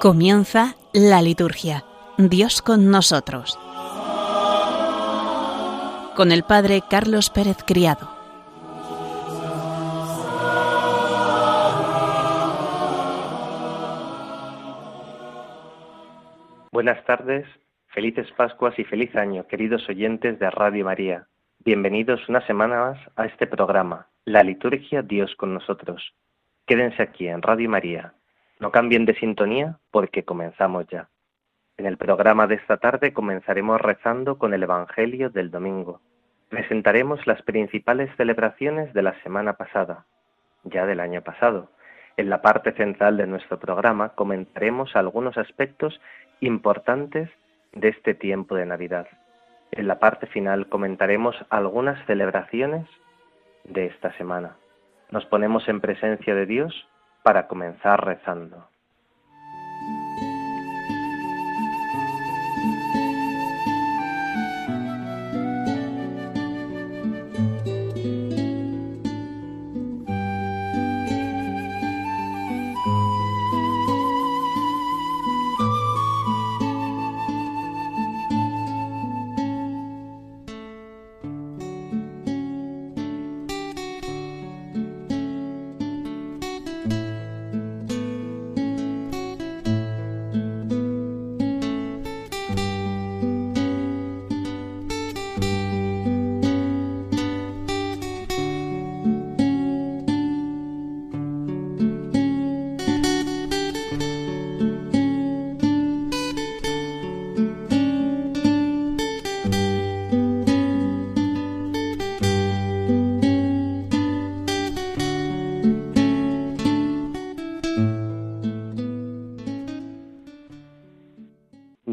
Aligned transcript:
Comienza 0.00 0.76
la 0.94 1.20
liturgia. 1.22 1.82
Dios 2.18 2.62
con 2.62 2.88
nosotros. 2.88 3.58
Con 6.14 6.30
el 6.30 6.44
Padre 6.44 6.82
Carlos 6.88 7.30
Pérez 7.30 7.64
Criado. 7.66 8.08
Buenas 16.70 17.04
tardes, 17.04 17.44
felices 17.88 18.28
Pascuas 18.36 18.78
y 18.78 18.84
feliz 18.84 19.16
año, 19.16 19.48
queridos 19.48 19.88
oyentes 19.88 20.38
de 20.38 20.48
Radio 20.48 20.84
María. 20.84 21.26
Bienvenidos 21.64 22.20
una 22.28 22.46
semana 22.46 22.78
más 22.78 22.98
a 23.16 23.26
este 23.26 23.48
programa, 23.48 24.06
La 24.24 24.44
Liturgia 24.44 25.02
Dios 25.02 25.34
con 25.36 25.54
nosotros. 25.54 26.14
Quédense 26.68 27.02
aquí 27.02 27.26
en 27.26 27.42
Radio 27.42 27.68
María, 27.68 28.14
no 28.60 28.70
cambien 28.70 29.04
de 29.04 29.14
sintonía 29.14 29.78
porque 29.90 30.24
comenzamos 30.24 30.86
ya. 30.88 31.08
En 31.76 31.86
el 31.86 31.96
programa 31.96 32.46
de 32.46 32.56
esta 32.56 32.78
tarde 32.78 33.12
comenzaremos 33.12 33.80
rezando 33.80 34.36
con 34.38 34.52
el 34.52 34.64
Evangelio 34.64 35.30
del 35.30 35.50
domingo. 35.50 36.00
Presentaremos 36.48 37.26
las 37.26 37.40
principales 37.42 38.10
celebraciones 38.16 38.92
de 38.94 39.02
la 39.02 39.14
semana 39.22 39.52
pasada, 39.52 40.06
ya 40.64 40.86
del 40.86 40.98
año 41.00 41.22
pasado. 41.22 41.70
En 42.16 42.30
la 42.30 42.42
parte 42.42 42.72
central 42.72 43.16
de 43.16 43.28
nuestro 43.28 43.60
programa 43.60 44.10
comentaremos 44.10 44.96
algunos 44.96 45.38
aspectos 45.38 46.00
importantes 46.40 47.30
de 47.72 47.88
este 47.88 48.14
tiempo 48.14 48.56
de 48.56 48.66
Navidad. 48.66 49.06
En 49.70 49.86
la 49.86 50.00
parte 50.00 50.26
final 50.26 50.68
comentaremos 50.68 51.36
algunas 51.50 52.04
celebraciones 52.06 52.88
de 53.64 53.86
esta 53.86 54.12
semana. 54.16 54.56
Nos 55.10 55.26
ponemos 55.26 55.68
en 55.68 55.80
presencia 55.80 56.34
de 56.34 56.46
Dios 56.46 56.88
para 57.28 57.46
comenzar 57.46 58.02
rezando. 58.06 58.77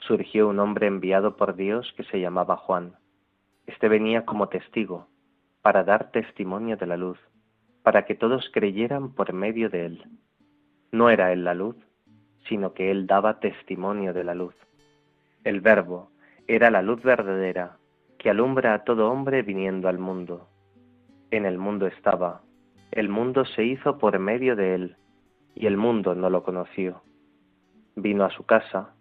surgió 0.00 0.48
un 0.48 0.58
hombre 0.58 0.86
enviado 0.86 1.36
por 1.36 1.56
Dios 1.56 1.92
que 1.96 2.04
se 2.04 2.20
llamaba 2.20 2.56
Juan. 2.56 2.94
Este 3.66 3.88
venía 3.88 4.24
como 4.24 4.48
testigo, 4.48 5.08
para 5.62 5.84
dar 5.84 6.10
testimonio 6.10 6.76
de 6.76 6.86
la 6.86 6.96
luz, 6.96 7.18
para 7.82 8.04
que 8.04 8.14
todos 8.14 8.50
creyeran 8.52 9.14
por 9.14 9.32
medio 9.32 9.70
de 9.70 9.86
él. 9.86 10.04
No 10.92 11.10
era 11.10 11.32
él 11.32 11.44
la 11.44 11.54
luz, 11.54 11.76
sino 12.48 12.72
que 12.72 12.90
él 12.90 13.06
daba 13.06 13.40
testimonio 13.40 14.12
de 14.12 14.24
la 14.24 14.34
luz. 14.34 14.54
El 15.44 15.60
verbo 15.60 16.10
era 16.46 16.70
la 16.70 16.82
luz 16.82 17.02
verdadera, 17.02 17.76
que 18.18 18.30
alumbra 18.30 18.74
a 18.74 18.84
todo 18.84 19.10
hombre 19.10 19.42
viniendo 19.42 19.88
al 19.88 19.98
mundo. 19.98 20.48
En 21.30 21.46
el 21.46 21.58
mundo 21.58 21.86
estaba, 21.86 22.42
el 22.90 23.08
mundo 23.08 23.44
se 23.44 23.64
hizo 23.64 23.98
por 23.98 24.18
medio 24.18 24.56
de 24.56 24.74
él, 24.74 24.96
y 25.54 25.66
el 25.66 25.76
mundo 25.76 26.14
no 26.14 26.28
lo 26.28 26.42
conoció. 26.42 27.02
Vino 27.94 28.24
a 28.24 28.30
su 28.30 28.44
casa, 28.44 28.94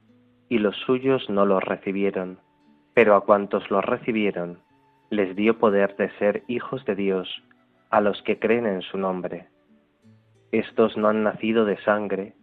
y 0.50 0.58
los 0.58 0.76
suyos 0.78 1.30
no 1.30 1.46
los 1.46 1.64
recibieron, 1.64 2.40
pero 2.96 3.16
a 3.16 3.22
cuantos 3.22 3.70
los 3.70 3.86
recibieron, 3.86 4.60
les 5.12 5.36
dio 5.36 5.58
poder 5.60 5.96
de 5.96 6.10
ser 6.18 6.44
hijos 6.48 6.84
de 6.86 6.96
Dios, 6.96 7.44
a 7.92 8.02
los 8.02 8.22
que 8.24 8.40
creen 8.40 8.66
en 8.66 8.82
su 8.82 8.98
nombre. 8.98 9.48
Estos 10.52 10.98
no 10.98 11.08
han 11.08 11.24
nacido 11.24 11.66
de 11.66 11.78
sangre, 11.84 12.34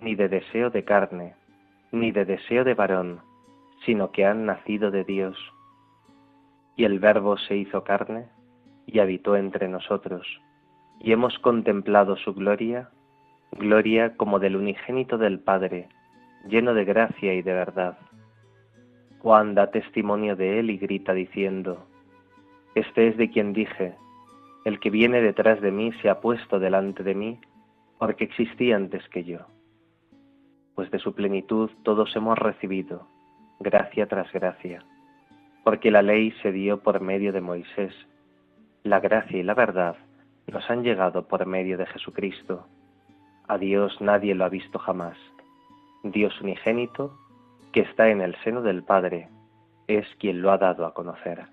ni 0.00 0.16
de 0.16 0.28
deseo 0.28 0.70
de 0.70 0.84
carne, 0.84 1.34
ni 1.92 2.10
de 2.10 2.24
deseo 2.24 2.64
de 2.64 2.74
varón, 2.74 3.20
sino 3.86 4.10
que 4.10 4.26
han 4.26 4.46
nacido 4.46 4.90
de 4.90 5.04
Dios. 5.04 5.36
Y 6.76 6.84
el 6.84 6.98
Verbo 6.98 7.36
se 7.38 7.56
hizo 7.56 7.84
carne 7.84 8.26
y 8.86 8.98
habitó 8.98 9.36
entre 9.36 9.68
nosotros, 9.68 10.26
y 11.00 11.12
hemos 11.12 11.38
contemplado 11.38 12.16
su 12.16 12.34
gloria, 12.34 12.90
gloria 13.52 14.16
como 14.16 14.40
del 14.40 14.56
unigénito 14.56 15.18
del 15.18 15.38
Padre, 15.38 15.88
lleno 16.46 16.74
de 16.74 16.84
gracia 16.84 17.34
y 17.34 17.42
de 17.42 17.52
verdad. 17.52 17.98
Juan 19.20 19.54
da 19.54 19.70
testimonio 19.70 20.36
de 20.36 20.58
él 20.58 20.70
y 20.70 20.78
grita 20.78 21.12
diciendo, 21.12 21.86
Este 22.74 23.08
es 23.08 23.16
de 23.16 23.30
quien 23.30 23.52
dije, 23.52 23.94
el 24.64 24.80
que 24.80 24.90
viene 24.90 25.20
detrás 25.20 25.60
de 25.60 25.70
mí 25.70 25.92
se 26.00 26.08
ha 26.08 26.20
puesto 26.20 26.58
delante 26.58 27.02
de 27.02 27.14
mí, 27.14 27.38
porque 27.98 28.24
existía 28.24 28.76
antes 28.76 29.08
que 29.08 29.24
yo. 29.24 29.40
Pues 30.74 30.90
de 30.90 30.98
su 30.98 31.14
plenitud 31.14 31.70
todos 31.82 32.14
hemos 32.16 32.38
recibido, 32.38 33.06
gracia 33.60 34.06
tras 34.06 34.32
gracia, 34.32 34.84
porque 35.64 35.90
la 35.90 36.02
ley 36.02 36.32
se 36.42 36.50
dio 36.50 36.82
por 36.82 37.00
medio 37.00 37.32
de 37.32 37.40
Moisés, 37.40 37.94
la 38.82 39.00
gracia 39.00 39.38
y 39.38 39.42
la 39.42 39.54
verdad 39.54 39.96
nos 40.46 40.68
han 40.70 40.82
llegado 40.82 41.28
por 41.28 41.46
medio 41.46 41.78
de 41.78 41.86
Jesucristo. 41.86 42.66
A 43.48 43.58
Dios 43.58 44.00
nadie 44.00 44.34
lo 44.34 44.44
ha 44.44 44.48
visto 44.48 44.78
jamás. 44.78 45.16
Dios 46.02 46.40
unigénito, 46.40 47.16
que 47.72 47.80
está 47.80 48.08
en 48.08 48.20
el 48.20 48.34
seno 48.42 48.62
del 48.62 48.82
Padre, 48.82 49.28
es 49.86 50.06
quien 50.18 50.42
lo 50.42 50.50
ha 50.50 50.58
dado 50.58 50.86
a 50.86 50.94
conocer. 50.94 51.46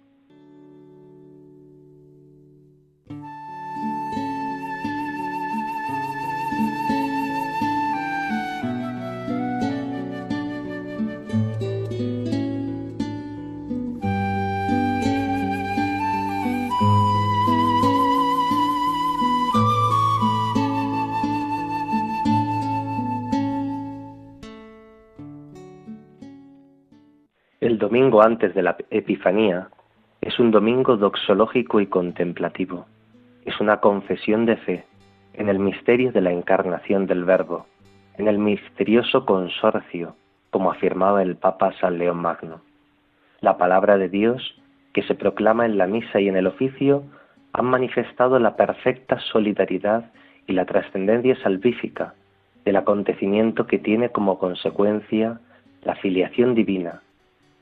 Domingo 28.00 28.22
antes 28.22 28.56
de 28.56 28.64
la 28.64 28.78
Epifanía 28.92 29.68
es 30.22 30.40
un 30.40 30.52
domingo 30.52 30.96
doxológico 30.96 31.82
y 31.82 31.88
contemplativo. 31.88 32.86
Es 33.44 33.60
una 33.60 33.82
confesión 33.82 34.46
de 34.46 34.56
fe 34.56 34.86
en 35.34 35.50
el 35.50 35.60
misterio 35.60 36.14
de 36.14 36.22
la 36.22 36.32
encarnación 36.32 37.08
del 37.08 37.26
Verbo, 37.26 37.66
en 38.18 38.30
el 38.30 38.40
misterioso 38.40 39.26
consorcio, 39.26 40.16
como 40.50 40.72
afirmaba 40.72 41.22
el 41.22 41.36
Papa 41.36 41.74
San 41.82 41.98
León 41.98 42.22
Magno. 42.22 42.62
La 43.42 43.58
palabra 43.58 43.98
de 43.98 44.08
Dios, 44.08 44.56
que 44.94 45.04
se 45.04 45.16
proclama 45.16 45.66
en 45.66 45.78
la 45.78 45.86
misa 45.86 46.22
y 46.22 46.30
en 46.30 46.38
el 46.38 46.48
oficio, 46.48 47.04
han 47.52 47.66
manifestado 47.66 48.40
la 48.40 48.56
perfecta 48.56 49.20
solidaridad 49.20 50.10
y 50.48 50.54
la 50.54 50.64
trascendencia 50.64 51.36
salvífica 51.44 52.14
del 52.64 52.78
acontecimiento 52.78 53.68
que 53.68 53.78
tiene 53.78 54.08
como 54.08 54.40
consecuencia 54.40 55.42
la 55.84 55.96
filiación 55.96 56.56
divina, 56.56 57.02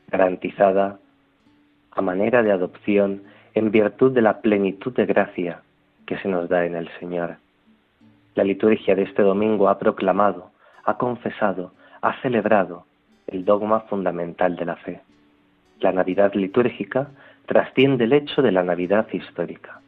garantizada 0.09 0.99
a 1.91 2.01
manera 2.01 2.41
de 2.41 2.51
adopción 2.51 3.23
en 3.53 3.71
virtud 3.71 4.13
de 4.13 4.21
la 4.21 4.41
plenitud 4.41 4.93
de 4.93 5.05
gracia 5.05 5.61
que 6.05 6.17
se 6.19 6.29
nos 6.29 6.47
da 6.47 6.65
en 6.65 6.75
el 6.75 6.89
Señor. 6.99 7.37
La 8.35 8.45
liturgia 8.45 8.95
de 8.95 9.03
este 9.03 9.21
domingo 9.21 9.67
ha 9.67 9.77
proclamado, 9.79 10.51
ha 10.85 10.97
confesado, 10.97 11.73
ha 12.01 12.21
celebrado 12.21 12.85
el 13.27 13.43
dogma 13.43 13.81
fundamental 13.81 14.55
de 14.55 14.65
la 14.65 14.77
fe. 14.77 15.01
La 15.81 15.91
Navidad 15.91 16.33
litúrgica 16.35 17.09
trasciende 17.45 18.05
el 18.05 18.13
hecho 18.13 18.41
de 18.41 18.53
la 18.53 18.63
Navidad 18.63 19.07
histórica. 19.11 19.81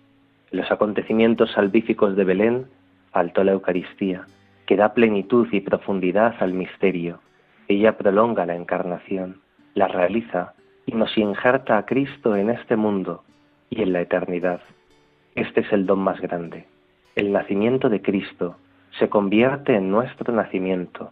Los 0.51 0.69
acontecimientos 0.69 1.54
salvíficos 1.54 2.18
de 2.18 2.25
Belén 2.25 2.66
faltó 3.12 3.45
la 3.45 3.54
Eucaristía, 3.54 4.25
que 4.66 4.75
da 4.75 4.94
plenitud 4.94 5.48
y 5.54 5.62
profundidad 5.62 6.36
al 6.39 6.54
misterio. 6.54 7.19
Ella 7.69 7.98
prolonga 7.98 8.45
la 8.45 8.56
encarnación, 8.56 9.42
la 9.75 9.88
realiza 9.88 10.54
y 10.86 10.94
nos 10.94 11.18
injerta 11.18 11.77
a 11.77 11.86
Cristo 11.86 12.36
en 12.36 12.50
este 12.50 12.75
mundo 12.75 13.24
y 13.69 13.81
en 13.81 13.94
la 13.94 14.01
eternidad. 14.01 14.62
Este 15.36 15.62
es 15.62 15.71
el 15.71 15.86
don 15.86 16.00
más 16.00 16.19
grande. 16.19 16.66
El 17.16 17.31
nacimiento 17.31 17.89
de 17.89 18.01
Cristo 18.01 18.57
se 18.98 19.10
convierte 19.10 19.75
en 19.75 19.92
nuestro 19.92 20.33
nacimiento. 20.33 21.12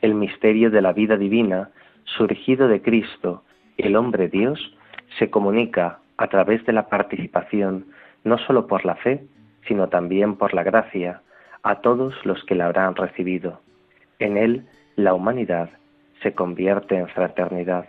El 0.00 0.14
misterio 0.14 0.70
de 0.70 0.80
la 0.80 0.92
vida 0.92 1.16
divina, 1.16 1.70
surgido 2.04 2.68
de 2.68 2.80
Cristo, 2.80 3.42
el 3.76 3.96
hombre 3.96 4.28
Dios, 4.28 4.74
se 5.18 5.30
comunica 5.30 5.98
a 6.16 6.28
través 6.28 6.64
de 6.66 6.72
la 6.72 6.88
participación, 6.88 7.86
no 8.24 8.38
sólo 8.38 8.66
por 8.66 8.84
la 8.84 8.96
fe, 8.96 9.24
sino 9.66 9.88
también 9.88 10.36
por 10.36 10.54
la 10.54 10.62
gracia, 10.62 11.22
a 11.62 11.80
todos 11.80 12.14
los 12.24 12.42
que 12.44 12.54
la 12.54 12.66
habrán 12.66 12.94
recibido. 12.94 13.60
En 14.18 14.36
él 14.36 14.66
la 14.96 15.14
humanidad 15.14 15.70
se 16.22 16.34
convierte 16.34 16.96
en 16.96 17.08
fraternidad. 17.08 17.86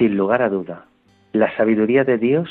Sin 0.00 0.16
lugar 0.16 0.40
a 0.40 0.48
duda, 0.48 0.86
la 1.34 1.54
sabiduría 1.58 2.04
de 2.04 2.16
Dios 2.16 2.48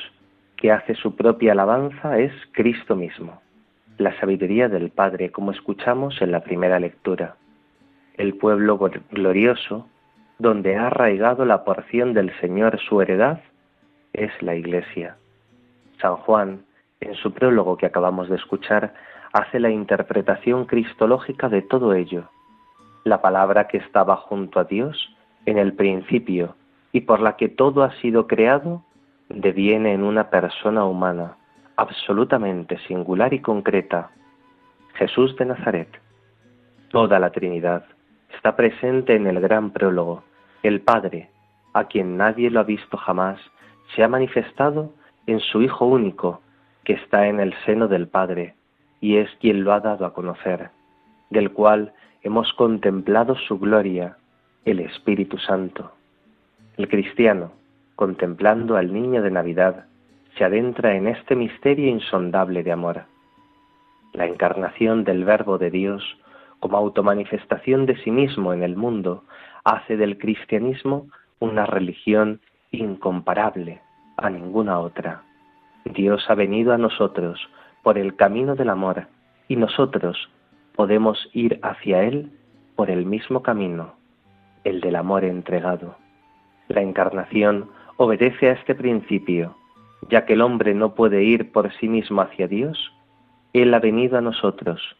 que 0.55 0.71
hace 0.71 0.93
su 0.93 1.15
propia 1.15 1.53
alabanza 1.53 2.19
es 2.19 2.31
Cristo 2.51 2.95
mismo, 2.95 3.41
la 3.97 4.15
sabiduría 4.19 4.69
del 4.69 4.91
Padre, 4.91 5.31
como 5.31 5.49
escuchamos 5.49 6.21
en 6.21 6.31
la 6.31 6.41
primera 6.41 6.79
lectura. 6.79 7.37
El 8.17 8.35
pueblo 8.35 8.77
glorioso, 9.09 9.87
donde 10.37 10.75
ha 10.75 10.85
arraigado 10.85 11.43
la 11.43 11.63
porción 11.63 12.13
del 12.13 12.31
Señor 12.39 12.79
su 12.87 13.01
heredad, 13.01 13.41
es 14.13 14.29
la 14.43 14.53
Iglesia. 14.53 15.17
San 15.99 16.17
Juan, 16.17 16.61
en 17.01 17.15
su 17.15 17.33
prólogo 17.33 17.77
que 17.77 17.87
acabamos 17.87 18.29
de 18.29 18.35
escuchar, 18.35 18.93
hace 19.33 19.59
la 19.59 19.71
interpretación 19.71 20.65
cristológica 20.65 21.49
de 21.49 21.63
todo 21.63 21.95
ello. 21.95 22.29
La 23.05 23.23
palabra 23.23 23.67
que 23.67 23.77
estaba 23.77 24.17
junto 24.17 24.59
a 24.59 24.65
Dios 24.65 25.15
en 25.47 25.57
el 25.57 25.73
principio 25.73 26.53
y 26.91 27.01
por 27.01 27.19
la 27.19 27.35
que 27.37 27.49
todo 27.49 27.83
ha 27.83 27.91
sido 28.01 28.27
creado, 28.27 28.83
deviene 29.29 29.93
en 29.93 30.03
una 30.03 30.29
persona 30.29 30.85
humana, 30.85 31.37
absolutamente 31.75 32.77
singular 32.87 33.33
y 33.33 33.39
concreta, 33.39 34.11
Jesús 34.95 35.35
de 35.37 35.45
Nazaret. 35.45 35.89
Toda 36.89 37.19
la 37.19 37.29
Trinidad 37.29 37.85
está 38.35 38.55
presente 38.55 39.15
en 39.15 39.27
el 39.27 39.39
gran 39.39 39.71
prólogo. 39.71 40.23
El 40.63 40.81
Padre, 40.81 41.29
a 41.73 41.85
quien 41.85 42.17
nadie 42.17 42.49
lo 42.49 42.59
ha 42.59 42.63
visto 42.63 42.97
jamás, 42.97 43.39
se 43.95 44.03
ha 44.03 44.07
manifestado 44.07 44.91
en 45.27 45.39
su 45.39 45.61
Hijo 45.61 45.85
único, 45.85 46.41
que 46.83 46.93
está 46.93 47.27
en 47.27 47.39
el 47.39 47.53
seno 47.65 47.87
del 47.87 48.07
Padre, 48.07 48.55
y 48.99 49.17
es 49.17 49.29
quien 49.39 49.63
lo 49.63 49.73
ha 49.73 49.79
dado 49.79 50.05
a 50.05 50.13
conocer, 50.13 50.71
del 51.29 51.51
cual 51.51 51.93
hemos 52.23 52.51
contemplado 52.53 53.35
su 53.35 53.59
gloria, 53.59 54.17
el 54.65 54.79
Espíritu 54.79 55.37
Santo. 55.37 55.91
El 56.79 56.87
cristiano, 56.87 57.51
contemplando 57.97 58.77
al 58.77 58.93
niño 58.93 59.21
de 59.21 59.31
Navidad, 59.31 59.87
se 60.37 60.45
adentra 60.45 60.95
en 60.95 61.07
este 61.07 61.35
misterio 61.35 61.89
insondable 61.89 62.63
de 62.63 62.71
amor. 62.71 63.01
La 64.13 64.25
encarnación 64.25 65.03
del 65.03 65.25
Verbo 65.25 65.57
de 65.57 65.71
Dios, 65.71 66.01
como 66.61 66.77
automanifestación 66.77 67.85
de 67.85 67.97
sí 67.97 68.11
mismo 68.11 68.53
en 68.53 68.63
el 68.63 68.77
mundo, 68.77 69.25
hace 69.65 69.97
del 69.97 70.17
cristianismo 70.17 71.07
una 71.39 71.65
religión 71.65 72.39
incomparable 72.71 73.81
a 74.15 74.29
ninguna 74.29 74.79
otra. 74.79 75.23
Dios 75.83 76.29
ha 76.29 76.35
venido 76.35 76.71
a 76.71 76.77
nosotros 76.77 77.41
por 77.83 77.97
el 77.97 78.15
camino 78.15 78.55
del 78.55 78.69
amor 78.69 79.07
y 79.49 79.57
nosotros 79.57 80.29
podemos 80.77 81.29
ir 81.33 81.59
hacia 81.61 82.03
Él 82.03 82.31
por 82.77 82.89
el 82.89 83.05
mismo 83.05 83.43
camino, 83.43 83.95
el 84.63 84.79
del 84.79 84.95
amor 84.95 85.25
entregado. 85.25 85.97
La 86.69 86.81
encarnación 86.81 87.67
obedece 87.97 88.49
a 88.49 88.53
este 88.53 88.75
principio, 88.75 89.55
ya 90.09 90.25
que 90.25 90.33
el 90.33 90.41
hombre 90.41 90.75
no 90.75 90.93
puede 90.93 91.23
ir 91.23 91.51
por 91.51 91.73
sí 91.73 91.87
mismo 91.87 92.21
hacia 92.21 92.47
Dios, 92.47 92.93
Él 93.53 93.73
ha 93.73 93.79
venido 93.79 94.19
a 94.19 94.21
nosotros. 94.21 94.95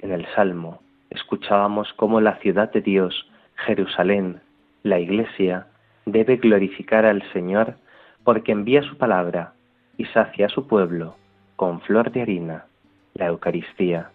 En 0.00 0.10
el 0.10 0.26
Salmo 0.34 0.80
escuchábamos 1.10 1.92
cómo 1.94 2.20
la 2.20 2.36
ciudad 2.38 2.72
de 2.72 2.80
Dios, 2.80 3.30
Jerusalén, 3.54 4.40
la 4.82 4.98
Iglesia, 4.98 5.68
debe 6.06 6.38
glorificar 6.38 7.06
al 7.06 7.22
Señor 7.32 7.76
porque 8.24 8.50
envía 8.50 8.82
su 8.82 8.98
palabra 8.98 9.52
y 9.96 10.06
sacia 10.06 10.46
a 10.46 10.50
su 10.50 10.66
pueblo 10.66 11.14
con 11.54 11.80
flor 11.82 12.10
de 12.10 12.22
harina, 12.22 12.66
la 13.14 13.26
Eucaristía, 13.26 14.10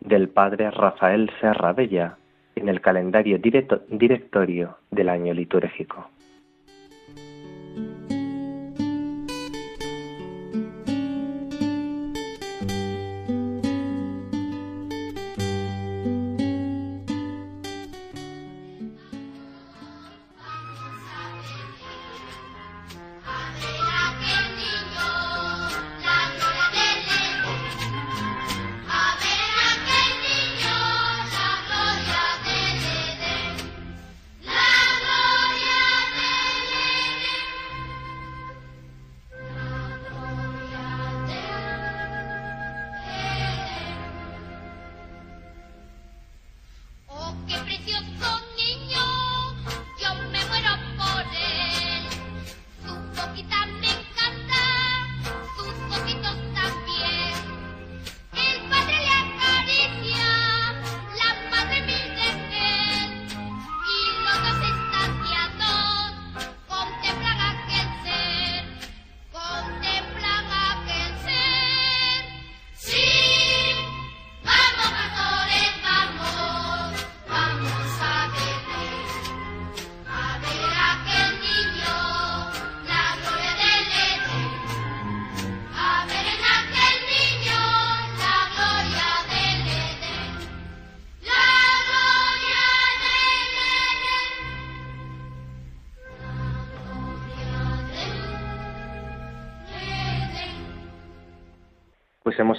del 0.00 0.30
Padre 0.30 0.70
Rafael 0.70 1.30
Serra 1.42 1.74
Bella 1.74 2.16
en 2.56 2.70
el 2.70 2.80
calendario 2.80 3.38
directorio 3.38 4.78
del 4.90 5.10
año 5.10 5.34
litúrgico. 5.34 6.08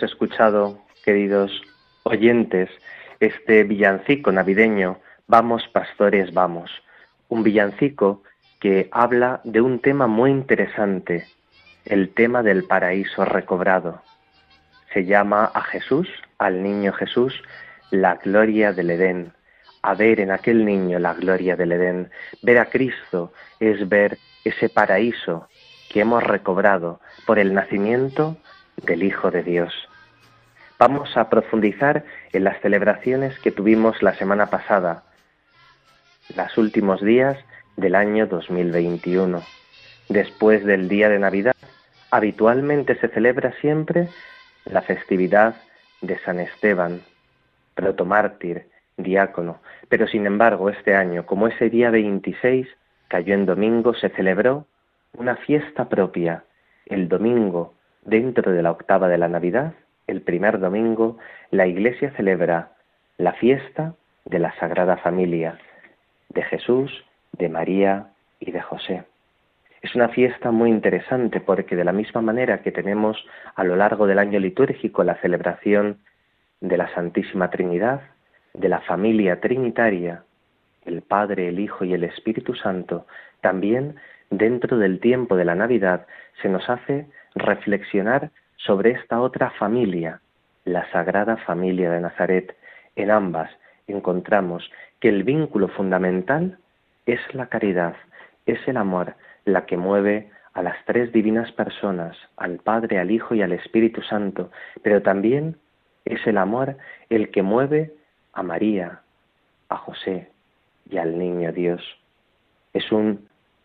Escuchado, 0.06 0.80
queridos 1.04 1.52
oyentes, 2.04 2.70
este 3.20 3.64
villancico 3.64 4.32
navideño, 4.32 5.00
Vamos 5.28 5.68
pastores, 5.72 6.34
vamos. 6.34 6.70
Un 7.30 7.44
villancico 7.44 8.24
que 8.60 8.90
habla 8.92 9.40
de 9.46 9.62
un 9.62 9.80
tema 9.80 10.06
muy 10.06 10.32
interesante, 10.32 11.26
el 11.86 12.14
tema 12.14 12.44
del 12.44 12.66
paraíso 12.66 13.24
recobrado. 13.24 14.02
Se 14.94 15.06
llama 15.06 15.46
a 15.54 15.62
Jesús, 15.62 16.10
al 16.38 16.62
niño 16.62 16.92
Jesús, 16.94 17.42
la 17.90 18.16
gloria 18.16 18.74
del 18.74 18.92
Edén. 18.92 19.34
A 19.82 19.96
ver 19.96 20.20
en 20.20 20.32
aquel 20.32 20.66
niño 20.66 21.00
la 21.00 21.14
gloria 21.14 21.56
del 21.56 21.72
Edén. 21.72 22.12
Ver 22.42 22.60
a 22.60 22.66
Cristo 22.66 23.32
es 23.60 23.88
ver 23.88 24.18
ese 24.44 24.68
paraíso 24.70 25.48
que 25.90 26.02
hemos 26.02 26.22
recobrado 26.22 27.00
por 27.26 27.40
el 27.40 27.54
nacimiento 27.54 28.38
del 28.86 29.04
Hijo 29.04 29.32
de 29.32 29.44
Dios. 29.44 29.74
Vamos 30.86 31.16
a 31.16 31.30
profundizar 31.30 32.04
en 32.34 32.44
las 32.44 32.60
celebraciones 32.60 33.40
que 33.40 33.52
tuvimos 33.52 34.04
la 34.04 34.16
semana 34.16 34.48
pasada, 34.48 35.04
los 36.36 36.58
últimos 36.58 37.00
días 37.00 37.38
del 37.78 37.96
año 37.96 38.28
2021. 38.28 39.42
Después 40.10 40.66
del 40.66 40.90
día 40.90 41.08
de 41.08 41.20
Navidad, 41.20 41.56
habitualmente 42.12 42.96
se 43.00 43.08
celebra 43.08 43.54
siempre 43.62 44.10
la 44.66 44.82
festividad 44.82 45.56
de 46.02 46.20
San 46.20 46.42
Esteban, 46.42 47.00
protomártir, 47.76 48.68
diácono, 48.98 49.62
pero 49.88 50.06
sin 50.06 50.26
embargo 50.26 50.70
este 50.70 50.96
año, 50.96 51.26
como 51.26 51.48
ese 51.48 51.70
día 51.70 51.92
26 51.92 52.68
cayó 53.08 53.34
en 53.34 53.46
domingo, 53.46 53.94
se 53.94 54.10
celebró 54.10 54.68
una 55.14 55.38
fiesta 55.38 55.88
propia, 55.88 56.44
el 56.88 57.08
domingo 57.08 57.74
dentro 58.02 58.52
de 58.52 58.62
la 58.62 58.72
octava 58.72 59.08
de 59.08 59.18
la 59.18 59.30
Navidad, 59.30 59.76
el 60.08 60.22
primer 60.22 60.60
domingo, 60.60 61.18
la 61.52 61.68
Iglesia 61.68 62.12
celebra 62.16 62.72
la 63.18 63.34
fiesta 63.34 63.94
de 64.26 64.40
la 64.40 64.54
Sagrada 64.60 64.98
Familia, 64.98 65.58
de 66.30 66.44
Jesús, 66.44 67.06
de 67.34 67.50
María 67.50 68.08
y 68.40 68.52
de 68.52 68.62
José. 68.62 69.04
Es 69.82 69.96
una 69.96 70.10
fiesta 70.10 70.52
muy 70.52 70.70
interesante 70.70 71.42
porque 71.42 71.76
de 71.76 71.84
la 71.84 71.92
misma 71.92 72.22
manera 72.22 72.62
que 72.62 72.72
tenemos 72.72 73.18
a 73.56 73.64
lo 73.64 73.76
largo 73.76 74.08
del 74.08 74.20
año 74.20 74.40
litúrgico 74.40 75.04
la 75.04 75.16
celebración 75.16 75.98
de 76.62 76.78
la 76.78 76.94
Santísima 76.94 77.50
Trinidad, 77.50 78.02
de 78.54 78.70
la 78.70 78.80
familia 78.82 79.42
trinitaria, 79.42 80.24
el 80.86 81.02
Padre, 81.02 81.50
el 81.50 81.60
Hijo 81.60 81.84
y 81.84 81.94
el 81.94 82.04
Espíritu 82.04 82.56
Santo, 82.56 83.06
también 83.42 83.96
dentro 84.30 84.78
del 84.78 85.00
tiempo 85.00 85.36
de 85.36 85.46
la 85.46 85.56
Navidad 85.56 86.08
se 86.42 86.50
nos 86.50 86.70
hace 86.70 87.08
reflexionar 87.36 88.32
sobre 88.66 88.92
esta 88.92 89.22
otra 89.22 89.52
familia, 89.52 90.22
la 90.66 90.90
Sagrada 90.92 91.38
Familia 91.38 91.92
de 91.92 92.02
Nazaret. 92.02 92.56
En 92.96 93.12
ambas 93.12 93.50
encontramos 93.88 94.70
que 95.00 95.10
el 95.10 95.24
vínculo 95.24 95.68
fundamental 95.68 96.58
es 97.06 97.20
la 97.34 97.48
caridad, 97.48 97.96
es 98.46 98.60
el 98.68 98.78
amor, 98.78 99.16
la 99.46 99.66
que 99.66 99.78
mueve 99.78 100.30
a 100.54 100.62
las 100.62 100.78
tres 100.86 101.12
divinas 101.12 101.52
personas, 101.52 102.16
al 102.38 102.60
Padre, 102.60 103.00
al 103.00 103.12
Hijo 103.12 103.36
y 103.36 103.42
al 103.42 103.52
Espíritu 103.52 104.02
Santo, 104.02 104.52
pero 104.82 105.02
también 105.02 105.58
es 106.06 106.26
el 106.28 106.38
amor 106.38 106.78
el 107.10 107.32
que 107.32 107.42
mueve 107.42 107.94
a 108.34 108.44
María, 108.44 109.02
a 109.70 109.78
José 109.78 110.30
y 110.90 110.98
al 110.98 111.18
niño 111.18 111.52
Dios. 111.52 111.82
Es, 112.74 112.86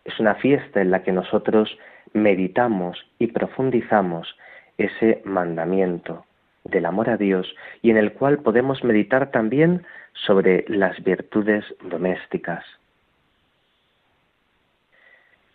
es 0.05 0.21
una 0.21 0.35
fiesta 0.37 0.81
en 0.81 0.91
la 0.91 1.03
que 1.03 1.13
nosotros 1.13 1.79
meditamos 2.13 3.07
y 3.19 3.29
profundizamos 3.29 4.35
ese 4.79 5.21
mandamiento 5.25 6.25
del 6.65 6.87
amor 6.87 7.11
a 7.11 7.17
Dios 7.17 7.55
y 7.83 7.91
en 7.91 7.97
el 7.97 8.13
cual 8.13 8.39
podemos 8.39 8.85
meditar 8.85 9.31
también 9.31 9.85
sobre 10.13 10.65
las 10.69 11.03
virtudes 11.03 11.65
domésticas. 11.83 12.65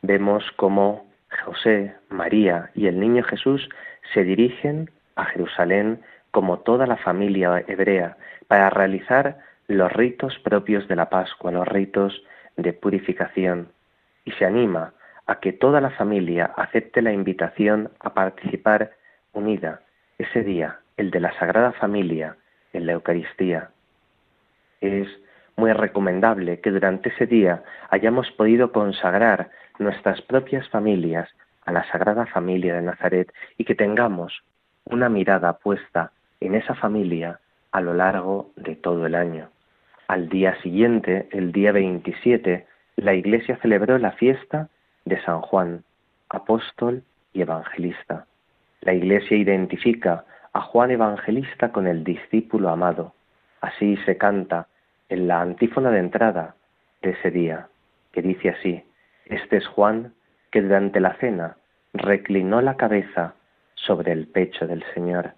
Vemos 0.01 0.43
cómo 0.57 1.05
José, 1.45 1.95
María 2.09 2.69
y 2.75 2.87
el 2.87 2.99
niño 2.99 3.23
Jesús 3.23 3.69
se 4.13 4.23
dirigen 4.23 4.89
a 5.15 5.25
Jerusalén 5.25 6.01
como 6.31 6.59
toda 6.59 6.87
la 6.87 6.97
familia 6.97 7.63
hebrea 7.67 8.17
para 8.47 8.69
realizar 8.69 9.37
los 9.67 9.91
ritos 9.93 10.37
propios 10.39 10.87
de 10.87 10.95
la 10.95 11.09
Pascua, 11.09 11.51
los 11.51 11.67
ritos 11.67 12.23
de 12.57 12.73
purificación, 12.73 13.69
y 14.25 14.31
se 14.31 14.45
anima 14.45 14.93
a 15.25 15.39
que 15.39 15.53
toda 15.53 15.79
la 15.79 15.91
familia 15.91 16.51
acepte 16.57 17.01
la 17.01 17.13
invitación 17.13 17.89
a 17.99 18.13
participar 18.13 18.91
unida 19.33 19.81
ese 20.17 20.43
día, 20.43 20.79
el 20.97 21.11
de 21.11 21.19
la 21.19 21.37
Sagrada 21.37 21.71
Familia, 21.73 22.37
en 22.71 22.85
la 22.85 22.93
Eucaristía. 22.93 23.69
Es 24.81 25.07
muy 25.55 25.71
recomendable 25.73 26.59
que 26.59 26.71
durante 26.71 27.09
ese 27.09 27.27
día 27.27 27.63
hayamos 27.89 28.31
podido 28.31 28.71
consagrar 28.71 29.51
nuestras 29.79 30.21
propias 30.21 30.67
familias 30.69 31.29
a 31.65 31.71
la 31.71 31.83
Sagrada 31.91 32.25
Familia 32.25 32.75
de 32.75 32.81
Nazaret 32.81 33.31
y 33.57 33.65
que 33.65 33.75
tengamos 33.75 34.43
una 34.85 35.09
mirada 35.09 35.53
puesta 35.53 36.11
en 36.39 36.55
esa 36.55 36.75
familia 36.75 37.39
a 37.71 37.81
lo 37.81 37.93
largo 37.93 38.51
de 38.55 38.75
todo 38.75 39.05
el 39.05 39.15
año. 39.15 39.49
Al 40.07 40.29
día 40.29 40.59
siguiente, 40.61 41.27
el 41.31 41.51
día 41.51 41.71
27, 41.71 42.67
la 42.97 43.13
Iglesia 43.13 43.57
celebró 43.61 43.97
la 43.97 44.11
fiesta 44.11 44.69
de 45.05 45.21
San 45.21 45.41
Juan, 45.41 45.83
apóstol 46.29 47.03
y 47.33 47.41
evangelista. 47.41 48.25
La 48.83 48.93
Iglesia 48.93 49.37
identifica 49.37 50.25
a 50.51 50.59
Juan 50.59 50.91
Evangelista 50.91 51.71
con 51.71 51.87
el 51.87 52.03
discípulo 52.03 52.67
amado. 52.67 53.13
Así 53.61 53.95
se 54.05 54.17
canta 54.17 54.67
en 55.07 55.29
la 55.29 55.39
antífona 55.39 55.89
de 55.89 55.99
entrada 55.99 56.55
de 57.01 57.11
ese 57.11 57.31
día, 57.31 57.69
que 58.11 58.21
dice 58.21 58.49
así, 58.49 58.83
Este 59.25 59.55
es 59.55 59.67
Juan 59.67 60.13
que 60.51 60.61
durante 60.61 60.99
la 60.99 61.13
cena 61.13 61.55
reclinó 61.93 62.59
la 62.61 62.75
cabeza 62.75 63.35
sobre 63.75 64.11
el 64.11 64.27
pecho 64.27 64.67
del 64.67 64.83
Señor. 64.93 65.31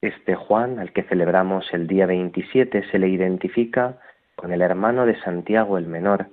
Este 0.00 0.34
Juan, 0.34 0.78
al 0.78 0.94
que 0.94 1.02
celebramos 1.02 1.66
el 1.74 1.86
día 1.86 2.06
27, 2.06 2.88
se 2.90 2.98
le 2.98 3.08
identifica 3.08 3.98
con 4.36 4.54
el 4.54 4.62
hermano 4.62 5.04
de 5.04 5.20
Santiago 5.20 5.76
el 5.76 5.86
Menor, 5.86 6.28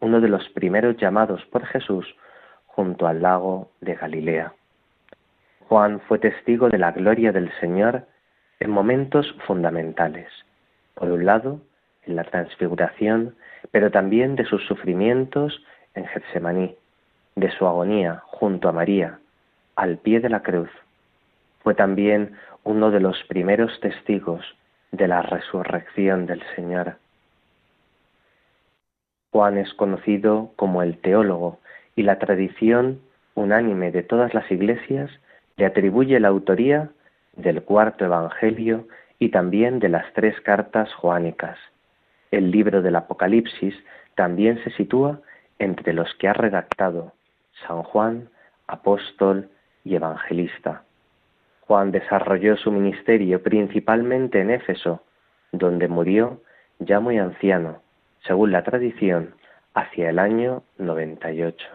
uno 0.00 0.20
de 0.20 0.28
los 0.28 0.48
primeros 0.48 0.96
llamados 0.96 1.44
por 1.46 1.64
Jesús 1.64 2.12
junto 2.66 3.06
al 3.06 3.22
lago 3.22 3.70
de 3.80 3.94
Galilea. 3.94 4.52
Juan 5.68 6.00
fue 6.00 6.18
testigo 6.18 6.68
de 6.68 6.78
la 6.78 6.92
gloria 6.92 7.32
del 7.32 7.50
Señor 7.60 8.06
en 8.60 8.70
momentos 8.70 9.34
fundamentales. 9.46 10.28
Por 10.94 11.10
un 11.10 11.24
lado, 11.24 11.60
en 12.06 12.16
la 12.16 12.24
transfiguración, 12.24 13.34
pero 13.70 13.90
también 13.90 14.36
de 14.36 14.44
sus 14.44 14.64
sufrimientos 14.66 15.62
en 15.94 16.06
Getsemaní, 16.06 16.76
de 17.34 17.50
su 17.52 17.66
agonía 17.66 18.22
junto 18.26 18.68
a 18.68 18.72
María, 18.72 19.18
al 19.76 19.96
pie 19.98 20.20
de 20.20 20.28
la 20.28 20.42
cruz. 20.42 20.70
Fue 21.62 21.74
también 21.74 22.36
uno 22.62 22.90
de 22.90 23.00
los 23.00 23.22
primeros 23.24 23.80
testigos 23.80 24.44
de 24.92 25.08
la 25.08 25.22
resurrección 25.22 26.26
del 26.26 26.42
Señor. 26.54 26.96
Juan 29.32 29.58
es 29.58 29.72
conocido 29.74 30.52
como 30.56 30.82
el 30.82 30.98
teólogo 30.98 31.58
y 31.96 32.02
la 32.02 32.18
tradición 32.18 33.00
unánime 33.34 33.90
de 33.90 34.02
todas 34.02 34.32
las 34.34 34.48
iglesias 34.50 35.10
le 35.56 35.66
atribuye 35.66 36.18
la 36.20 36.28
autoría 36.28 36.90
del 37.36 37.62
cuarto 37.62 38.04
Evangelio 38.04 38.86
y 39.18 39.30
también 39.30 39.78
de 39.78 39.88
las 39.88 40.12
tres 40.12 40.40
cartas 40.40 40.92
joánicas. 40.94 41.58
El 42.30 42.50
libro 42.50 42.82
del 42.82 42.96
Apocalipsis 42.96 43.74
también 44.14 44.62
se 44.64 44.70
sitúa 44.70 45.20
entre 45.58 45.92
los 45.92 46.12
que 46.16 46.28
ha 46.28 46.32
redactado 46.32 47.12
San 47.66 47.82
Juan, 47.82 48.28
apóstol 48.66 49.48
y 49.84 49.94
evangelista. 49.94 50.82
Juan 51.60 51.92
desarrolló 51.92 52.56
su 52.56 52.70
ministerio 52.70 53.42
principalmente 53.42 54.40
en 54.40 54.50
Éfeso, 54.50 55.02
donde 55.52 55.88
murió 55.88 56.42
ya 56.78 57.00
muy 57.00 57.18
anciano, 57.18 57.80
según 58.26 58.52
la 58.52 58.64
tradición, 58.64 59.34
hacia 59.74 60.10
el 60.10 60.18
año 60.18 60.62
98. 60.78 61.66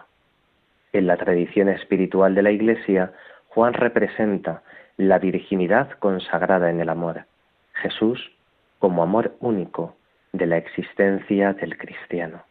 En 0.93 1.07
la 1.07 1.17
tradición 1.17 1.69
espiritual 1.69 2.35
de 2.35 2.41
la 2.43 2.51
Iglesia, 2.51 3.13
Juan 3.49 3.73
representa 3.73 4.61
la 4.97 5.19
virginidad 5.19 5.91
consagrada 5.99 6.69
en 6.69 6.79
el 6.79 6.89
amor, 6.89 7.25
Jesús 7.73 8.31
como 8.79 9.03
amor 9.03 9.35
único 9.39 9.95
de 10.31 10.45
la 10.45 10.57
existencia 10.57 11.53
del 11.53 11.77
cristiano. 11.77 12.43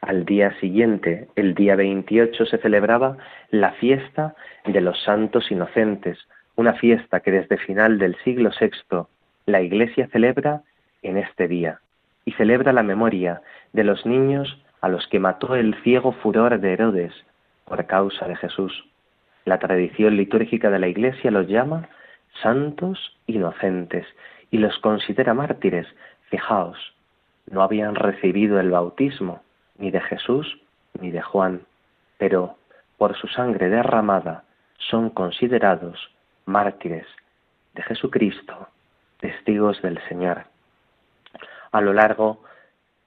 Al 0.00 0.24
día 0.24 0.58
siguiente, 0.60 1.28
el 1.36 1.54
día 1.54 1.76
28, 1.76 2.44
se 2.46 2.58
celebraba 2.58 3.16
la 3.50 3.72
fiesta 3.72 4.34
de 4.66 4.80
los 4.80 5.02
santos 5.02 5.50
inocentes, 5.50 6.18
una 6.56 6.74
fiesta 6.74 7.20
que 7.20 7.30
desde 7.30 7.56
final 7.56 7.98
del 7.98 8.16
siglo 8.24 8.50
VI 8.60 9.06
la 9.46 9.62
Iglesia 9.62 10.08
celebra 10.08 10.62
en 11.02 11.16
este 11.16 11.48
día 11.48 11.80
y 12.24 12.32
celebra 12.32 12.72
la 12.72 12.82
memoria 12.82 13.42
de 13.72 13.84
los 13.84 14.04
niños 14.04 14.60
a 14.80 14.88
los 14.88 15.06
que 15.08 15.20
mató 15.20 15.54
el 15.54 15.74
ciego 15.82 16.12
furor 16.12 16.58
de 16.60 16.72
Herodes 16.72 17.14
por 17.64 17.86
causa 17.86 18.26
de 18.28 18.36
Jesús. 18.36 18.84
La 19.44 19.58
tradición 19.58 20.16
litúrgica 20.16 20.70
de 20.70 20.78
la 20.78 20.88
Iglesia 20.88 21.30
los 21.30 21.48
llama 21.48 21.88
santos 22.42 23.16
inocentes 23.26 24.06
y 24.50 24.58
los 24.58 24.78
considera 24.78 25.34
mártires. 25.34 25.86
Fijaos, 26.30 26.78
no 27.50 27.62
habían 27.62 27.94
recibido 27.94 28.58
el 28.58 28.70
bautismo 28.70 29.42
ni 29.78 29.90
de 29.90 30.00
Jesús 30.00 30.58
ni 31.00 31.10
de 31.10 31.20
Juan, 31.20 31.62
pero 32.18 32.56
por 32.96 33.16
su 33.16 33.26
sangre 33.28 33.68
derramada 33.68 34.44
son 34.78 35.10
considerados 35.10 36.10
mártires 36.46 37.06
de 37.74 37.82
Jesucristo, 37.82 38.68
testigos 39.18 39.82
del 39.82 39.98
Señor. 40.08 40.44
A 41.72 41.80
lo 41.80 41.92
largo 41.92 42.42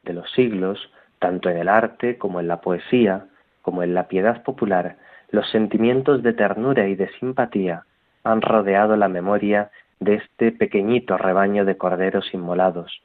de 0.04 0.14
los 0.14 0.30
siglos, 0.32 0.92
tanto 1.20 1.50
en 1.50 1.58
el 1.58 1.70
arte 1.70 2.18
como 2.18 2.40
en 2.40 2.48
la 2.48 2.62
poesía, 2.62 3.26
como 3.62 3.82
en 3.84 3.94
la 3.94 4.08
piedad 4.08 4.44
popular, 4.44 4.98
los 5.30 5.50
sentimientos 5.50 6.24
de 6.24 6.34
ternura 6.34 6.88
y 6.88 6.96
de 6.96 7.10
simpatía 7.20 7.84
han 8.24 8.42
rodeado 8.42 8.96
la 8.96 9.08
memoria 9.08 9.72
de 10.00 10.16
este 10.16 10.52
pequeñito 10.52 11.18
rebaño 11.18 11.66
de 11.66 11.78
corderos 11.78 12.34
inmolados. 12.34 13.02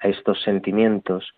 A 0.00 0.08
estos 0.08 0.42
sentimientos 0.42 1.34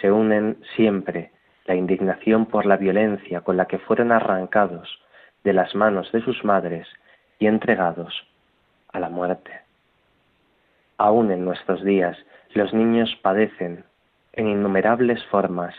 se 0.00 0.10
unen 0.10 0.58
siempre 0.76 1.30
la 1.66 1.74
indignación 1.74 2.46
por 2.46 2.66
la 2.66 2.76
violencia 2.76 3.42
con 3.42 3.56
la 3.56 3.66
que 3.66 3.78
fueron 3.78 4.10
arrancados 4.12 4.88
de 5.44 5.52
las 5.52 5.74
manos 5.74 6.10
de 6.12 6.22
sus 6.22 6.44
madres 6.44 6.88
y 7.38 7.46
entregados 7.46 8.26
a 8.92 9.00
la 9.00 9.08
muerte. 9.08 9.52
Aún 10.96 11.30
en 11.30 11.44
nuestros 11.44 11.84
días 11.84 12.16
los 12.54 12.72
niños 12.72 13.14
padecen 13.22 13.84
en 14.32 14.48
innumerables 14.48 15.22
formas 15.26 15.74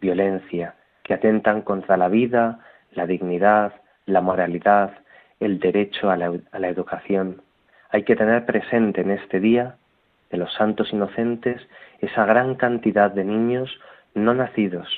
violencia 0.00 0.74
que 1.02 1.14
atentan 1.14 1.62
contra 1.62 1.96
la 1.96 2.08
vida, 2.08 2.60
la 2.94 3.06
dignidad, 3.06 3.72
la 4.06 4.20
moralidad, 4.20 4.92
el 5.40 5.58
derecho 5.58 6.10
a 6.10 6.16
la, 6.16 6.68
educación. 6.68 7.42
Hay 7.90 8.04
que 8.04 8.16
tener 8.16 8.44
presente 8.46 9.00
en 9.00 9.10
este 9.10 9.40
día 9.40 9.76
de 10.30 10.38
los 10.38 10.52
santos 10.54 10.92
inocentes 10.92 11.60
esa 12.00 12.24
gran 12.24 12.54
cantidad 12.54 13.10
de 13.10 13.24
niños 13.24 13.70
no 14.14 14.34
nacidos, 14.34 14.88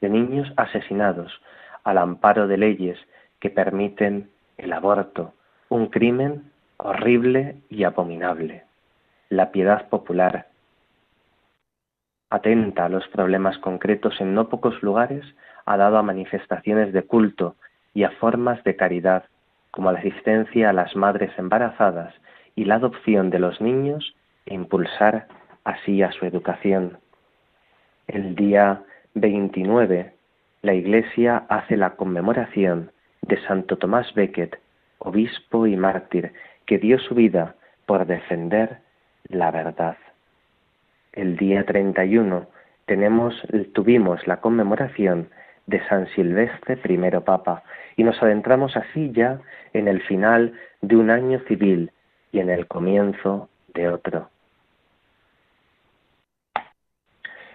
de 0.00 0.08
niños 0.08 0.52
asesinados, 0.56 1.40
al 1.84 1.98
amparo 1.98 2.46
de 2.46 2.58
leyes 2.58 2.98
que 3.40 3.50
permiten 3.50 4.30
el 4.56 4.72
aborto, 4.72 5.34
un 5.68 5.88
crimen 5.88 6.50
horrible 6.76 7.56
y 7.68 7.84
abominable. 7.84 8.64
La 9.28 9.50
piedad 9.50 9.88
popular, 9.88 10.46
atenta 12.30 12.86
a 12.86 12.88
los 12.88 13.06
problemas 13.08 13.58
concretos 13.58 14.20
en 14.20 14.34
no 14.34 14.48
pocos 14.48 14.82
lugares, 14.82 15.24
ha 15.66 15.76
dado 15.76 15.98
a 15.98 16.02
manifestaciones 16.02 16.92
de 16.92 17.02
culto 17.02 17.56
y 17.94 18.04
a 18.04 18.10
formas 18.10 18.62
de 18.64 18.76
caridad, 18.76 19.24
como 19.70 19.90
la 19.92 19.98
asistencia 19.98 20.70
a 20.70 20.72
las 20.72 20.94
madres 20.96 21.30
embarazadas 21.38 22.14
y 22.54 22.64
la 22.64 22.76
adopción 22.76 23.30
de 23.30 23.38
los 23.38 23.60
niños 23.60 24.14
e 24.46 24.54
impulsar 24.54 25.26
así 25.64 26.02
a 26.02 26.12
su 26.12 26.26
educación. 26.26 26.98
El 28.06 28.34
día 28.34 28.82
29, 29.14 30.14
la 30.62 30.74
Iglesia 30.74 31.44
hace 31.48 31.76
la 31.76 31.90
conmemoración 31.96 32.90
de 33.22 33.40
Santo 33.46 33.78
Tomás 33.78 34.12
Becket, 34.14 34.58
obispo 34.98 35.66
y 35.66 35.76
mártir, 35.76 36.32
que 36.66 36.78
dio 36.78 36.98
su 36.98 37.14
vida 37.14 37.54
por 37.86 38.06
defender 38.06 38.78
la 39.28 39.50
verdad. 39.50 39.96
El 41.12 41.36
día 41.36 41.64
31 41.64 42.46
tenemos, 42.86 43.34
tuvimos 43.72 44.26
la 44.26 44.38
conmemoración 44.40 45.28
de 45.66 45.86
San 45.88 46.06
Silvestre 46.08 46.78
I 46.84 47.20
Papa 47.24 47.62
y 47.96 48.04
nos 48.04 48.22
adentramos 48.22 48.76
así 48.76 49.12
ya 49.12 49.40
en 49.72 49.88
el 49.88 50.02
final 50.02 50.52
de 50.80 50.96
un 50.96 51.10
año 51.10 51.40
civil 51.48 51.90
y 52.32 52.40
en 52.40 52.50
el 52.50 52.66
comienzo 52.66 53.48
de 53.74 53.88
otro. 53.88 54.28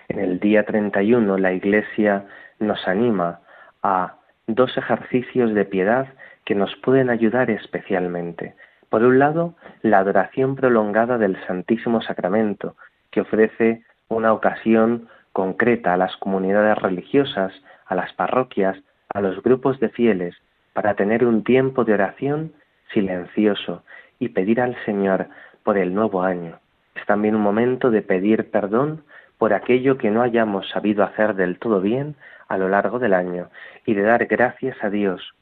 En 0.10 0.20
el 0.20 0.40
día 0.40 0.66
31 0.66 1.38
la 1.38 1.52
Iglesia 1.54 2.26
nos 2.60 2.88
anima 2.88 3.42
a 3.84 4.16
dos 4.48 4.78
ejercicios 4.78 5.54
de 5.54 5.66
piedad 5.66 6.08
que 6.46 6.56
nos 6.56 6.74
pueden 6.78 7.10
ayudar 7.10 7.52
especialmente. 7.52 8.56
Por 8.90 9.04
un 9.04 9.20
lado, 9.20 9.56
la 9.82 10.00
adoración 10.00 10.56
prolongada 10.56 11.18
del 11.18 11.38
Santísimo 11.46 12.02
Sacramento, 12.02 12.78
que 13.12 13.22
ofrece 13.22 13.84
una 14.08 14.32
ocasión 14.32 15.10
concreta 15.38 15.94
a 15.94 15.98
las 15.98 16.18
comunidades 16.18 16.80
religiosas, 16.80 17.54
a 17.86 17.94
las 17.94 18.12
parroquias, 18.14 18.76
a 19.14 19.22
los 19.22 19.44
grupos 19.44 19.80
de 19.80 19.90
fieles, 19.90 20.36
para 20.74 20.96
tener 20.96 21.24
un 21.24 21.44
tiempo 21.44 21.86
de 21.86 21.94
oración 21.94 22.54
silencioso 22.92 23.84
y 24.18 24.30
pedir 24.30 24.60
al 24.60 24.76
Señor 24.84 25.28
por 25.62 25.78
el 25.78 25.94
nuevo 25.94 26.24
año. 26.24 26.58
Es 26.96 27.06
también 27.06 27.36
un 27.36 27.44
momento 27.44 27.92
de 27.92 28.02
pedir 28.02 28.50
perdón 28.50 29.04
por 29.38 29.54
aquello 29.54 30.00
que 30.00 30.10
no 30.10 30.24
hayamos 30.24 30.68
sabido 30.70 31.04
hacer 31.04 31.36
del 31.36 31.60
todo 31.60 31.82
bien 31.82 32.16
a 32.48 32.58
lo 32.58 32.68
largo 32.68 32.98
del 32.98 33.14
año 33.14 33.52
y 33.86 33.94
de 33.94 34.02
dar 34.02 34.26
gracias 34.26 34.76
a 34.84 34.90
Dios 34.90 35.36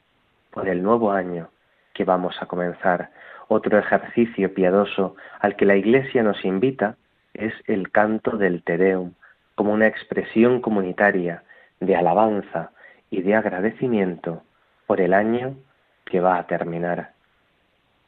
por 0.50 0.68
el 0.68 0.82
nuevo 0.82 1.10
año 1.10 1.48
que 1.94 2.04
vamos 2.04 2.36
a 2.42 2.44
comenzar. 2.44 3.08
Otro 3.48 3.78
ejercicio 3.78 4.52
piadoso 4.52 5.16
al 5.40 5.56
que 5.56 5.64
la 5.64 5.76
Iglesia 5.76 6.22
nos 6.22 6.44
invita 6.44 6.96
es 7.32 7.54
el 7.66 7.90
canto 7.90 8.36
del 8.36 8.62
Te 8.62 8.76
Deum, 8.76 9.12
como 9.56 9.72
una 9.72 9.88
expresión 9.88 10.60
comunitaria 10.60 11.42
de 11.80 11.96
alabanza 11.96 12.70
y 13.10 13.22
de 13.22 13.34
agradecimiento 13.34 14.42
por 14.86 15.00
el 15.00 15.12
año 15.12 15.56
que 16.04 16.20
va 16.20 16.38
a 16.38 16.46
terminar. 16.46 17.10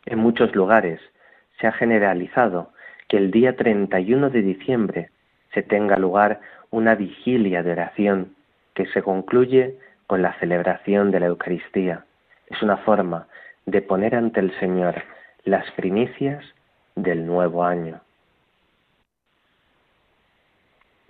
En 0.07 0.19
muchos 0.21 0.55
lugares 0.55 1.01
se 1.61 1.67
ha 1.67 1.73
generalizado 1.73 2.71
que 3.09 3.17
el 3.17 3.31
día 3.31 3.57
31 3.57 4.31
de 4.31 4.43
diciembre 4.43 5.11
se 5.53 5.63
tenga 5.63 5.97
lugar 5.97 6.41
una 6.71 6.95
vigilia 6.95 7.63
de 7.63 7.73
oración 7.73 8.37
que 8.75 8.87
se 8.87 9.03
concluye 9.03 9.77
con 10.07 10.23
la 10.23 10.39
celebración 10.39 11.11
de 11.11 11.21
la 11.21 11.27
Eucaristía. 11.27 12.05
Es 12.47 12.63
una 12.63 12.77
forma 12.79 13.27
de 13.67 13.83
poner 13.83 14.15
ante 14.15 14.41
el 14.41 14.59
Señor 14.61 15.03
las 15.45 15.71
primicias 15.73 16.45
del 16.95 17.27
nuevo 17.27 17.65
año. 17.65 18.01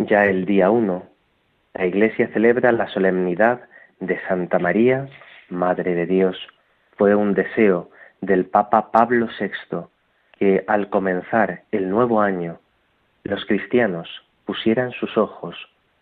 Ya 0.09 0.25
el 0.25 0.47
día 0.47 0.71
1, 0.71 1.07
la 1.75 1.85
Iglesia 1.85 2.31
celebra 2.33 2.73
la 2.73 2.89
solemnidad 2.89 3.61
de 4.01 4.19
Santa 4.27 4.59
María, 4.59 5.07
Madre 5.51 5.95
de 5.95 6.07
Dios. 6.07 6.39
Fue 6.97 7.15
un 7.15 7.35
deseo 7.35 7.91
del 8.23 8.47
Papa 8.47 8.91
Pablo 8.91 9.29
VI 9.39 9.81
que 10.39 10.65
al 10.67 10.89
comenzar 10.89 11.65
el 11.73 11.91
nuevo 11.91 12.23
año 12.23 12.59
los 13.23 13.45
cristianos 13.45 14.09
pusieran 14.47 14.93
sus 14.93 15.19
ojos 15.19 15.55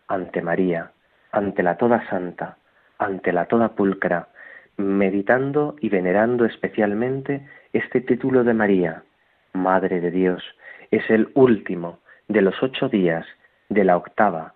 ante 0.06 0.40
María, 0.40 0.92
ante 1.32 1.64
la 1.64 1.76
toda 1.76 2.08
santa, 2.08 2.58
ante 2.98 3.32
la 3.32 3.46
toda 3.46 3.70
pulcra, 3.70 4.28
meditando 4.76 5.74
y 5.80 5.88
venerando 5.88 6.44
especialmente 6.44 7.44
este 7.72 8.02
título 8.02 8.44
de 8.44 8.54
María, 8.54 9.02
Madre 9.52 10.00
de 10.00 10.12
Dios. 10.12 10.44
Es 10.92 11.10
el 11.10 11.28
último 11.34 11.98
de 12.28 12.42
los 12.42 12.62
ocho 12.62 12.88
días 12.88 13.26
de 13.68 13.84
la 13.84 13.96
octava 13.96 14.54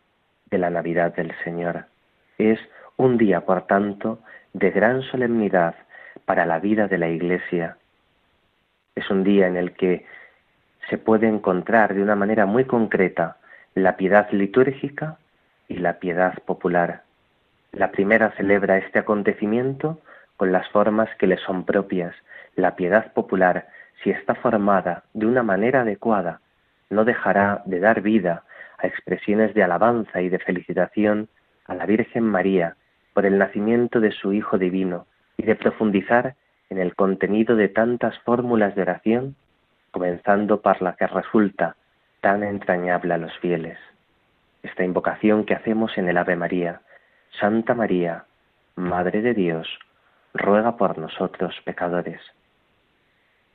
de 0.51 0.59
la 0.59 0.70
Navidad 0.70 1.14
del 1.14 1.33
Señor. 1.44 1.87
Es 2.38 2.59
un 2.96 3.16
día, 3.18 3.42
por 3.42 3.66
tanto, 3.66 4.20
de 4.53 4.70
gran 4.70 5.03
solemnidad 5.03 5.75
para 6.25 6.46
la 6.46 6.59
vida 6.59 6.88
de 6.88 6.99
la 6.99 7.09
Iglesia. 7.09 7.77
Es 8.94 9.11
un 9.11 9.25
día 9.25 9.46
en 9.46 9.57
el 9.57 9.73
que 9.73 10.05
se 10.88 10.99
puede 10.99 11.29
encontrar 11.29 11.94
de 11.94 12.03
una 12.03 12.16
manera 12.16 12.46
muy 12.46 12.64
concreta 12.64 13.37
la 13.75 13.96
piedad 13.96 14.29
litúrgica 14.33 15.18
y 15.68 15.77
la 15.77 15.99
piedad 15.99 16.35
popular. 16.44 17.03
La 17.73 17.92
primera 17.92 18.33
celebra 18.33 18.79
este 18.79 18.99
acontecimiento 18.99 20.01
con 20.37 20.51
las 20.53 20.68
formas 20.70 21.09
que 21.18 21.29
le 21.29 21.37
son 21.37 21.64
propias. 21.64 22.14
La 22.57 22.75
piedad 22.75 23.12
popular, 23.12 23.68
si 24.03 24.11
está 24.11 24.35
formada 24.35 25.05
de 25.14 25.27
una 25.27 25.42
manera 25.44 25.83
adecuada, 25.83 26.40
no 26.88 27.05
dejará 27.05 27.62
de 27.66 27.79
dar 27.79 28.01
vida 28.01 28.42
a 28.83 28.87
expresiones 28.87 29.55
de 29.55 29.62
alabanza 29.62 30.21
y 30.21 30.29
de 30.29 30.38
felicitación 30.38 31.29
a 31.66 31.75
la 31.75 31.87
Virgen 31.87 32.25
María 32.25 32.77
por 33.12 33.27
el 33.27 33.38
nacimiento 33.38 34.01
de 34.01 34.12
su 34.12 34.33
Hijo 34.33 34.59
Divino 34.59 35.07
y 35.37 35.45
de 35.45 35.57
profundizar 35.57 36.35
en 36.69 36.79
el 36.79 36.95
contenido 36.95 37.57
de 37.57 37.69
tantas 37.69 38.19
fórmulas 38.21 38.75
de 38.75 38.83
oración, 38.83 39.37
comenzando 39.90 40.61
por 40.61 40.81
la 40.83 40.95
que 40.95 41.07
resulta 41.07 41.77
tan 42.21 42.43
entrañable 42.43 43.14
a 43.14 43.19
los 43.19 43.37
fieles. 43.38 43.79
Esta 44.62 44.85
invocación 44.85 45.45
que 45.45 45.55
hacemos 45.55 45.97
en 45.99 46.09
el 46.09 46.16
Ave 46.16 46.37
María, 46.37 46.81
Santa 47.40 47.75
María, 47.75 48.25
Madre 48.77 49.23
de 49.23 49.35
Dios, 49.35 49.69
ruega 50.35 50.77
por 50.77 50.99
nosotros 50.99 51.55
pecadores. 51.64 52.21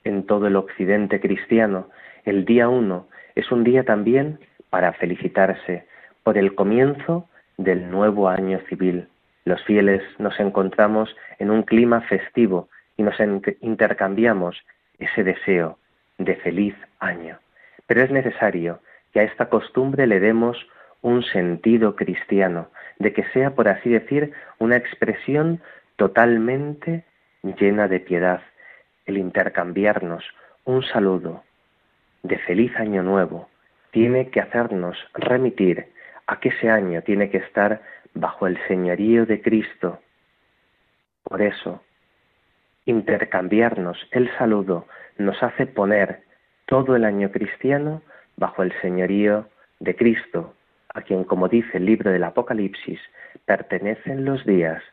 En 0.03 0.25
todo 0.25 0.47
el 0.47 0.55
occidente 0.55 1.19
cristiano, 1.19 1.89
el 2.25 2.45
día 2.45 2.69
uno 2.69 3.07
es 3.35 3.51
un 3.51 3.63
día 3.63 3.83
también 3.83 4.39
para 4.75 4.91
felicitarse 4.91 5.85
por 6.21 6.38
el 6.38 6.53
comienzo 6.53 7.29
del 7.55 7.89
nuevo 7.89 8.27
año 8.27 8.59
civil. 8.67 9.07
Los 9.45 9.63
fieles 9.63 10.03
nos 10.19 10.38
encontramos 10.38 11.15
en 11.39 11.49
un 11.49 11.63
clima 11.63 12.01
festivo 12.01 12.67
y 12.97 13.03
nos 13.03 13.15
intercambiamos 13.61 14.61
ese 14.99 15.23
deseo 15.23 15.79
de 16.17 16.35
feliz 16.35 16.75
año. 16.99 17.39
Pero 17.88 18.01
es 18.01 18.11
necesario 18.11 18.81
que 19.13 19.21
a 19.21 19.23
esta 19.23 19.47
costumbre 19.47 20.07
le 20.07 20.19
demos 20.19 20.57
un 21.01 21.23
sentido 21.23 21.95
cristiano, 21.95 22.67
de 22.99 23.13
que 23.13 23.23
sea, 23.31 23.51
por 23.51 23.69
así 23.69 23.91
decir, 23.91 24.33
una 24.59 24.75
expresión 24.75 25.61
totalmente 25.95 27.05
llena 27.43 27.88
de 27.88 28.01
piedad, 28.01 28.41
el 29.05 29.19
intercambiarnos 29.19 30.25
un 30.65 30.83
saludo, 30.83 31.45
de 32.23 32.38
feliz 32.39 32.75
año 32.75 33.03
nuevo 33.03 33.47
tiene 33.95 34.29
que 34.29 34.41
hacernos 34.41 34.97
remitir 35.13 35.88
a 36.27 36.41
que 36.41 36.49
ese 36.49 36.69
año 36.69 37.01
tiene 37.03 37.29
que 37.29 37.38
estar 37.38 37.81
bajo 38.13 38.45
el 38.45 38.60
señorío 38.67 39.25
de 39.25 39.41
Cristo. 39.41 40.01
Por 41.23 41.41
eso, 41.41 41.81
intercambiarnos 42.86 43.97
el 44.12 44.29
saludo 44.38 44.86
nos 45.17 45.41
hace 45.41 45.65
poner 45.65 46.23
todo 46.65 46.97
el 46.97 47.05
año 47.05 47.31
cristiano 47.31 48.01
bajo 48.36 48.63
el 48.63 48.73
señorío 48.81 49.47
de 49.79 49.95
Cristo, 49.95 50.53
a 50.93 51.01
quien, 51.01 51.23
como 51.23 51.47
dice 51.47 51.77
el 51.77 51.86
libro 51.86 52.12
del 52.12 52.25
Apocalipsis, 52.25 52.99
pertenecen 53.45 54.25
los 54.25 54.45
días 54.45 54.84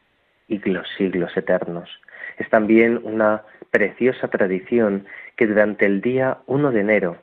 y 0.46 0.58
los 0.58 0.86
siglos 0.96 1.36
eternos. 1.36 1.90
Es 2.38 2.48
también 2.50 3.00
una 3.02 3.42
preciosa 3.72 4.28
tradición 4.28 5.06
que 5.34 5.48
durante 5.48 5.86
el 5.86 6.00
día 6.00 6.38
1 6.46 6.70
de 6.70 6.80
enero 6.80 7.18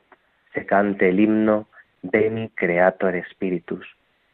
se 0.54 0.66
cante 0.66 1.08
el 1.08 1.20
himno 1.20 1.66
Veni 2.02 2.48
Creator 2.50 3.14
Spiritus, 3.30 3.86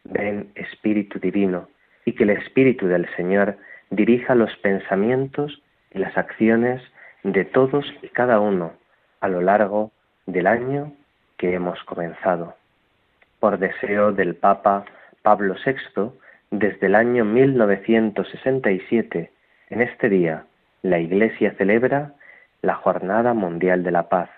ven 0.05 0.51
Espíritu 0.55 1.19
Divino, 1.19 1.69
y 2.05 2.13
que 2.13 2.25
el 2.25 2.31
Espíritu 2.31 2.87
del 2.87 3.09
Señor 3.17 3.57
dirija 3.91 4.35
los 4.35 4.55
pensamientos 4.57 5.63
y 5.93 5.99
las 5.99 6.17
acciones 6.17 6.83
de 7.23 7.45
todos 7.45 7.85
y 8.03 8.09
cada 8.09 8.41
uno 8.41 8.73
a 9.21 9.29
lo 9.29 9.41
largo 9.41 9.93
del 10.27 10.47
año 10.47 10.93
que 11.37 11.55
hemos 11.55 11.83
comenzado. 11.85 12.57
Por 13.41 13.59
deseo 13.59 14.13
del 14.13 14.37
Papa 14.37 14.85
Pablo 15.23 15.57
VI, 15.65 16.13
desde 16.51 16.87
el 16.87 16.95
año 16.95 17.25
1967, 17.25 19.31
en 19.71 19.83
este 19.83 20.09
día, 20.09 20.45
la 20.83 21.01
Iglesia 21.01 21.53
celebra 21.59 22.13
la 22.63 22.75
Jornada 22.75 23.35
Mundial 23.35 23.83
de 23.83 23.91
la 23.91 24.09
Paz. 24.09 24.31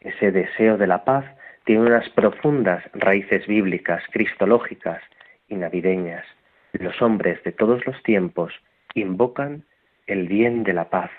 Ese 0.00 0.30
deseo 0.30 0.76
de 0.76 0.86
la 0.86 1.04
paz 1.04 1.24
tiene 1.64 1.82
unas 1.82 2.08
profundas 2.10 2.82
raíces 2.94 3.46
bíblicas, 3.46 4.02
cristológicas 4.10 5.02
y 5.48 5.56
navideñas. 5.56 6.24
Los 6.72 7.00
hombres 7.02 7.42
de 7.44 7.52
todos 7.52 7.84
los 7.86 8.00
tiempos 8.02 8.52
invocan 8.94 9.64
el 10.06 10.28
bien 10.28 10.62
de 10.64 10.72
la 10.72 10.88
paz, 10.88 11.10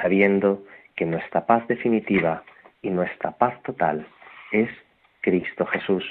sabiendo 0.00 0.64
que 0.96 1.06
nuestra 1.06 1.46
paz 1.46 1.66
definitiva 1.66 2.44
y 2.82 2.90
nuestra 2.90 3.32
paz 3.32 3.60
total 3.62 4.06
es 4.52 4.70
Cristo 5.22 5.66
Jesús. 5.66 6.04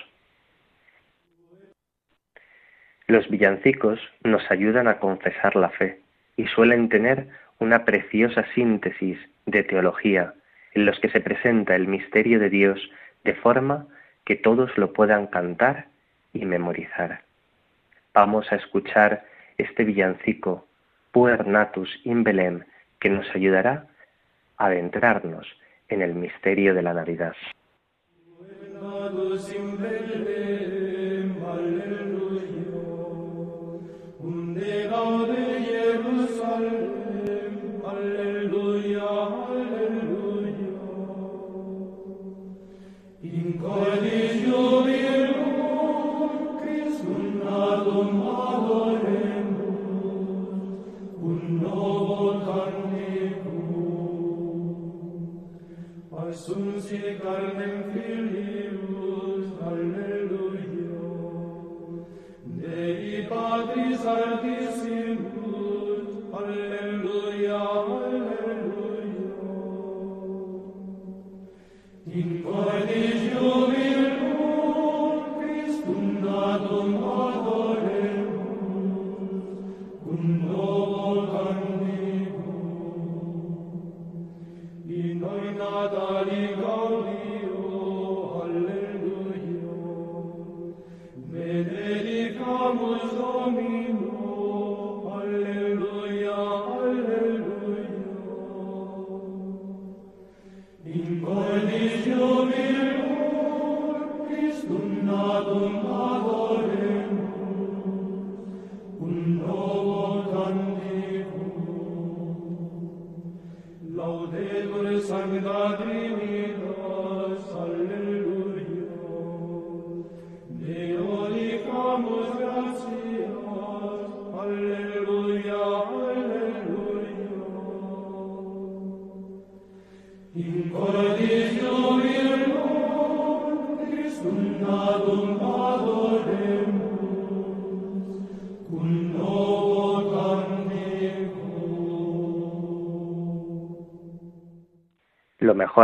Los 3.08 3.30
villancicos 3.30 4.00
nos 4.24 4.50
ayudan 4.52 4.88
a 4.88 5.00
confesar 5.00 5.56
la 5.56 5.70
fe 5.70 6.00
y 6.38 6.48
suelen 6.48 6.90
tener 6.90 7.28
una 7.60 7.86
preciosa 7.86 8.46
síntesis 8.54 9.18
de 9.46 9.64
teología 9.64 10.34
en 10.74 10.86
los 10.86 11.00
que 11.00 11.10
se 11.10 11.20
presenta 11.20 11.76
el 11.76 11.88
misterio 11.88 12.40
de 12.40 12.50
Dios 12.50 12.80
de 13.24 13.34
forma 13.36 13.88
que 14.26 14.36
todos 14.36 14.78
lo 14.78 14.94
puedan 14.94 15.28
cantar 15.28 15.88
y 16.34 16.46
memorizar. 16.46 17.22
Vamos 18.14 18.52
a 18.52 18.56
escuchar 18.56 19.26
este 19.58 19.84
villancico 19.84 20.68
Puer 21.12 21.48
Natus 21.48 21.90
in 22.04 22.24
Belém 22.24 22.64
que 23.00 23.10
nos 23.10 23.28
ayudará 23.36 23.88
a 24.58 24.66
adentrarnos 24.68 25.48
en 25.88 26.02
el 26.02 26.14
misterio 26.14 26.74
de 26.74 26.82
la 26.84 26.94
Navidad. 26.94 27.34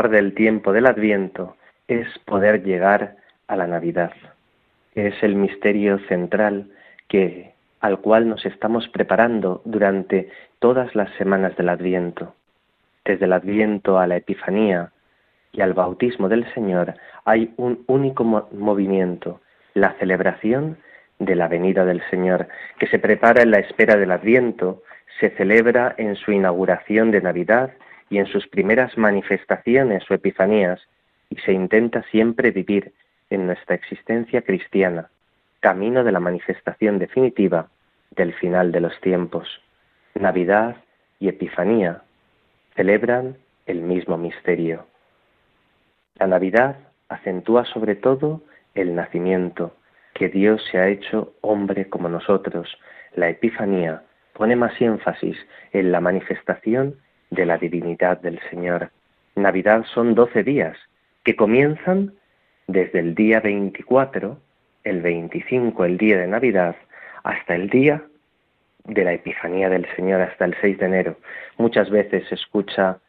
Del 0.03 0.34
tiempo 0.34 0.73
del 0.73 0.88
Adviento 0.88 1.55
es 1.88 2.08
poder 2.25 2.63
llegar 2.63 3.15
a 3.47 3.55
la 3.55 3.65
Navidad. 3.65 4.12
Es 4.93 5.15
el 5.23 5.36
misterio 5.36 5.99
central 6.10 6.69
que 7.08 7.53
al 7.79 7.99
cual 7.99 8.27
nos 8.27 8.45
estamos 8.45 8.89
preparando 8.89 9.62
durante 9.63 10.29
todas 10.60 10.93
las 10.95 11.10
semanas 11.17 11.55
del 11.55 11.69
Adviento. 11.69 12.36
Desde 13.05 13.23
el 13.23 13.31
Adviento 13.31 13.97
a 13.97 14.05
la 14.05 14.17
Epifanía 14.17 14.91
y 15.53 15.62
al 15.62 15.73
bautismo 15.73 16.27
del 16.27 16.45
Señor 16.53 16.95
hay 17.23 17.53
un 17.55 17.86
único 17.88 18.25
movimiento, 18.25 19.39
la 19.75 19.93
celebración 19.93 20.77
de 21.19 21.36
la 21.36 21.47
venida 21.47 21.86
del 21.86 22.01
Señor, 22.10 22.49
que 22.79 22.88
se 22.88 22.99
prepara 22.99 23.43
en 23.43 23.51
la 23.51 23.60
espera 23.60 23.95
del 23.95 24.12
Adviento, 24.12 24.84
se 25.21 25.29
celebra 25.29 25.95
en 25.97 26.17
su 26.17 26.34
inauguración 26.34 27.12
de 27.12 27.21
Navidad 27.21 27.71
y 28.10 28.18
en 28.20 28.28
sus 28.28 28.48
primeras 28.48 28.98
manifestaciones 28.98 30.04
o 30.10 30.13
epifanías, 30.13 30.82
y 31.30 31.38
se 31.38 31.54
intenta 31.54 32.04
siempre 32.12 32.52
vivir 32.52 32.94
en 33.30 33.48
nuestra 33.48 33.76
existencia 33.76 34.41
cristiana, 34.41 35.10
camino 35.60 36.04
de 36.04 36.12
la 36.12 36.20
manifestación 36.20 37.00
definitiva 37.00 37.70
del 38.12 38.34
final 38.34 38.72
de 38.72 38.82
los 38.82 39.00
tiempos. 39.02 39.62
Navidad 40.13 40.78
y 41.20 41.28
Epifanía 41.28 42.04
celebran 42.76 43.38
el 43.65 43.82
mismo 43.82 44.18
misterio. 44.18 44.86
La 46.20 46.28
Navidad 46.28 46.78
acentúa 47.10 47.65
sobre 47.65 47.96
todo 47.96 48.41
el 48.76 48.96
nacimiento, 48.96 49.76
que 50.13 50.30
Dios 50.30 50.63
se 50.72 50.78
ha 50.78 50.88
hecho 50.88 51.34
hombre 51.41 51.89
como 51.89 52.10
nosotros. 52.10 52.78
La 53.15 53.30
Epifanía 53.30 54.04
pone 54.34 54.56
más 54.56 54.80
énfasis 54.80 55.38
en 55.74 55.91
la 55.91 56.00
manifestación 56.00 56.96
de 57.36 57.45
la 57.45 57.58
divinidad 57.58 58.19
del 58.21 58.39
Señor. 58.50 58.89
Navidad 59.36 59.86
son 59.93 60.15
doce 60.15 60.43
días 60.43 60.78
que 61.24 61.36
comienzan 61.36 62.13
desde 62.67 63.00
el 63.00 63.13
día 63.13 63.39
24, 63.41 64.38
el 64.84 65.02
25, 65.02 65.86
el 65.86 65.98
día 65.98 66.17
de 66.17 66.28
Navidad, 66.28 66.76
hasta 67.24 67.56
el 67.56 67.69
día 67.69 68.02
de 68.86 69.04
la 69.04 69.13
Epifanía 69.13 69.69
del 69.69 69.88
Señor, 69.95 70.21
hasta 70.21 70.45
el 70.45 70.56
6 70.62 70.78
de 70.80 70.86
enero. 70.86 71.17
Muchas 71.58 71.89
veces 71.89 72.28
se 72.30 72.36
escucha 72.36 73.00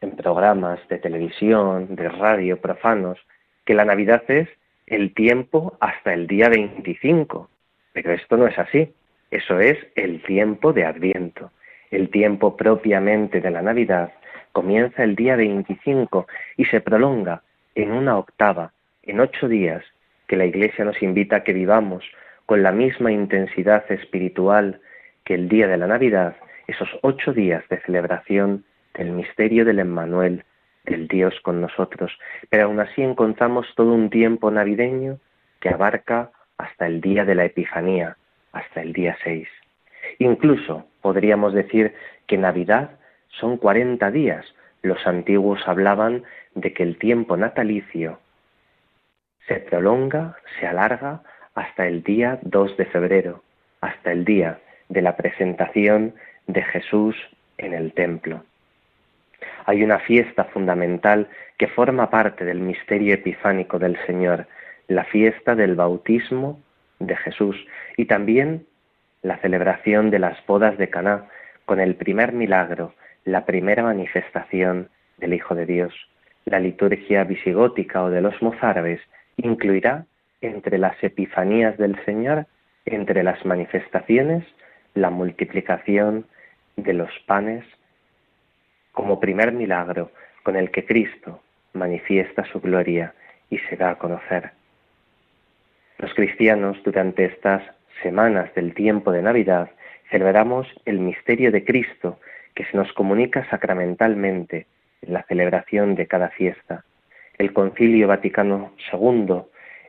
en 0.00 0.16
programas 0.16 0.80
de 0.88 0.98
televisión, 0.98 1.94
de 1.94 2.08
radio 2.08 2.60
profanos, 2.60 3.18
que 3.64 3.74
la 3.74 3.84
Navidad 3.84 4.22
es 4.28 4.48
el 4.86 5.14
tiempo 5.14 5.76
hasta 5.80 6.14
el 6.14 6.26
día 6.26 6.48
25. 6.48 7.48
Pero 7.92 8.12
esto 8.12 8.36
no 8.36 8.46
es 8.46 8.58
así. 8.58 8.92
Eso 9.30 9.58
es 9.58 9.78
el 9.96 10.22
tiempo 10.22 10.72
de 10.72 10.84
Adviento. 10.84 11.50
El 11.90 12.10
tiempo 12.10 12.56
propiamente 12.56 13.40
de 13.40 13.50
la 13.50 13.62
Navidad 13.62 14.12
comienza 14.52 15.04
el 15.04 15.14
día 15.16 15.36
25 15.36 16.26
y 16.56 16.64
se 16.66 16.80
prolonga 16.80 17.42
en 17.74 17.92
una 17.92 18.18
octava, 18.18 18.72
en 19.02 19.20
ocho 19.20 19.48
días, 19.48 19.84
que 20.26 20.36
la 20.36 20.46
Iglesia 20.46 20.84
nos 20.84 21.00
invita 21.02 21.36
a 21.36 21.44
que 21.44 21.52
vivamos 21.52 22.04
con 22.46 22.62
la 22.62 22.72
misma 22.72 23.12
intensidad 23.12 23.84
espiritual 23.90 24.80
que 25.24 25.34
el 25.34 25.48
día 25.48 25.68
de 25.68 25.76
la 25.76 25.86
Navidad, 25.86 26.36
esos 26.66 26.88
ocho 27.02 27.32
días 27.32 27.68
de 27.68 27.80
celebración 27.82 28.64
del 28.94 29.10
misterio 29.10 29.64
del 29.64 29.80
Emmanuel, 29.80 30.44
del 30.84 31.08
Dios 31.08 31.34
con 31.42 31.60
nosotros. 31.60 32.16
Pero 32.48 32.64
aún 32.64 32.80
así 32.80 33.02
encontramos 33.02 33.66
todo 33.74 33.92
un 33.92 34.08
tiempo 34.10 34.50
navideño 34.50 35.18
que 35.60 35.68
abarca 35.68 36.30
hasta 36.58 36.86
el 36.86 37.00
día 37.00 37.24
de 37.24 37.34
la 37.34 37.44
Epifanía, 37.44 38.16
hasta 38.52 38.80
el 38.80 38.92
día 38.92 39.16
6. 39.22 39.48
Incluso 40.18 40.86
podríamos 41.06 41.54
decir 41.54 41.94
que 42.26 42.36
Navidad 42.36 42.90
son 43.28 43.58
40 43.58 44.10
días. 44.10 44.44
Los 44.82 45.06
antiguos 45.06 45.60
hablaban 45.68 46.24
de 46.56 46.72
que 46.72 46.82
el 46.82 46.98
tiempo 46.98 47.36
natalicio 47.36 48.18
se 49.46 49.60
prolonga, 49.60 50.34
se 50.58 50.66
alarga 50.66 51.22
hasta 51.54 51.86
el 51.86 52.02
día 52.02 52.40
2 52.42 52.76
de 52.76 52.86
febrero, 52.86 53.44
hasta 53.80 54.10
el 54.10 54.24
día 54.24 54.58
de 54.88 55.00
la 55.00 55.16
presentación 55.16 56.12
de 56.48 56.62
Jesús 56.62 57.14
en 57.56 57.72
el 57.72 57.92
templo. 57.92 58.42
Hay 59.64 59.84
una 59.84 60.00
fiesta 60.00 60.42
fundamental 60.46 61.28
que 61.56 61.68
forma 61.68 62.10
parte 62.10 62.44
del 62.44 62.58
misterio 62.58 63.14
epifánico 63.14 63.78
del 63.78 63.96
Señor, 64.06 64.48
la 64.88 65.04
fiesta 65.04 65.54
del 65.54 65.76
bautismo 65.76 66.60
de 66.98 67.14
Jesús 67.14 67.56
y 67.96 68.06
también 68.06 68.66
la 69.26 69.38
celebración 69.38 70.10
de 70.10 70.20
las 70.20 70.38
bodas 70.46 70.78
de 70.78 70.88
Caná 70.88 71.24
con 71.64 71.80
el 71.80 71.96
primer 71.96 72.32
milagro, 72.32 72.94
la 73.24 73.44
primera 73.44 73.82
manifestación 73.82 74.88
del 75.18 75.34
Hijo 75.34 75.56
de 75.56 75.66
Dios. 75.66 75.92
La 76.44 76.60
liturgia 76.60 77.24
visigótica 77.24 78.04
o 78.04 78.10
de 78.10 78.20
los 78.20 78.40
mozárabes 78.40 79.00
incluirá 79.36 80.06
entre 80.40 80.78
las 80.78 81.02
epifanías 81.02 81.76
del 81.76 81.96
Señor, 82.04 82.46
entre 82.84 83.24
las 83.24 83.44
manifestaciones, 83.44 84.44
la 84.94 85.10
multiplicación 85.10 86.26
de 86.76 86.92
los 86.92 87.10
panes 87.26 87.64
como 88.92 89.18
primer 89.18 89.50
milagro 89.50 90.12
con 90.44 90.54
el 90.54 90.70
que 90.70 90.86
Cristo 90.86 91.40
manifiesta 91.72 92.44
su 92.44 92.60
gloria 92.60 93.12
y 93.50 93.58
se 93.58 93.76
da 93.76 93.90
a 93.90 93.98
conocer. 93.98 94.52
Los 95.98 96.14
cristianos 96.14 96.78
durante 96.84 97.24
estas 97.24 97.62
semanas 98.02 98.54
del 98.54 98.74
tiempo 98.74 99.12
de 99.12 99.22
Navidad 99.22 99.70
celebramos 100.10 100.66
el 100.84 101.00
misterio 101.00 101.50
de 101.50 101.64
Cristo 101.64 102.18
que 102.54 102.64
se 102.64 102.76
nos 102.76 102.92
comunica 102.92 103.48
sacramentalmente 103.50 104.66
en 105.02 105.12
la 105.12 105.22
celebración 105.24 105.94
de 105.94 106.06
cada 106.06 106.30
fiesta. 106.30 106.84
El 107.38 107.52
Concilio 107.52 108.08
Vaticano 108.08 108.72
II, 108.92 109.42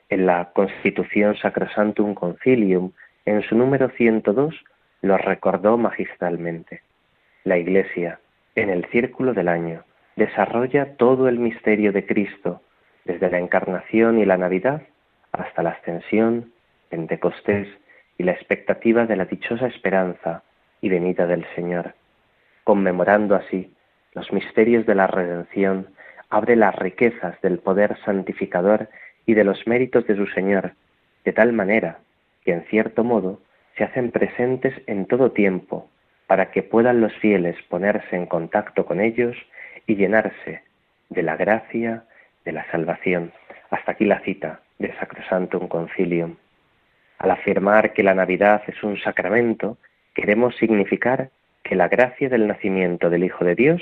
en 0.10 0.26
la 0.26 0.52
Constitución 0.54 1.36
Sacrosantum 1.38 2.14
Concilium, 2.14 2.92
en 3.26 3.42
su 3.44 3.56
número 3.56 3.90
102, 3.90 4.56
lo 5.02 5.18
recordó 5.18 5.78
magistralmente. 5.78 6.82
La 7.44 7.58
Iglesia, 7.58 8.20
en 8.56 8.70
el 8.70 8.86
círculo 8.86 9.34
del 9.34 9.48
año, 9.48 9.84
desarrolla 10.16 10.96
todo 10.98 11.30
el 11.30 11.40
misterio 11.40 11.92
de 11.94 12.06
Cristo, 12.06 12.62
desde 13.06 13.30
la 13.30 13.40
encarnación 13.40 14.20
y 14.20 14.26
la 14.26 14.38
Navidad 14.38 14.82
hasta 15.32 15.64
la 15.64 15.72
ascensión, 15.72 16.52
Pentecostés 16.90 17.68
y 18.18 18.24
la 18.24 18.32
expectativa 18.32 19.06
de 19.06 19.16
la 19.16 19.26
dichosa 19.26 19.68
esperanza 19.68 20.44
y 20.82 20.90
venida 20.90 21.28
del 21.28 21.46
Señor. 21.56 21.94
Conmemorando 22.64 23.36
así 23.36 23.74
los 24.14 24.32
misterios 24.34 24.86
de 24.86 24.96
la 24.96 25.08
redención, 25.08 25.88
abre 26.30 26.56
las 26.56 26.76
riquezas 26.76 27.40
del 27.42 27.60
poder 27.60 27.98
santificador 28.04 28.90
y 29.26 29.34
de 29.34 29.44
los 29.44 29.68
méritos 29.68 30.08
de 30.08 30.16
su 30.16 30.26
Señor, 30.28 30.74
de 31.24 31.34
tal 31.34 31.54
manera 31.54 32.00
que 32.44 32.54
en 32.54 32.64
cierto 32.66 33.04
modo 33.04 33.42
se 33.78 33.84
hacen 33.84 34.12
presentes 34.12 34.74
en 34.88 35.06
todo 35.06 35.32
tiempo 35.32 35.90
para 36.26 36.52
que 36.52 36.64
puedan 36.64 37.02
los 37.02 37.14
fieles 37.18 37.56
ponerse 37.70 38.16
en 38.16 38.26
contacto 38.26 38.86
con 38.86 39.00
ellos 39.00 39.38
y 39.86 39.96
llenarse 39.96 40.64
de 41.10 41.24
la 41.24 41.38
gracia 41.38 42.04
de 42.44 42.52
la 42.52 42.70
salvación. 42.72 43.32
Hasta 43.70 43.92
aquí 43.92 44.06
la 44.06 44.20
cita 44.22 44.62
de 44.80 44.94
Sacrosantum 44.98 45.68
Concilium. 45.68 46.36
Al 47.20 47.32
afirmar 47.32 47.94
que 47.94 48.04
la 48.04 48.14
Navidad 48.14 48.62
es 48.68 48.84
un 48.84 48.98
sacramento, 49.00 49.78
queremos 50.14 50.56
significar 50.58 51.30
que 51.64 51.76
la 51.76 51.88
gracia 51.88 52.30
del 52.30 52.48
nacimiento 52.48 53.10
del 53.10 53.24
Hijo 53.24 53.44
de 53.44 53.56
Dios 53.56 53.82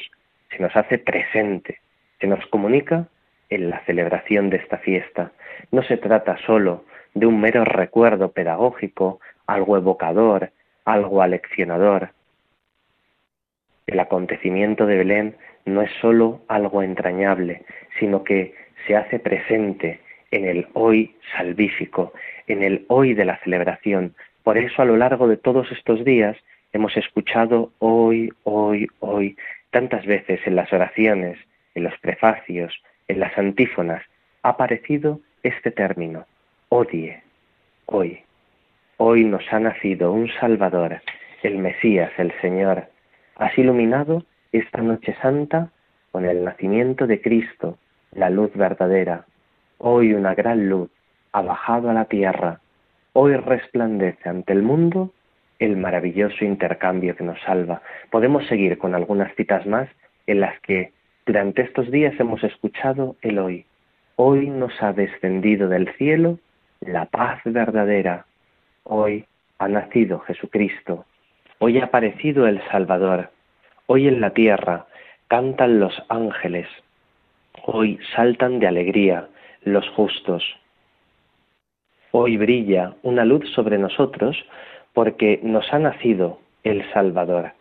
se 0.50 0.60
nos 0.60 0.76
hace 0.76 0.98
presente, 0.98 1.80
se 2.19 2.28
nos 2.28 2.45
comunica 2.48 3.08
en 3.50 3.69
la 3.69 3.84
celebración 3.86 4.50
de 4.50 4.58
esta 4.58 4.78
fiesta. 4.78 5.32
No 5.71 5.84
se 5.84 5.98
trata 5.98 6.38
sólo 6.45 6.86
de 7.13 7.26
un 7.26 7.39
mero 7.39 7.63
recuerdo 7.65 8.32
pedagógico, 8.32 9.19
algo 9.48 9.78
evocador, 9.78 10.52
algo 10.86 11.21
aleccionador. 11.21 12.10
El 13.88 14.00
acontecimiento 14.00 14.86
de 14.86 14.98
Belén 14.98 15.36
no 15.65 15.82
es 15.82 15.91
sólo 16.02 16.41
algo 16.48 16.82
entrañable, 16.82 17.63
sino 18.00 18.24
que 18.24 18.56
se 18.88 18.95
hace 18.95 19.19
presente 19.19 20.00
en 20.32 20.45
el 20.45 20.67
hoy 20.74 21.15
salvífico, 21.36 22.13
en 22.47 22.63
el 22.63 22.86
hoy 22.88 23.13
de 23.13 23.25
la 23.25 23.38
celebración. 23.39 24.15
Por 24.43 24.58
eso 24.58 24.81
a 24.81 24.86
lo 24.86 24.97
largo 24.97 25.27
de 25.27 25.38
todos 25.38 25.71
estos 25.71 26.03
días 26.05 26.38
hemos 26.73 26.95
escuchado 26.97 27.71
hoy, 27.79 28.31
hoy, 28.43 28.88
hoy, 28.99 29.38
tantas 29.71 30.05
veces 30.05 30.39
en 30.45 30.55
las 30.55 30.71
oraciones, 30.71 31.38
en 31.73 31.84
los 31.84 31.97
prefacios, 31.99 32.73
en 33.08 33.19
las 33.19 33.38
antífonas, 33.38 34.03
ha 34.43 34.49
aparecido 34.49 35.19
este 35.43 35.71
término, 35.71 36.25
odie, 36.69 37.21
hoy. 37.86 38.19
Hoy 38.97 39.25
nos 39.25 39.43
ha 39.51 39.60
nacido 39.60 40.12
un 40.12 40.29
Salvador, 40.39 41.01
el 41.43 41.58
Mesías, 41.58 42.12
el 42.17 42.34
Señor. 42.41 42.86
Has 43.36 43.58
iluminado 43.58 44.23
esta 44.51 44.81
noche 44.81 45.15
santa 45.21 45.69
con 46.12 46.25
el 46.25 46.43
nacimiento 46.43 47.08
de 47.08 47.21
Cristo, 47.21 47.77
la 48.13 48.29
luz 48.29 48.51
verdadera. 48.55 49.25
Hoy 49.77 50.13
una 50.13 50.34
gran 50.34 50.69
luz 50.69 50.89
ha 51.36 51.41
bajado 51.41 51.89
a 51.89 51.93
la 51.93 52.06
tierra. 52.06 52.62
Hoy 53.12 53.36
resplandece 53.36 54.30
ante 54.30 54.54
el 54.54 54.63
mundo 54.63 55.12
el 55.60 55.76
maravilloso 55.76 56.45
intercambio 56.45 57.13
que 57.17 57.26
nos 57.26 57.41
salva. 57.41 57.82
Podemos 58.10 58.48
seguir 58.48 58.78
con 58.78 58.95
algunas 58.95 59.36
citas 59.36 59.65
más 59.65 59.89
en 60.28 60.39
las 60.39 60.58
que 60.62 60.93
durante 61.26 61.63
estos 61.63 61.91
días 61.91 62.17
hemos 62.19 62.41
escuchado 62.45 63.17
el 63.21 63.39
hoy. 63.39 63.65
Hoy 64.15 64.50
nos 64.50 64.82
ha 64.82 64.93
descendido 64.93 65.67
del 65.67 65.93
cielo 65.98 66.39
la 66.80 67.06
paz 67.06 67.41
verdadera. 67.43 68.26
Hoy 68.84 69.26
ha 69.60 69.67
nacido 69.67 70.19
Jesucristo. 70.19 71.06
Hoy 71.60 71.80
ha 71.80 71.86
aparecido 71.86 72.48
el 72.48 72.62
Salvador. 72.71 73.30
Hoy 73.88 74.08
en 74.08 74.21
la 74.21 74.30
tierra 74.30 74.86
cantan 75.28 75.82
los 75.82 76.02
ángeles. 76.08 76.67
Hoy 77.65 78.00
saltan 78.15 78.60
de 78.60 78.67
alegría 78.67 79.28
los 79.63 79.86
justos. 79.89 80.43
Hoy 82.17 82.38
brilla 82.38 82.93
una 83.04 83.25
luz 83.25 83.43
sobre 83.51 83.78
nosotros 83.78 84.38
porque 84.93 85.41
nos 85.43 85.73
ha 85.73 85.80
nacido 85.80 86.39
el 86.63 86.89
Salvador. 86.93 87.51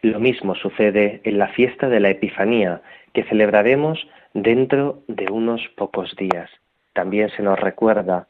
Lo 0.00 0.18
mismo 0.18 0.54
sucede 0.54 1.20
en 1.24 1.36
la 1.36 1.48
fiesta 1.48 1.90
de 1.90 2.00
la 2.00 2.08
Epifanía, 2.08 2.80
que 3.12 3.24
celebraremos 3.24 4.08
dentro 4.32 5.02
de 5.08 5.30
unos 5.30 5.60
pocos 5.76 6.16
días. 6.16 6.48
También 6.94 7.28
se 7.36 7.42
nos 7.42 7.60
recuerda 7.60 8.28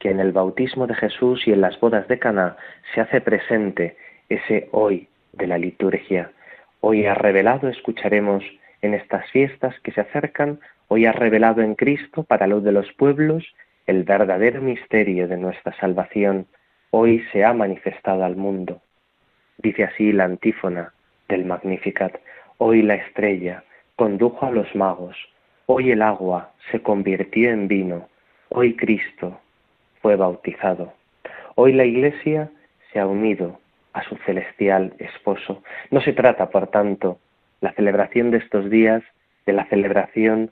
que 0.00 0.10
en 0.10 0.18
el 0.18 0.32
bautismo 0.32 0.88
de 0.88 0.96
Jesús 0.96 1.46
y 1.46 1.52
en 1.52 1.60
las 1.60 1.78
bodas 1.78 2.08
de 2.08 2.18
Caná 2.18 2.56
se 2.92 3.00
hace 3.00 3.20
presente 3.20 3.96
ese 4.28 4.68
hoy 4.72 5.06
de 5.34 5.46
la 5.46 5.56
liturgia. 5.56 6.32
Hoy 6.80 7.06
ha 7.06 7.14
revelado, 7.14 7.68
escucharemos 7.68 8.42
en 8.82 8.94
estas 8.94 9.30
fiestas 9.30 9.78
que 9.84 9.92
se 9.92 10.00
acercan, 10.00 10.58
hoy 10.88 11.06
ha 11.06 11.12
revelado 11.12 11.62
en 11.62 11.76
Cristo 11.76 12.24
para 12.24 12.48
luz 12.48 12.64
de 12.64 12.72
los 12.72 12.92
pueblos 12.94 13.44
el 13.86 14.04
verdadero 14.04 14.62
misterio 14.62 15.28
de 15.28 15.36
nuestra 15.36 15.72
salvación. 15.78 16.46
Hoy 16.90 17.22
se 17.32 17.44
ha 17.44 17.52
manifestado 17.52 18.24
al 18.24 18.36
mundo. 18.36 18.80
Dice 19.58 19.84
así 19.84 20.12
la 20.12 20.24
antífona 20.24 20.92
del 21.28 21.44
Magnificat. 21.44 22.16
Hoy 22.58 22.82
la 22.82 22.94
estrella 22.94 23.64
condujo 23.96 24.46
a 24.46 24.50
los 24.50 24.74
magos, 24.74 25.16
hoy 25.66 25.90
el 25.90 26.02
agua 26.02 26.52
se 26.70 26.82
convirtió 26.82 27.50
en 27.50 27.68
vino, 27.68 28.08
hoy 28.48 28.74
Cristo 28.76 29.40
fue 30.00 30.16
bautizado. 30.16 30.92
Hoy 31.54 31.72
la 31.72 31.84
Iglesia 31.84 32.50
se 32.92 33.00
ha 33.00 33.06
unido 33.06 33.60
a 33.92 34.02
su 34.02 34.16
celestial 34.26 34.94
esposo. 34.98 35.62
No 35.90 36.00
se 36.00 36.12
trata, 36.12 36.50
por 36.50 36.68
tanto, 36.68 37.18
la 37.60 37.72
celebración 37.72 38.30
de 38.30 38.38
estos 38.38 38.68
días 38.70 39.02
de 39.46 39.52
la 39.52 39.66
celebración 39.66 40.50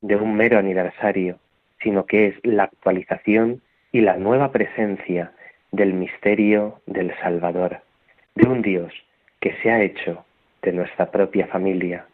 de 0.00 0.16
un 0.16 0.34
mero 0.34 0.58
aniversario, 0.58 1.38
sino 1.82 2.06
que 2.06 2.28
es 2.28 2.34
la 2.42 2.64
actualización 2.64 3.62
y 3.92 4.00
la 4.00 4.16
nueva 4.16 4.52
presencia 4.52 5.32
del 5.70 5.94
misterio 5.94 6.80
del 6.86 7.14
Salvador, 7.20 7.80
de 8.34 8.48
un 8.48 8.62
Dios 8.62 8.92
que 9.40 9.54
se 9.62 9.70
ha 9.70 9.82
hecho 9.82 10.24
de 10.62 10.72
nuestra 10.72 11.10
propia 11.10 11.46
familia. 11.46 12.06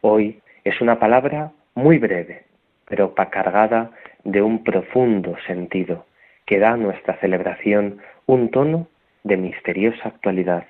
Hoy 0.00 0.40
es 0.64 0.80
una 0.80 0.98
palabra 0.98 1.52
muy 1.74 1.98
breve, 1.98 2.44
pero 2.86 3.14
cargada 3.14 3.90
de 4.24 4.42
un 4.42 4.64
profundo 4.64 5.36
sentido, 5.46 6.06
que 6.46 6.58
da 6.58 6.72
a 6.72 6.76
nuestra 6.76 7.18
celebración 7.20 7.98
un 8.26 8.50
tono 8.50 8.88
de 9.22 9.36
misteriosa 9.36 10.08
actualidad. 10.08 10.66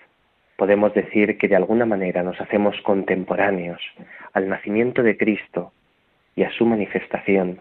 Podemos 0.57 0.93
decir 0.93 1.39
que 1.39 1.49
de 1.49 1.57
alguna 1.57 1.87
manera 1.87 2.23
nos 2.23 2.41
hacemos 2.41 2.81
contemporáneos 2.83 3.81
al 4.33 4.49
nacimiento 4.49 5.03
de 5.03 5.17
Cristo 5.17 5.73
y 6.35 6.43
a 6.43 6.51
su 6.51 6.67
manifestación. 6.67 7.61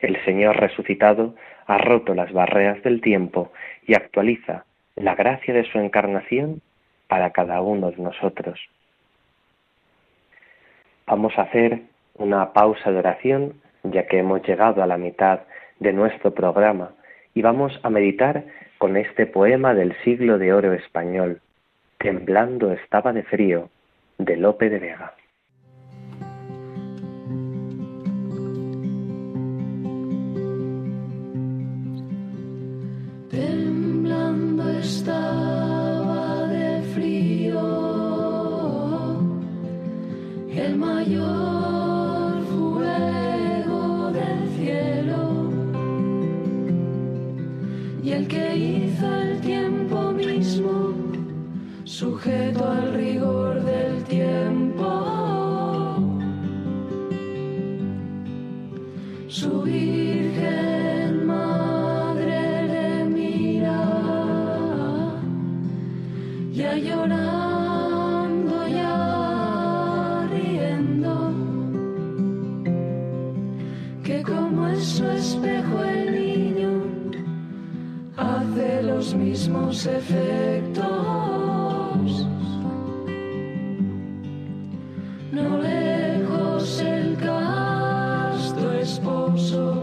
El 0.00 0.22
Señor 0.24 0.56
resucitado 0.56 1.34
ha 1.66 1.78
roto 1.78 2.14
las 2.14 2.32
barreras 2.32 2.82
del 2.82 3.00
tiempo 3.00 3.52
y 3.86 3.94
actualiza 3.94 4.64
la 4.94 5.14
gracia 5.14 5.54
de 5.54 5.64
su 5.64 5.78
encarnación 5.78 6.60
para 7.08 7.30
cada 7.30 7.60
uno 7.60 7.90
de 7.90 8.02
nosotros. 8.02 8.60
Vamos 11.06 11.38
a 11.38 11.42
hacer 11.42 11.82
una 12.14 12.52
pausa 12.52 12.90
de 12.90 12.98
oración, 12.98 13.54
ya 13.84 14.06
que 14.06 14.18
hemos 14.18 14.42
llegado 14.42 14.82
a 14.82 14.86
la 14.86 14.96
mitad 14.96 15.40
de 15.78 15.92
nuestro 15.92 16.34
programa, 16.34 16.92
y 17.34 17.42
vamos 17.42 17.78
a 17.82 17.90
meditar 17.90 18.44
con 18.78 18.96
este 18.96 19.26
poema 19.26 19.74
del 19.74 19.94
siglo 20.02 20.38
de 20.38 20.52
oro 20.52 20.72
español, 20.72 21.40
Temblando 21.98 22.72
estaba 22.72 23.12
de 23.12 23.22
frío, 23.22 23.70
de 24.18 24.36
Lope 24.36 24.68
de 24.68 24.78
Vega. 24.78 25.14
No 85.32 85.58
lejos 85.58 86.80
el 86.80 87.16
casto 87.16 88.72
esposo, 88.72 89.82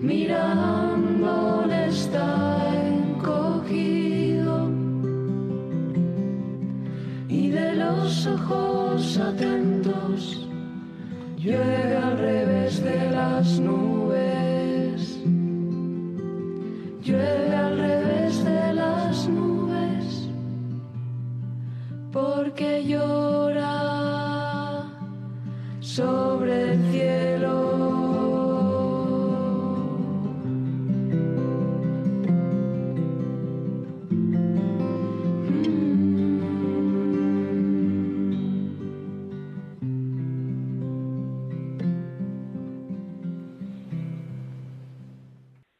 mirando 0.00 0.76
está 1.88 2.58
encogido 2.86 4.68
y 7.28 7.50
de 7.50 7.74
los 7.76 8.26
ojos 8.26 9.18
atentos 9.18 10.48
llueve 11.36 11.96
al 11.96 12.18
revés 12.18 12.82
de 12.82 13.10
las 13.10 13.60
nubes. 13.60 13.95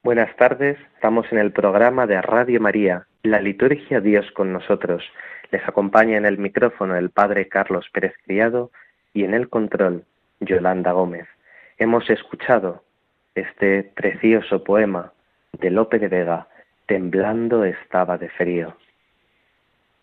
Buenas 0.07 0.37
tardes, 0.37 0.79
estamos 0.95 1.27
en 1.33 1.38
el 1.38 1.51
programa 1.51 2.07
de 2.07 2.23
Radio 2.23 2.61
María, 2.61 3.09
La 3.25 3.40
Liturgia 3.40 4.01
Dios 4.01 4.31
con 4.37 4.53
nosotros. 4.53 5.03
Les 5.51 5.66
acompaña 5.66 6.16
en 6.16 6.25
el 6.25 6.38
micrófono 6.38 6.95
el 6.95 7.11
Padre 7.11 7.49
Carlos 7.49 7.87
Pérez 7.92 8.14
Criado 8.25 8.71
y 9.12 9.25
en 9.25 9.35
el 9.35 9.49
control 9.49 10.05
Yolanda 10.38 10.92
Gómez. 10.92 11.27
Hemos 11.77 12.09
escuchado 12.09 12.85
este 13.35 13.83
precioso 13.83 14.62
poema 14.62 15.12
de 15.59 15.73
Lope 15.73 15.99
de 15.99 16.07
Vega, 16.07 16.47
Temblando 16.87 17.64
estaba 17.64 18.16
de 18.16 18.29
frío. 18.29 18.77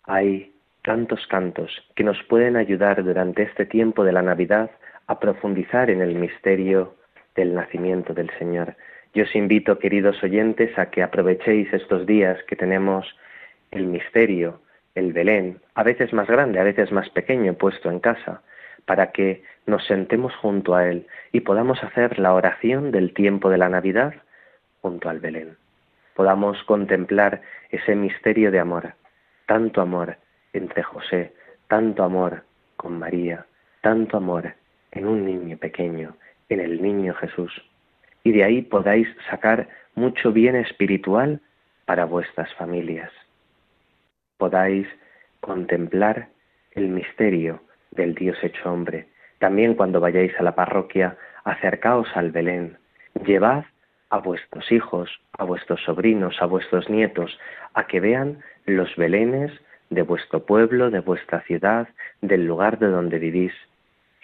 Hay 0.02 0.52
tantos 0.82 1.26
cantos 1.28 1.70
que 1.96 2.04
nos 2.04 2.22
pueden 2.24 2.56
ayudar 2.56 3.02
durante 3.02 3.44
este 3.44 3.64
tiempo 3.64 4.04
de 4.04 4.12
la 4.12 4.20
Navidad 4.20 4.70
a 5.06 5.18
profundizar 5.18 5.88
en 5.88 6.02
el 6.02 6.14
misterio 6.14 6.94
del 7.34 7.54
nacimiento 7.54 8.12
del 8.12 8.28
Señor. 8.38 8.76
Yo 9.14 9.22
os 9.22 9.36
invito, 9.36 9.78
queridos 9.78 10.20
oyentes, 10.24 10.76
a 10.76 10.90
que 10.90 11.00
aprovechéis 11.00 11.72
estos 11.72 12.04
días 12.04 12.42
que 12.48 12.56
tenemos 12.56 13.06
el 13.70 13.86
misterio, 13.86 14.60
el 14.96 15.12
Belén, 15.12 15.60
a 15.76 15.84
veces 15.84 16.12
más 16.12 16.26
grande, 16.26 16.58
a 16.58 16.64
veces 16.64 16.90
más 16.90 17.08
pequeño, 17.10 17.54
puesto 17.54 17.90
en 17.90 18.00
casa, 18.00 18.42
para 18.86 19.12
que 19.12 19.44
nos 19.66 19.86
sentemos 19.86 20.34
junto 20.34 20.74
a 20.74 20.88
Él 20.88 21.06
y 21.30 21.40
podamos 21.40 21.80
hacer 21.84 22.18
la 22.18 22.34
oración 22.34 22.90
del 22.90 23.14
tiempo 23.14 23.50
de 23.50 23.58
la 23.58 23.68
Navidad 23.68 24.14
junto 24.82 25.08
al 25.08 25.20
Belén. 25.20 25.56
Podamos 26.14 26.60
contemplar 26.64 27.40
ese 27.70 27.94
misterio 27.94 28.50
de 28.50 28.58
amor, 28.58 28.94
tanto 29.46 29.80
amor 29.80 30.16
entre 30.52 30.82
José, 30.82 31.32
tanto 31.68 32.02
amor 32.02 32.42
con 32.76 32.98
María, 32.98 33.46
tanto 33.80 34.16
amor 34.16 34.54
en 34.90 35.06
un 35.06 35.24
niño 35.24 35.56
pequeño, 35.56 36.16
en 36.48 36.58
el 36.58 36.82
niño 36.82 37.14
Jesús 37.14 37.62
y 38.24 38.32
de 38.32 38.42
ahí 38.42 38.62
podáis 38.62 39.06
sacar 39.30 39.68
mucho 39.94 40.32
bien 40.32 40.56
espiritual 40.56 41.40
para 41.84 42.06
vuestras 42.06 42.52
familias. 42.54 43.12
Podáis 44.38 44.88
contemplar 45.40 46.28
el 46.72 46.88
misterio 46.88 47.62
del 47.92 48.14
Dios 48.14 48.36
hecho 48.42 48.72
hombre. 48.72 49.06
También 49.38 49.74
cuando 49.74 50.00
vayáis 50.00 50.32
a 50.40 50.42
la 50.42 50.54
parroquia, 50.54 51.16
acercaos 51.44 52.08
al 52.14 52.32
Belén. 52.32 52.78
Llevad 53.24 53.64
a 54.10 54.18
vuestros 54.18 54.72
hijos, 54.72 55.10
a 55.38 55.44
vuestros 55.44 55.82
sobrinos, 55.82 56.36
a 56.40 56.46
vuestros 56.46 56.88
nietos, 56.88 57.38
a 57.74 57.86
que 57.86 58.00
vean 58.00 58.42
los 58.64 58.96
Belenes 58.96 59.52
de 59.90 60.02
vuestro 60.02 60.44
pueblo, 60.44 60.90
de 60.90 61.00
vuestra 61.00 61.42
ciudad, 61.42 61.88
del 62.22 62.46
lugar 62.46 62.78
de 62.78 62.88
donde 62.88 63.18
vivís. 63.18 63.52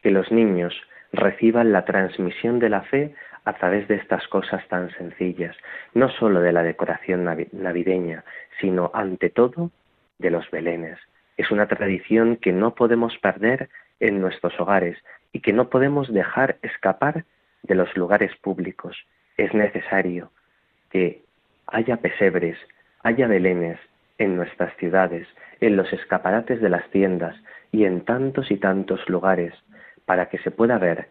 Que 0.02 0.10
los 0.10 0.32
niños 0.32 0.74
reciban 1.12 1.72
la 1.72 1.84
transmisión 1.84 2.58
de 2.58 2.68
la 2.68 2.82
fe 2.82 3.14
a 3.50 3.54
través 3.54 3.88
de 3.88 3.96
estas 3.96 4.28
cosas 4.28 4.66
tan 4.68 4.92
sencillas, 4.92 5.56
no 5.92 6.08
sólo 6.08 6.40
de 6.40 6.52
la 6.52 6.62
decoración 6.62 7.24
navideña, 7.24 8.24
sino 8.60 8.92
ante 8.94 9.28
todo 9.28 9.72
de 10.20 10.30
los 10.30 10.48
belenes. 10.52 11.00
Es 11.36 11.50
una 11.50 11.66
tradición 11.66 12.36
que 12.36 12.52
no 12.52 12.76
podemos 12.76 13.18
perder 13.18 13.68
en 13.98 14.20
nuestros 14.20 14.58
hogares 14.60 14.98
y 15.32 15.40
que 15.40 15.52
no 15.52 15.68
podemos 15.68 16.12
dejar 16.14 16.58
escapar 16.62 17.24
de 17.64 17.74
los 17.74 17.96
lugares 17.96 18.30
públicos. 18.36 18.96
Es 19.36 19.52
necesario 19.52 20.30
que 20.90 21.24
haya 21.66 21.96
pesebres, 21.96 22.56
haya 23.02 23.26
belenes 23.26 23.80
en 24.18 24.36
nuestras 24.36 24.76
ciudades, 24.76 25.26
en 25.60 25.74
los 25.76 25.92
escaparates 25.92 26.60
de 26.60 26.68
las 26.68 26.88
tiendas 26.90 27.34
y 27.72 27.84
en 27.84 28.04
tantos 28.04 28.52
y 28.52 28.58
tantos 28.58 29.00
lugares, 29.08 29.54
para 30.04 30.28
que 30.28 30.38
se 30.38 30.52
pueda 30.52 30.78
ver 30.78 31.08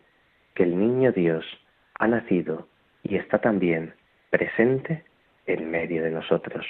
que 0.54 0.64
el 0.64 0.80
niño 0.80 1.12
Dios 1.12 1.46
ha 2.00 2.08
nacido 2.08 2.68
y 3.04 3.16
está 3.16 3.40
también 3.40 3.94
presente 4.30 5.04
en 5.46 5.70
medio 5.70 6.04
de 6.04 6.12
nosotros. 6.12 6.66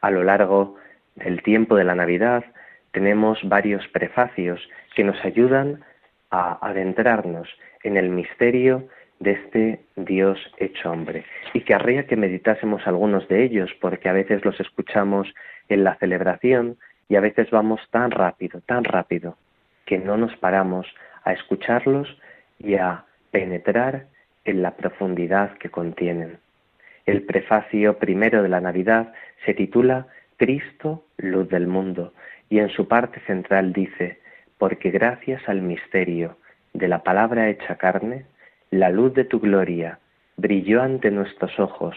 A 0.00 0.10
lo 0.10 0.22
largo 0.22 0.76
del 1.16 1.42
tiempo 1.42 1.76
de 1.76 1.84
la 1.84 1.94
Navidad 1.94 2.44
tenemos 2.92 3.38
varios 3.44 3.86
prefacios 3.88 4.60
que 4.94 5.04
nos 5.04 5.22
ayudan 5.24 5.84
a 6.30 6.66
adentrarnos 6.66 7.48
en 7.82 7.96
el 7.96 8.08
misterio 8.08 8.88
de 9.18 9.32
este 9.32 9.80
Dios 9.96 10.38
hecho 10.58 10.90
hombre. 10.90 11.24
Y 11.52 11.60
querría 11.60 12.06
que 12.06 12.16
meditásemos 12.16 12.86
algunos 12.86 13.28
de 13.28 13.44
ellos, 13.44 13.70
porque 13.80 14.08
a 14.08 14.14
veces 14.14 14.44
los 14.44 14.58
escuchamos 14.60 15.32
en 15.68 15.84
la 15.84 15.96
celebración 15.96 16.78
y 17.08 17.16
a 17.16 17.20
veces 17.20 17.50
vamos 17.50 17.80
tan 17.90 18.10
rápido, 18.10 18.60
tan 18.62 18.84
rápido, 18.84 19.36
que 19.84 19.98
no 19.98 20.16
nos 20.16 20.34
paramos 20.36 20.86
a 21.24 21.32
escucharlos 21.32 22.08
y 22.58 22.74
a 22.76 23.04
penetrar 23.30 24.06
en 24.44 24.62
la 24.62 24.72
profundidad 24.76 25.56
que 25.58 25.70
contienen. 25.70 26.38
El 27.06 27.22
prefacio 27.22 27.98
primero 27.98 28.42
de 28.42 28.48
la 28.48 28.60
Navidad 28.60 29.12
se 29.44 29.54
titula 29.54 30.06
Cristo, 30.36 31.04
luz 31.16 31.48
del 31.48 31.66
mundo, 31.66 32.12
y 32.48 32.58
en 32.58 32.68
su 32.70 32.88
parte 32.88 33.20
central 33.20 33.72
dice, 33.72 34.20
porque 34.58 34.90
gracias 34.90 35.48
al 35.48 35.62
misterio 35.62 36.36
de 36.72 36.88
la 36.88 37.02
palabra 37.02 37.48
hecha 37.48 37.76
carne, 37.76 38.26
la 38.70 38.90
luz 38.90 39.14
de 39.14 39.24
tu 39.24 39.40
gloria 39.40 39.98
brilló 40.36 40.82
ante 40.82 41.10
nuestros 41.10 41.58
ojos 41.58 41.96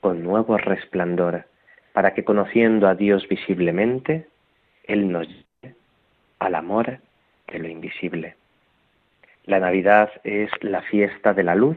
con 0.00 0.22
nuevo 0.22 0.56
resplandor, 0.56 1.44
para 1.92 2.14
que 2.14 2.24
conociendo 2.24 2.88
a 2.88 2.94
Dios 2.94 3.26
visiblemente, 3.28 4.26
Él 4.84 5.10
nos 5.10 5.28
lleve 5.28 5.74
al 6.38 6.54
amor 6.54 6.98
de 7.48 7.58
lo 7.58 7.68
invisible. 7.68 8.36
La 9.50 9.58
Navidad 9.58 10.12
es 10.22 10.48
la 10.60 10.80
fiesta 10.80 11.34
de 11.34 11.42
la 11.42 11.56
luz, 11.56 11.76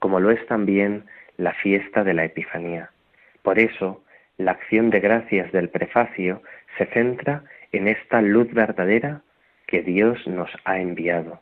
como 0.00 0.18
lo 0.18 0.32
es 0.32 0.44
también 0.46 1.04
la 1.36 1.52
fiesta 1.52 2.02
de 2.02 2.14
la 2.14 2.24
Epifanía. 2.24 2.90
Por 3.44 3.60
eso, 3.60 4.02
la 4.38 4.50
acción 4.50 4.90
de 4.90 4.98
gracias 4.98 5.52
del 5.52 5.68
prefacio 5.68 6.42
se 6.76 6.86
centra 6.86 7.44
en 7.70 7.86
esta 7.86 8.20
luz 8.22 8.52
verdadera 8.52 9.20
que 9.68 9.82
Dios 9.82 10.26
nos 10.26 10.50
ha 10.64 10.80
enviado. 10.80 11.40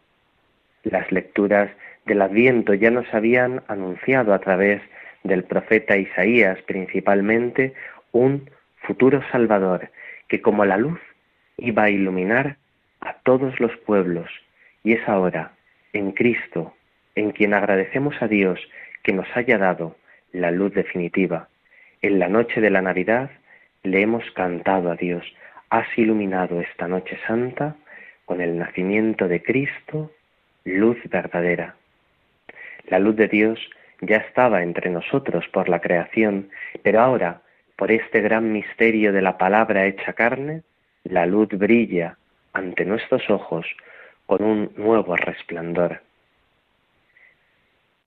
Las 0.82 1.10
lecturas 1.10 1.70
del 2.04 2.20
Adviento 2.20 2.74
ya 2.74 2.90
nos 2.90 3.06
habían 3.14 3.62
anunciado 3.66 4.34
a 4.34 4.40
través 4.40 4.82
del 5.24 5.44
profeta 5.44 5.96
Isaías 5.96 6.58
principalmente 6.66 7.72
un 8.12 8.50
futuro 8.82 9.22
Salvador 9.32 9.90
que 10.28 10.42
como 10.42 10.66
la 10.66 10.76
luz 10.76 11.00
iba 11.56 11.84
a 11.84 11.90
iluminar 11.90 12.58
a 13.00 13.14
todos 13.22 13.58
los 13.60 13.74
pueblos 13.78 14.28
y 14.84 14.92
es 14.92 15.08
ahora 15.08 15.52
en 15.92 16.12
Cristo 16.12 16.74
en 17.14 17.32
quien 17.32 17.54
agradecemos 17.54 18.14
a 18.20 18.28
Dios 18.28 18.60
que 19.02 19.12
nos 19.12 19.26
haya 19.34 19.58
dado 19.58 19.96
la 20.32 20.50
luz 20.50 20.72
definitiva. 20.74 21.48
En 22.02 22.18
la 22.18 22.28
noche 22.28 22.60
de 22.60 22.70
la 22.70 22.82
Navidad 22.82 23.30
le 23.82 24.02
hemos 24.02 24.30
cantado 24.32 24.90
a 24.90 24.96
Dios, 24.96 25.24
has 25.70 25.86
iluminado 25.96 26.60
esta 26.60 26.88
noche 26.88 27.18
santa 27.26 27.76
con 28.24 28.40
el 28.40 28.58
nacimiento 28.58 29.28
de 29.28 29.42
Cristo, 29.42 30.12
luz 30.64 30.98
verdadera. 31.08 31.74
La 32.88 32.98
luz 32.98 33.16
de 33.16 33.28
Dios 33.28 33.58
ya 34.00 34.16
estaba 34.16 34.62
entre 34.62 34.90
nosotros 34.90 35.46
por 35.48 35.68
la 35.68 35.80
creación, 35.80 36.50
pero 36.82 37.00
ahora, 37.00 37.42
por 37.76 37.90
este 37.90 38.20
gran 38.20 38.52
misterio 38.52 39.12
de 39.12 39.22
la 39.22 39.36
palabra 39.38 39.86
hecha 39.86 40.12
carne, 40.12 40.62
la 41.04 41.26
luz 41.26 41.48
brilla 41.48 42.16
ante 42.52 42.84
nuestros 42.84 43.28
ojos 43.30 43.66
con 44.30 44.44
un 44.44 44.70
nuevo 44.76 45.16
resplandor. 45.16 46.02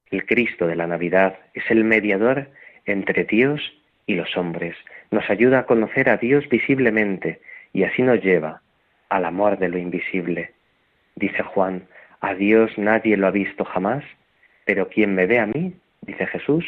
El 0.09 0.25
Cristo 0.25 0.67
de 0.67 0.77
la 0.77 0.87
Navidad 0.87 1.37
es 1.53 1.69
el 1.69 1.83
mediador 1.83 2.47
entre 2.85 3.25
Dios 3.25 3.59
y 4.05 4.15
los 4.15 4.37
hombres. 4.37 4.77
Nos 5.11 5.29
ayuda 5.29 5.59
a 5.59 5.65
conocer 5.65 6.07
a 6.07 6.15
Dios 6.15 6.47
visiblemente 6.47 7.41
y 7.73 7.83
así 7.83 8.03
nos 8.03 8.23
lleva 8.23 8.61
al 9.09 9.25
amor 9.25 9.57
de 9.57 9.67
lo 9.67 9.77
invisible. 9.77 10.53
Dice 11.15 11.43
Juan, 11.43 11.89
a 12.21 12.33
Dios 12.35 12.71
nadie 12.77 13.17
lo 13.17 13.27
ha 13.27 13.31
visto 13.31 13.65
jamás, 13.65 14.05
pero 14.63 14.87
quien 14.87 15.15
me 15.15 15.25
ve 15.25 15.39
a 15.39 15.45
mí, 15.45 15.75
dice 16.03 16.25
Jesús, 16.27 16.63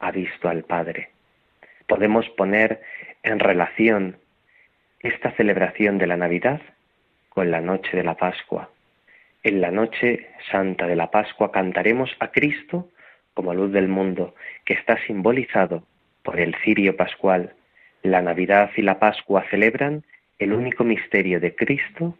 ha 0.00 0.10
visto 0.10 0.50
al 0.50 0.64
Padre. 0.64 1.08
Podemos 1.86 2.28
poner 2.28 2.82
en 3.22 3.38
relación 3.38 4.18
esta 5.00 5.30
celebración 5.30 5.96
de 5.96 6.08
la 6.08 6.18
Navidad 6.18 6.60
con 7.30 7.50
la 7.50 7.62
noche 7.62 7.96
de 7.96 8.04
la 8.04 8.16
Pascua. 8.18 8.68
En 9.44 9.60
la 9.60 9.72
noche 9.72 10.28
santa 10.52 10.86
de 10.86 10.94
la 10.94 11.10
Pascua 11.10 11.50
cantaremos 11.50 12.14
a 12.20 12.28
Cristo 12.30 12.90
como 13.34 13.54
luz 13.54 13.72
del 13.72 13.88
mundo, 13.88 14.36
que 14.64 14.74
está 14.74 14.96
simbolizado 15.06 15.82
por 16.22 16.38
el 16.38 16.54
cirio 16.62 16.96
pascual. 16.96 17.54
La 18.02 18.22
Navidad 18.22 18.70
y 18.76 18.82
la 18.82 19.00
Pascua 19.00 19.44
celebran 19.50 20.04
el 20.38 20.52
único 20.52 20.84
misterio 20.84 21.40
de 21.40 21.56
Cristo, 21.56 22.16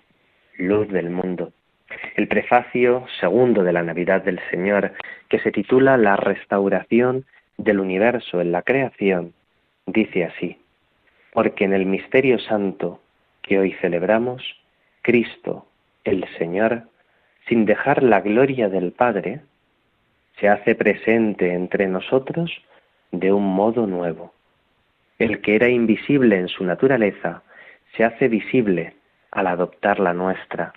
luz 0.59 0.89
del 0.89 1.11
mundo. 1.11 1.53
El 2.17 2.27
prefacio 2.27 3.07
segundo 3.21 3.63
de 3.63 3.73
la 3.73 3.85
Navidad 3.85 4.23
del 4.23 4.41
Señor, 4.51 4.93
que 5.29 5.39
se 5.39 5.53
titula 5.53 5.97
La 5.97 6.17
restauración 6.17 7.25
del 7.57 7.79
universo 7.79 8.41
en 8.41 8.51
la 8.51 8.63
creación, 8.63 9.33
dice 9.87 10.25
así, 10.25 10.59
porque 11.33 11.67
en 11.67 11.73
el 11.73 11.87
misterio 11.87 12.41
santo 12.41 13.01
que 13.43 13.61
hoy 13.61 13.73
celebramos, 13.81 14.43
Cristo, 15.03 15.69
el 16.05 16.27
Señor, 16.39 16.89
sin 17.49 17.65
dejar 17.65 18.03
la 18.03 18.21
gloria 18.21 18.69
del 18.69 18.93
Padre, 18.93 19.41
se 20.39 20.49
hace 20.49 20.75
presente 20.75 21.53
entre 21.55 21.87
nosotros 21.87 22.51
de 23.11 23.33
un 23.33 23.55
modo 23.55 23.87
nuevo. 23.87 24.33
El 25.19 25.41
que 25.41 25.57
era 25.57 25.69
invisible 25.69 26.39
en 26.39 26.49
su 26.49 26.65
naturaleza 26.65 27.43
se 27.97 28.05
hace 28.05 28.29
visible 28.29 28.95
al 29.31 29.47
adoptar 29.47 30.01
la 30.01 30.15
nuestra. 30.15 30.73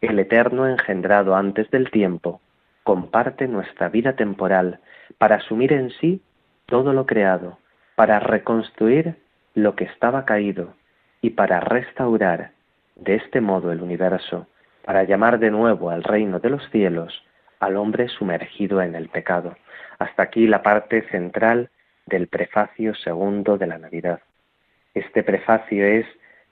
El 0.00 0.18
Eterno 0.18 0.68
engendrado 0.68 1.34
antes 1.34 1.70
del 1.70 1.90
tiempo 1.90 2.40
comparte 2.84 3.48
nuestra 3.48 3.88
vida 3.88 4.14
temporal 4.14 4.80
para 5.18 5.36
asumir 5.36 5.72
en 5.72 5.90
sí 5.90 6.22
todo 6.66 6.92
lo 6.92 7.06
creado, 7.06 7.58
para 7.96 8.20
reconstruir 8.20 9.16
lo 9.54 9.74
que 9.74 9.84
estaba 9.84 10.24
caído 10.24 10.74
y 11.20 11.30
para 11.30 11.60
restaurar 11.60 12.52
de 12.96 13.16
este 13.16 13.40
modo 13.40 13.72
el 13.72 13.82
universo 13.82 14.46
para 14.88 15.04
llamar 15.04 15.38
de 15.38 15.50
nuevo 15.50 15.90
al 15.90 16.02
reino 16.02 16.40
de 16.40 16.48
los 16.48 16.66
cielos 16.70 17.22
al 17.60 17.76
hombre 17.76 18.08
sumergido 18.08 18.80
en 18.80 18.94
el 18.94 19.10
pecado. 19.10 19.54
Hasta 19.98 20.22
aquí 20.22 20.46
la 20.46 20.62
parte 20.62 21.02
central 21.10 21.68
del 22.06 22.26
prefacio 22.26 22.94
segundo 22.94 23.58
de 23.58 23.66
la 23.66 23.76
Navidad. 23.76 24.20
Este 24.94 25.22
prefacio 25.22 25.84
es 25.84 26.06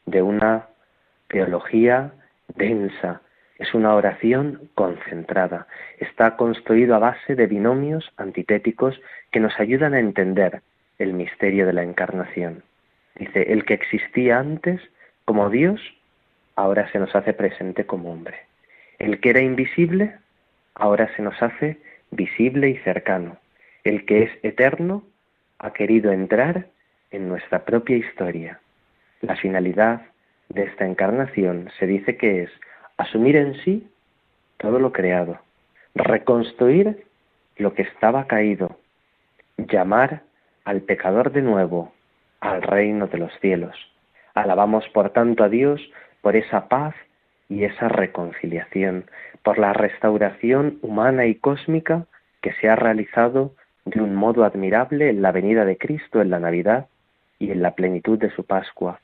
de 0.05 0.21
una 0.21 0.67
teología 1.29 2.13
densa, 2.55 3.23
es 3.59 3.73
una 3.73 3.95
oración 3.95 4.69
concentrada, 4.75 5.67
está 5.99 6.37
construido 6.37 6.95
a 6.95 6.99
base 6.99 7.37
de 7.37 7.47
binomios 7.47 8.13
antitéticos 8.19 9.01
que 9.33 9.41
nos 9.41 9.59
ayudan 9.59 9.95
a 9.95 9.99
entender 9.99 10.61
el 10.99 11.15
misterio 11.15 11.65
de 11.65 11.73
la 11.73 11.85
encarnación. 11.85 12.65
Dice, 13.15 13.51
el 13.51 13.65
que 13.65 13.73
existía 13.73 14.39
antes 14.39 14.83
como 15.25 15.49
Dios 15.49 15.81
ahora 16.57 16.91
se 16.91 16.99
nos 16.99 17.15
hace 17.15 17.33
presente 17.33 17.87
como 17.87 18.13
hombre. 18.13 18.37
El 18.99 19.21
que 19.21 19.31
era 19.31 19.41
invisible, 19.41 20.17
ahora 20.75 21.15
se 21.15 21.23
nos 21.23 21.41
hace 21.43 21.79
visible 22.11 22.71
y 22.71 22.79
cercano. 22.79 23.37
El 23.85 24.05
que 24.07 24.25
es 24.25 24.31
eterno, 24.43 25.05
ha 25.59 25.73
querido 25.73 26.13
entrar 26.13 26.67
en 27.11 27.29
nuestra 27.29 27.65
propia 27.65 27.97
historia. 27.97 28.61
La 29.21 29.37
finalidad 29.37 30.03
de 30.49 30.65
esta 30.65 30.87
encarnación 30.87 31.71
se 31.79 31.87
dice 31.87 32.17
que 32.17 32.43
es 32.43 32.51
asumir 32.97 33.37
en 33.37 33.55
sí 33.63 33.89
todo 34.59 34.79
lo 34.79 34.93
creado, 34.93 35.39
reconstruir 35.95 37.05
lo 37.57 37.75
que 37.75 37.83
estaba 37.83 38.27
caído, 38.27 38.79
llamar 39.57 40.23
al 40.65 40.83
pecador 40.83 41.33
de 41.33 41.43
nuevo 41.43 41.93
al 42.41 42.63
reino 42.63 43.07
de 43.07 43.19
los 43.19 43.33
cielos. 43.41 43.75
Alabamos 44.35 44.87
por 44.91 45.11
tanto 45.11 45.45
a 45.45 45.49
Dios 45.49 45.81
por 46.27 46.35
esa 46.35 46.67
paz 46.67 46.93
y 47.49 47.63
esa 47.63 47.87
reconciliación, 47.87 49.05
por 49.45 49.59
la 49.59 49.73
restauración 49.73 50.81
humana 50.83 51.25
y 51.27 51.37
cósmica 51.37 52.07
que 52.43 52.53
se 52.55 52.69
ha 52.69 52.75
realizado 52.75 53.55
de 53.85 54.01
un 54.01 54.17
modo 54.17 54.43
admirable 54.43 55.09
en 55.09 55.23
la 55.23 55.31
venida 55.31 55.65
de 55.65 55.79
Cristo 55.79 56.21
en 56.21 56.31
la 56.31 56.41
Navidad 56.41 56.89
y 57.39 57.53
en 57.53 57.63
la 57.63 57.77
plenitud 57.77 58.19
de 58.19 58.31
su 58.31 58.45
Pascua. 58.45 58.99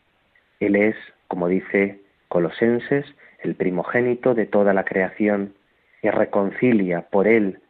Él 0.58 0.74
es, 0.74 0.96
como 1.28 1.46
dice 1.46 2.00
Colosenses, 2.26 3.06
el 3.38 3.54
primogénito 3.54 4.34
de 4.34 4.46
toda 4.46 4.74
la 4.74 4.84
creación 4.84 5.54
y 6.02 6.10
reconcilia 6.10 7.02
por 7.02 7.28
él 7.28 7.60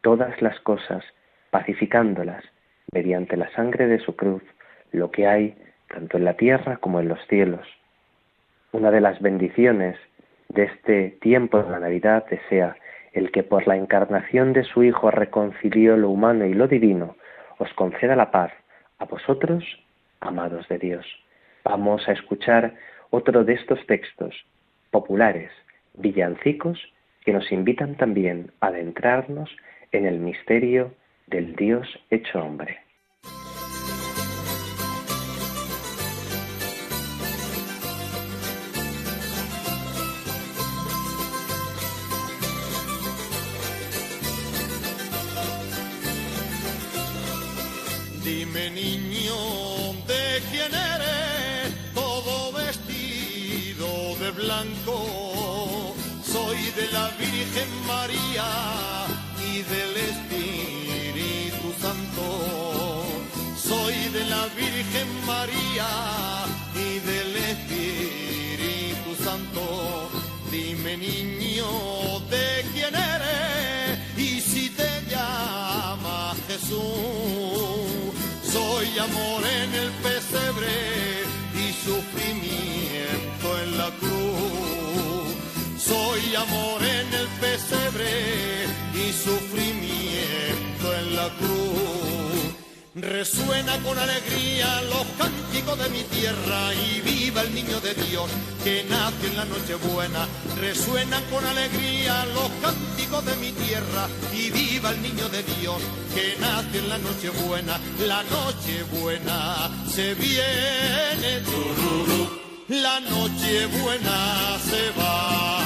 todas 0.00 0.40
las 0.40 0.58
cosas, 0.60 1.04
pacificándolas 1.50 2.42
mediante 2.90 3.36
la 3.36 3.50
sangre 3.50 3.86
de 3.86 3.98
su 3.98 4.16
cruz, 4.16 4.42
lo 4.92 5.10
que 5.10 5.26
hay 5.26 5.58
tanto 5.88 6.16
en 6.16 6.24
la 6.24 6.38
tierra 6.38 6.78
como 6.78 7.00
en 7.00 7.08
los 7.08 7.20
cielos 7.26 7.68
una 8.74 8.90
de 8.90 9.00
las 9.00 9.20
bendiciones 9.20 9.96
de 10.48 10.64
este 10.64 11.10
tiempo 11.20 11.62
de 11.62 11.70
la 11.70 11.78
Navidad 11.78 12.26
desea 12.28 12.76
el 13.12 13.30
que 13.30 13.44
por 13.44 13.68
la 13.68 13.76
encarnación 13.76 14.52
de 14.52 14.64
su 14.64 14.82
Hijo 14.82 15.12
reconcilió 15.12 15.96
lo 15.96 16.10
humano 16.10 16.44
y 16.44 16.54
lo 16.54 16.66
divino, 16.66 17.14
os 17.58 17.72
conceda 17.74 18.16
la 18.16 18.32
paz 18.32 18.50
a 18.98 19.04
vosotros, 19.04 19.64
amados 20.18 20.66
de 20.68 20.78
Dios. 20.78 21.06
Vamos 21.62 22.08
a 22.08 22.12
escuchar 22.12 22.74
otro 23.10 23.44
de 23.44 23.52
estos 23.52 23.78
textos 23.86 24.34
populares, 24.90 25.52
villancicos, 25.94 26.80
que 27.24 27.32
nos 27.32 27.52
invitan 27.52 27.94
también 27.94 28.50
a 28.60 28.66
adentrarnos 28.66 29.56
en 29.92 30.04
el 30.04 30.18
misterio 30.18 30.92
del 31.28 31.54
Dios 31.54 31.86
hecho 32.10 32.42
hombre. 32.42 32.83
Virgen 57.54 57.86
María 57.86 58.46
y 59.38 59.62
del 59.62 59.96
Espíritu 60.10 61.72
Santo. 61.80 63.04
Soy 63.56 63.94
de 64.08 64.24
la 64.24 64.46
Virgen 64.56 65.08
María 65.24 65.86
y 66.74 66.98
del 66.98 67.36
Espíritu 67.52 69.22
Santo. 69.22 70.10
Dime 70.50 70.96
niño, 70.96 72.18
¿de 72.28 72.64
quién 72.72 72.92
eres? 72.92 74.18
Y 74.18 74.40
si 74.40 74.70
te 74.70 74.90
llama 75.08 76.34
Jesús 76.48 77.84
soy 78.54 78.98
amor 78.98 79.42
en 79.44 79.74
el 79.74 79.90
pesebre 79.90 80.13
Amor 86.36 86.82
en 86.82 87.14
el 87.14 87.28
pesebre 87.40 88.66
y 88.92 89.12
sufrimiento 89.12 90.94
en 90.98 91.14
la 91.14 91.28
cruz. 91.38 92.54
Resuena 92.96 93.78
con 93.78 93.96
alegría 93.96 94.82
los 94.82 95.06
cánticos 95.16 95.78
de 95.78 95.88
mi 95.90 96.02
tierra 96.02 96.74
y 96.74 97.00
viva 97.02 97.42
el 97.42 97.54
niño 97.54 97.78
de 97.80 97.94
Dios 97.94 98.28
que 98.64 98.84
nace 98.90 99.28
en 99.28 99.36
la 99.36 99.44
noche 99.44 99.76
buena. 99.76 100.26
Resuenan 100.60 101.22
con 101.30 101.44
alegría 101.44 102.26
los 102.26 102.50
cánticos 102.60 103.24
de 103.26 103.36
mi 103.36 103.52
tierra 103.52 104.08
y 104.32 104.50
viva 104.50 104.90
el 104.90 105.02
niño 105.02 105.28
de 105.28 105.42
Dios 105.42 105.80
que 106.16 106.36
nace 106.40 106.78
en 106.78 106.88
la 106.88 106.98
noche 106.98 107.30
buena. 107.46 107.78
La 108.00 108.24
noche 108.24 108.82
buena 108.98 109.70
se 109.88 110.14
viene, 110.14 111.42
la 112.68 112.98
noche 113.00 113.66
buena 113.66 114.58
se 114.68 114.90
va 114.98 115.63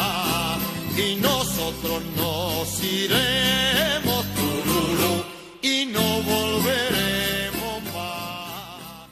y 0.99 1.17
nosotros 1.21 2.05
nos 2.17 2.83
iremos 2.83 4.27
y 5.63 5.87
no 5.87 6.23
volveremos 6.27 7.83
más. 7.95 9.09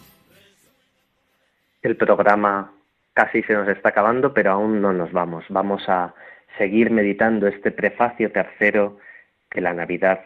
El 1.82 1.96
programa 1.96 2.72
casi 3.14 3.42
se 3.42 3.54
nos 3.54 3.68
está 3.68 3.90
acabando, 3.90 4.34
pero 4.34 4.52
aún 4.52 4.80
no 4.80 4.92
nos 4.92 5.12
vamos. 5.12 5.44
Vamos 5.48 5.88
a 5.88 6.14
seguir 6.58 6.90
meditando 6.90 7.46
este 7.46 7.70
prefacio 7.70 8.32
tercero 8.32 8.98
de 9.54 9.60
la 9.60 9.72
Navidad. 9.72 10.20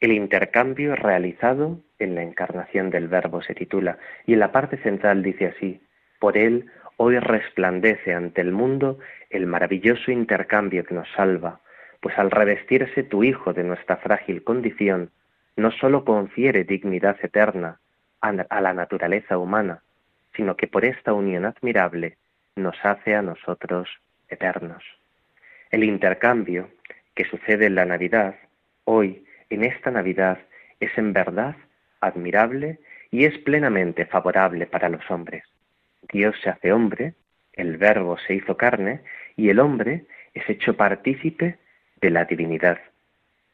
El 0.00 0.12
intercambio 0.12 0.94
realizado 0.94 1.80
en 1.98 2.14
la 2.14 2.22
encarnación 2.22 2.90
del 2.90 3.08
Verbo 3.08 3.42
se 3.42 3.54
titula 3.54 3.98
y 4.26 4.34
en 4.34 4.40
la 4.40 4.52
parte 4.52 4.76
central 4.78 5.22
dice 5.22 5.46
así, 5.46 5.80
por 6.20 6.36
él 6.36 6.66
hoy 6.98 7.18
resplandece 7.18 8.12
ante 8.12 8.40
el 8.40 8.52
mundo 8.52 8.98
el 9.30 9.46
maravilloso 9.46 10.10
intercambio 10.10 10.84
que 10.84 10.94
nos 10.94 11.08
salva, 11.12 11.60
pues 12.00 12.18
al 12.18 12.30
revestirse 12.30 13.02
tu 13.02 13.24
Hijo 13.24 13.52
de 13.52 13.64
nuestra 13.64 13.96
frágil 13.96 14.44
condición, 14.44 15.10
no 15.56 15.70
sólo 15.72 16.04
confiere 16.04 16.64
dignidad 16.64 17.16
eterna 17.22 17.80
a 18.20 18.60
la 18.60 18.74
naturaleza 18.74 19.38
humana, 19.38 19.82
sino 20.34 20.56
que 20.56 20.66
por 20.66 20.84
esta 20.84 21.12
unión 21.12 21.44
admirable 21.44 22.16
nos 22.56 22.76
hace 22.84 23.14
a 23.14 23.22
nosotros 23.22 23.88
eternos. 24.28 24.82
El 25.70 25.84
intercambio 25.84 26.70
que 27.14 27.24
sucede 27.24 27.66
en 27.66 27.74
la 27.74 27.84
Navidad, 27.84 28.36
hoy, 28.84 29.24
en 29.50 29.64
esta 29.64 29.90
Navidad, 29.90 30.38
es 30.80 30.96
en 30.96 31.12
verdad 31.12 31.56
admirable 32.00 32.78
y 33.10 33.24
es 33.24 33.36
plenamente 33.38 34.06
favorable 34.06 34.66
para 34.66 34.88
los 34.88 35.08
hombres. 35.10 35.44
Dios 36.12 36.36
se 36.42 36.50
hace 36.50 36.72
hombre, 36.72 37.14
el 37.58 37.76
Verbo 37.76 38.16
se 38.26 38.34
hizo 38.34 38.56
carne 38.56 39.00
y 39.36 39.50
el 39.50 39.58
hombre 39.58 40.06
es 40.32 40.48
hecho 40.48 40.76
partícipe 40.76 41.58
de 42.00 42.10
la 42.10 42.24
divinidad. 42.24 42.78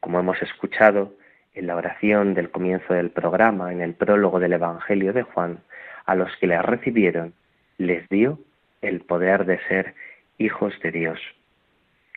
Como 0.01 0.21
hemos 0.21 0.41
escuchado 0.43 1.15
en 1.55 1.67
la 1.67 1.77
oración 1.77 2.35
del 2.35 2.51
comienzo 2.51 2.95
del 2.95 3.11
programa, 3.11 3.73
en 3.73 3.81
el 3.81 3.95
prólogo 3.95 4.39
del 4.39 4.53
Evangelio 4.53 5.13
de 5.13 5.23
Juan, 5.23 5.61
a 6.05 6.15
los 6.15 6.37
que 6.37 6.47
le 6.47 6.61
recibieron, 6.61 7.33
les 7.79 8.07
dio 8.11 8.39
el 8.83 9.01
poder 9.01 9.47
de 9.47 9.59
ser 9.69 9.95
hijos 10.37 10.79
de 10.83 10.91
Dios. 10.91 11.21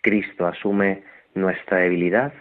Cristo 0.02 0.46
asume 0.46 1.04
nuestra 1.36 1.78
debilidad, 1.78 2.34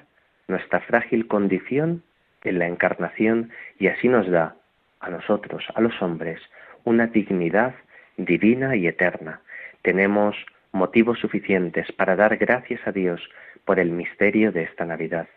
nuestra 0.48 0.80
frágil 0.80 1.28
condición 1.28 2.02
en 2.42 2.58
la 2.58 2.66
encarnación 2.66 3.50
y 3.78 3.86
así 3.86 4.08
nos 4.08 4.28
da 4.28 4.56
a 5.00 5.10
nosotros, 5.10 5.64
a 5.74 5.80
los 5.80 6.00
hombres, 6.02 6.40
una 6.84 7.06
dignidad 7.06 7.74
divina 8.16 8.76
y 8.76 8.86
eterna. 8.86 9.40
Tenemos 9.82 10.36
motivos 10.72 11.18
suficientes 11.18 11.90
para 11.92 12.16
dar 12.16 12.36
gracias 12.36 12.86
a 12.86 12.92
Dios 12.92 13.20
por 13.64 13.78
el 13.80 13.90
misterio 13.90 14.52
de 14.52 14.62
esta 14.62 14.84
Navidad. 14.84 15.28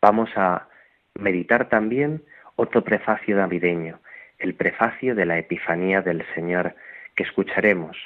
Vamos 0.00 0.30
a 0.36 0.68
meditar 1.14 1.68
también 1.68 2.22
otro 2.56 2.82
prefacio 2.84 3.36
navideño, 3.36 3.98
el 4.38 4.54
prefacio 4.54 5.14
de 5.14 5.26
la 5.26 5.38
Epifanía 5.38 6.02
del 6.02 6.24
Señor, 6.34 6.74
que 7.14 7.22
escucharemos 7.22 7.96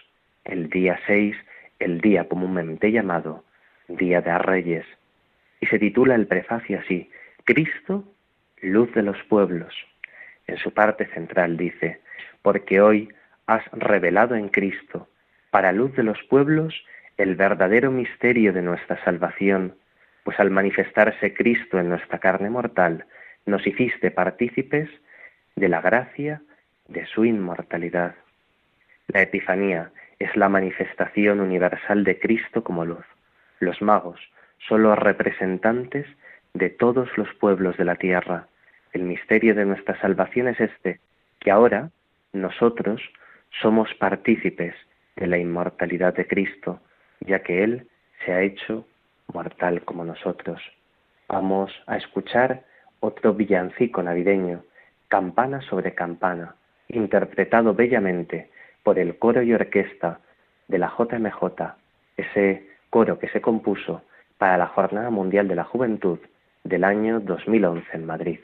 el 0.44 0.70
día 0.70 0.98
6, 1.06 1.36
el 1.78 2.00
día 2.00 2.28
comúnmente 2.28 2.92
llamado 2.92 3.44
Día 3.88 4.20
de 4.20 4.38
Reyes, 4.38 4.86
y 5.60 5.66
se 5.66 5.78
titula 5.78 6.14
el 6.14 6.26
prefacio 6.26 6.78
así, 6.78 7.10
Cristo, 7.44 8.04
luz 8.62 8.92
de 8.94 9.02
los 9.02 9.22
pueblos. 9.24 9.74
En 10.46 10.56
su 10.58 10.72
parte 10.72 11.06
central 11.06 11.56
dice, 11.56 12.00
porque 12.42 12.80
hoy 12.80 13.12
has 13.50 13.64
revelado 13.72 14.36
en 14.36 14.48
Cristo, 14.48 15.08
para 15.50 15.72
luz 15.72 15.92
de 15.96 16.04
los 16.04 16.22
pueblos, 16.28 16.72
el 17.16 17.34
verdadero 17.34 17.90
misterio 17.90 18.52
de 18.52 18.62
nuestra 18.62 19.02
salvación, 19.04 19.74
pues 20.22 20.38
al 20.38 20.50
manifestarse 20.50 21.34
Cristo 21.34 21.80
en 21.80 21.88
nuestra 21.88 22.20
carne 22.20 22.48
mortal, 22.48 23.06
nos 23.46 23.66
hiciste 23.66 24.12
partícipes 24.12 24.88
de 25.56 25.68
la 25.68 25.80
gracia 25.80 26.42
de 26.86 27.04
su 27.06 27.24
inmortalidad. 27.24 28.14
La 29.08 29.22
Epifanía 29.22 29.90
es 30.20 30.36
la 30.36 30.48
manifestación 30.48 31.40
universal 31.40 32.04
de 32.04 32.20
Cristo 32.20 32.62
como 32.62 32.84
luz. 32.84 33.04
Los 33.58 33.82
magos 33.82 34.20
son 34.68 34.84
los 34.84 34.96
representantes 34.96 36.06
de 36.54 36.70
todos 36.70 37.08
los 37.16 37.28
pueblos 37.34 37.76
de 37.78 37.84
la 37.84 37.96
tierra. 37.96 38.46
El 38.92 39.02
misterio 39.02 39.56
de 39.56 39.64
nuestra 39.64 40.00
salvación 40.00 40.46
es 40.46 40.60
este, 40.60 41.00
que 41.40 41.50
ahora 41.50 41.90
nosotros 42.32 43.02
somos 43.60 43.92
partícipes 43.94 44.74
de 45.16 45.26
la 45.26 45.38
inmortalidad 45.38 46.14
de 46.14 46.26
Cristo, 46.26 46.80
ya 47.20 47.40
que 47.40 47.64
Él 47.64 47.88
se 48.24 48.32
ha 48.32 48.42
hecho 48.42 48.86
mortal 49.32 49.82
como 49.82 50.04
nosotros. 50.04 50.60
Vamos 51.28 51.72
a 51.86 51.96
escuchar 51.96 52.64
otro 53.00 53.34
villancico 53.34 54.02
navideño, 54.02 54.64
Campana 55.08 55.60
sobre 55.62 55.94
Campana, 55.94 56.54
interpretado 56.88 57.74
bellamente 57.74 58.50
por 58.82 58.98
el 58.98 59.18
coro 59.18 59.42
y 59.42 59.52
orquesta 59.52 60.20
de 60.68 60.78
la 60.78 60.92
JMJ, 60.96 61.74
ese 62.16 62.68
coro 62.90 63.18
que 63.18 63.28
se 63.28 63.40
compuso 63.40 64.02
para 64.38 64.56
la 64.56 64.66
Jornada 64.66 65.10
Mundial 65.10 65.48
de 65.48 65.56
la 65.56 65.64
Juventud 65.64 66.18
del 66.64 66.84
año 66.84 67.20
2011 67.20 67.86
en 67.92 68.06
Madrid. 68.06 68.40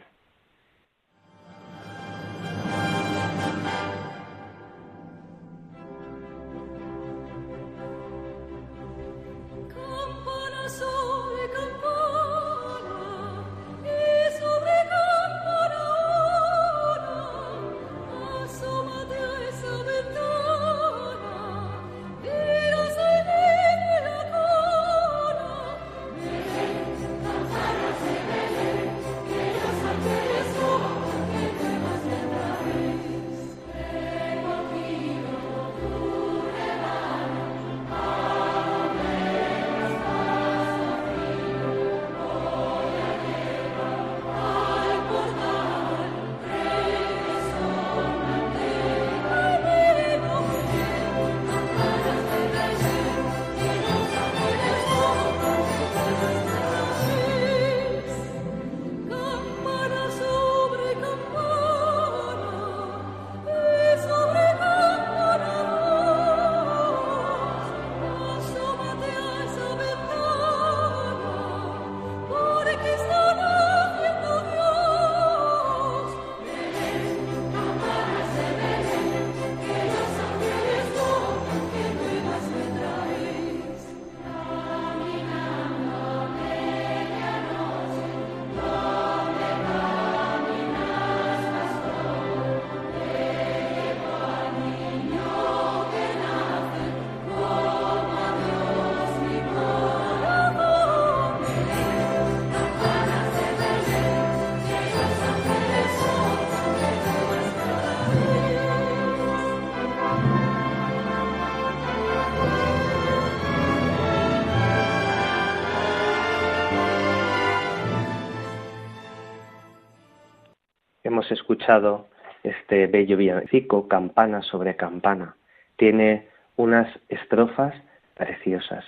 Escuchado 121.31 122.07
este 122.43 122.87
bello 122.87 123.17
villancico, 123.17 123.89
campana 123.89 124.43
sobre 124.43 124.77
campana. 124.77 125.37
Tiene 125.77 126.29
unas 126.57 126.89
estrofas 127.09 127.75
preciosas. 128.15 128.85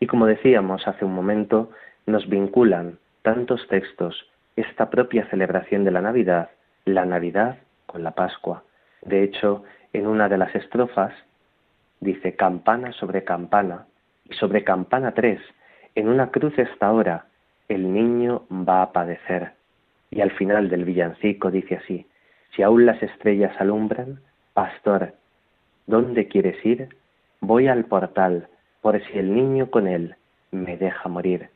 Y 0.00 0.06
como 0.06 0.26
decíamos 0.26 0.86
hace 0.88 1.04
un 1.04 1.14
momento, 1.14 1.70
nos 2.06 2.28
vinculan 2.28 2.98
tantos 3.22 3.66
textos 3.68 4.28
esta 4.56 4.90
propia 4.90 5.26
celebración 5.30 5.84
de 5.84 5.92
la 5.92 6.00
Navidad, 6.00 6.50
la 6.84 7.04
Navidad 7.04 7.58
con 7.86 8.02
la 8.02 8.12
Pascua. 8.12 8.64
De 9.02 9.22
hecho, 9.22 9.62
en 9.92 10.06
una 10.06 10.28
de 10.28 10.38
las 10.38 10.54
estrofas 10.54 11.12
dice 12.00 12.34
campana 12.34 12.92
sobre 12.92 13.24
campana 13.24 13.86
y 14.28 14.34
sobre 14.34 14.64
campana 14.64 15.12
tres, 15.12 15.40
en 15.94 16.08
una 16.08 16.30
cruz 16.30 16.58
esta 16.58 16.90
hora, 16.90 17.26
el 17.68 17.92
niño 17.92 18.46
va 18.50 18.82
a 18.82 18.92
padecer. 18.92 19.52
Y 20.12 20.20
al 20.20 20.30
final 20.32 20.68
del 20.68 20.84
villancico 20.84 21.50
dice 21.50 21.76
así, 21.76 22.06
si 22.54 22.62
aún 22.62 22.84
las 22.84 23.02
estrellas 23.02 23.58
alumbran, 23.58 24.20
pastor, 24.52 25.14
¿dónde 25.86 26.28
quieres 26.28 26.64
ir? 26.66 26.90
Voy 27.40 27.66
al 27.66 27.86
portal, 27.86 28.46
por 28.82 29.02
si 29.02 29.18
el 29.18 29.34
niño 29.34 29.70
con 29.70 29.88
él 29.88 30.16
me 30.50 30.76
deja 30.76 31.08
morir. 31.08 31.48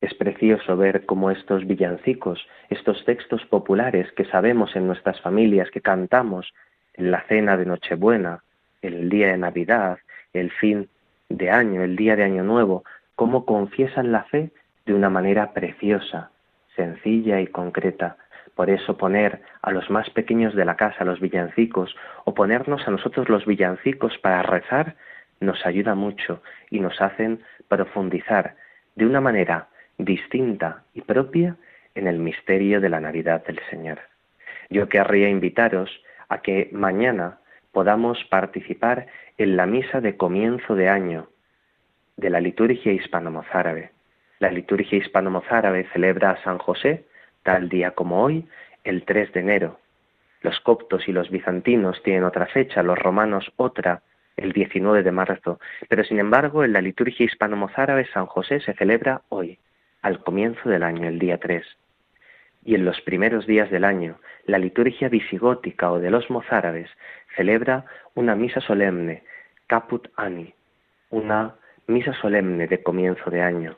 Es 0.00 0.14
precioso 0.14 0.78
ver 0.78 1.04
cómo 1.04 1.30
estos 1.30 1.66
villancicos, 1.66 2.48
estos 2.70 3.04
textos 3.04 3.44
populares 3.44 4.10
que 4.12 4.24
sabemos 4.24 4.74
en 4.74 4.86
nuestras 4.86 5.20
familias, 5.20 5.70
que 5.70 5.82
cantamos 5.82 6.54
en 6.94 7.10
la 7.10 7.20
cena 7.24 7.58
de 7.58 7.66
Nochebuena, 7.66 8.42
el 8.80 9.10
día 9.10 9.28
de 9.28 9.36
Navidad, 9.36 9.98
el 10.32 10.50
fin 10.50 10.88
de 11.28 11.50
año, 11.50 11.82
el 11.82 11.94
día 11.94 12.16
de 12.16 12.24
Año 12.24 12.42
Nuevo, 12.42 12.84
cómo 13.16 13.44
confiesan 13.44 14.12
la 14.12 14.24
fe 14.24 14.50
de 14.86 14.94
una 14.94 15.10
manera 15.10 15.52
preciosa, 15.52 16.30
sencilla 16.78 17.40
y 17.40 17.48
concreta. 17.48 18.16
Por 18.54 18.70
eso 18.70 18.96
poner 18.96 19.42
a 19.62 19.72
los 19.72 19.90
más 19.90 20.08
pequeños 20.10 20.54
de 20.54 20.64
la 20.64 20.76
casa 20.76 21.04
los 21.04 21.20
villancicos 21.20 21.94
o 22.24 22.34
ponernos 22.34 22.86
a 22.86 22.90
nosotros 22.90 23.28
los 23.28 23.44
villancicos 23.44 24.16
para 24.18 24.42
rezar 24.42 24.94
nos 25.40 25.66
ayuda 25.66 25.94
mucho 25.94 26.42
y 26.70 26.80
nos 26.80 27.00
hacen 27.00 27.40
profundizar 27.68 28.56
de 28.96 29.06
una 29.06 29.20
manera 29.20 29.68
distinta 29.98 30.82
y 30.94 31.02
propia 31.02 31.56
en 31.94 32.06
el 32.06 32.18
misterio 32.18 32.80
de 32.80 32.88
la 32.88 33.00
Navidad 33.00 33.44
del 33.44 33.60
Señor. 33.70 33.98
Yo 34.70 34.88
querría 34.88 35.28
invitaros 35.28 35.90
a 36.28 36.42
que 36.42 36.68
mañana 36.72 37.38
podamos 37.72 38.24
participar 38.24 39.06
en 39.36 39.56
la 39.56 39.66
misa 39.66 40.00
de 40.00 40.16
comienzo 40.16 40.74
de 40.74 40.88
año 40.88 41.28
de 42.16 42.30
la 42.30 42.40
liturgia 42.40 42.92
hispano-mozárabe. 42.92 43.97
La 44.38 44.50
liturgia 44.52 44.98
hispano-mozárabe 44.98 45.88
celebra 45.92 46.30
a 46.30 46.42
San 46.44 46.58
José, 46.58 47.04
tal 47.42 47.68
día 47.68 47.90
como 47.92 48.22
hoy, 48.22 48.46
el 48.84 49.04
3 49.04 49.32
de 49.32 49.40
enero. 49.40 49.80
Los 50.42 50.60
coptos 50.60 51.08
y 51.08 51.12
los 51.12 51.30
bizantinos 51.30 52.00
tienen 52.04 52.22
otra 52.22 52.46
fecha, 52.46 52.84
los 52.84 52.98
romanos 52.98 53.50
otra, 53.56 54.02
el 54.36 54.52
19 54.52 55.02
de 55.02 55.10
marzo. 55.10 55.58
Pero 55.88 56.04
sin 56.04 56.20
embargo, 56.20 56.62
en 56.62 56.72
la 56.72 56.80
liturgia 56.80 57.26
hispano-mozárabe 57.26 58.06
San 58.12 58.26
José 58.26 58.60
se 58.60 58.74
celebra 58.74 59.22
hoy, 59.28 59.58
al 60.02 60.22
comienzo 60.22 60.68
del 60.68 60.84
año, 60.84 61.08
el 61.08 61.18
día 61.18 61.38
3. 61.38 61.64
Y 62.64 62.76
en 62.76 62.84
los 62.84 63.00
primeros 63.00 63.46
días 63.46 63.70
del 63.70 63.84
año, 63.84 64.20
la 64.44 64.58
liturgia 64.58 65.08
visigótica 65.08 65.90
o 65.90 65.98
de 65.98 66.10
los 66.10 66.30
mozárabes 66.30 66.88
celebra 67.34 67.86
una 68.14 68.36
misa 68.36 68.60
solemne, 68.60 69.24
Caput 69.66 70.08
Ani, 70.16 70.54
una 71.10 71.56
misa 71.88 72.12
solemne 72.14 72.68
de 72.68 72.82
comienzo 72.82 73.30
de 73.30 73.42
año. 73.42 73.76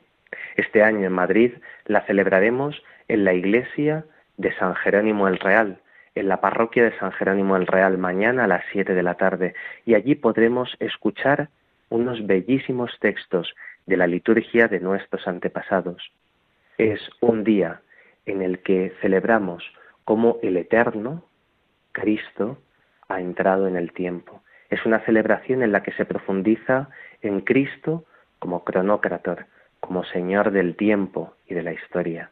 Este 0.55 0.83
año 0.83 1.05
en 1.07 1.13
Madrid 1.13 1.53
la 1.85 2.01
celebraremos 2.01 2.81
en 3.07 3.23
la 3.25 3.33
iglesia 3.33 4.05
de 4.37 4.53
San 4.55 4.75
Jerónimo 4.75 5.27
el 5.27 5.39
Real, 5.39 5.79
en 6.15 6.27
la 6.27 6.41
parroquia 6.41 6.83
de 6.83 6.97
San 6.97 7.11
Jerónimo 7.11 7.55
el 7.55 7.67
Real, 7.67 7.97
mañana 7.97 8.43
a 8.43 8.47
las 8.47 8.63
siete 8.71 8.93
de 8.93 9.03
la 9.03 9.15
tarde, 9.15 9.53
y 9.85 9.95
allí 9.95 10.15
podremos 10.15 10.75
escuchar 10.79 11.49
unos 11.89 12.25
bellísimos 12.25 12.97
textos 12.99 13.53
de 13.85 13.97
la 13.97 14.07
liturgia 14.07 14.67
de 14.67 14.79
nuestros 14.79 15.27
antepasados. 15.27 16.11
Es 16.77 16.99
un 17.19 17.43
día 17.43 17.81
en 18.25 18.41
el 18.41 18.59
que 18.59 18.93
celebramos 19.01 19.63
cómo 20.05 20.37
el 20.41 20.57
Eterno, 20.57 21.25
Cristo, 21.91 22.57
ha 23.07 23.19
entrado 23.19 23.67
en 23.67 23.75
el 23.75 23.91
tiempo. 23.91 24.41
Es 24.69 24.85
una 24.85 24.99
celebración 25.01 25.63
en 25.63 25.71
la 25.71 25.83
que 25.83 25.91
se 25.93 26.05
profundiza 26.05 26.89
en 27.21 27.41
Cristo 27.41 28.05
como 28.39 28.63
cronócrator, 28.63 29.45
como 29.91 30.05
Señor 30.05 30.51
del 30.51 30.77
tiempo 30.77 31.33
y 31.49 31.53
de 31.53 31.63
la 31.63 31.73
historia. 31.73 32.29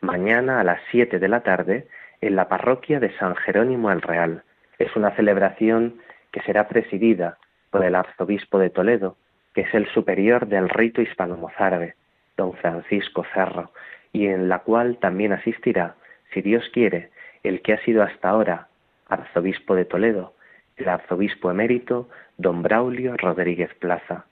Mañana 0.00 0.60
a 0.60 0.64
las 0.64 0.80
siete 0.92 1.18
de 1.18 1.26
la 1.26 1.40
tarde 1.40 1.88
en 2.20 2.36
la 2.36 2.48
parroquia 2.48 3.00
de 3.00 3.10
San 3.18 3.34
Jerónimo 3.34 3.90
el 3.90 4.00
Real. 4.00 4.44
Es 4.78 4.94
una 4.94 5.10
celebración 5.16 5.96
que 6.30 6.40
será 6.42 6.68
presidida 6.68 7.38
por 7.70 7.84
el 7.84 7.96
arzobispo 7.96 8.60
de 8.60 8.70
Toledo, 8.70 9.16
que 9.54 9.62
es 9.62 9.74
el 9.74 9.88
superior 9.88 10.46
del 10.46 10.68
rito 10.68 11.02
hispano-mozárabe, 11.02 11.96
don 12.36 12.52
Francisco 12.52 13.26
Cerro, 13.34 13.72
y 14.12 14.28
en 14.28 14.48
la 14.48 14.60
cual 14.60 14.98
también 14.98 15.32
asistirá, 15.32 15.96
si 16.32 16.42
Dios 16.42 16.62
quiere, 16.72 17.10
el 17.42 17.60
que 17.62 17.72
ha 17.72 17.84
sido 17.84 18.04
hasta 18.04 18.28
ahora 18.28 18.68
arzobispo 19.08 19.74
de 19.74 19.84
Toledo, 19.84 20.34
el 20.76 20.88
arzobispo 20.88 21.50
emérito, 21.50 22.08
don 22.38 22.62
Braulio 22.62 23.16
Rodríguez 23.16 23.74
Plaza. 23.80 24.26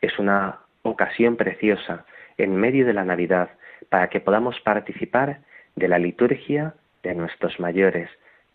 Es 0.00 0.18
una 0.18 0.58
ocasión 0.82 1.36
preciosa 1.36 2.04
en 2.38 2.56
medio 2.56 2.86
de 2.86 2.92
la 2.92 3.04
Navidad 3.04 3.50
para 3.88 4.08
que 4.08 4.20
podamos 4.20 4.60
participar 4.60 5.40
de 5.76 5.88
la 5.88 5.98
liturgia 5.98 6.74
de 7.02 7.14
nuestros 7.14 7.60
mayores, 7.60 8.08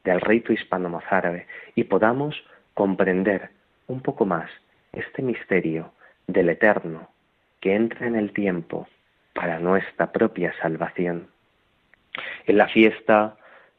del 0.04 0.22
rito 0.22 0.54
hispano-mozárabe, 0.54 1.46
y 1.76 1.84
podamos 1.84 2.36
comprender 2.74 3.50
un 3.88 4.02
poco 4.02 4.26
más 4.26 4.50
este 4.94 5.22
misterio 5.22 5.92
del 6.28 6.50
Eterno 6.50 7.10
que 7.60 7.76
entra 7.76 8.08
en 8.08 8.16
el 8.16 8.32
tiempo 8.32 8.88
para 9.34 9.60
nuestra 9.60 10.12
propia 10.12 10.54
salvación. 10.62 11.28
En 12.46 12.58
la 12.58 12.68
fiesta 12.68 13.36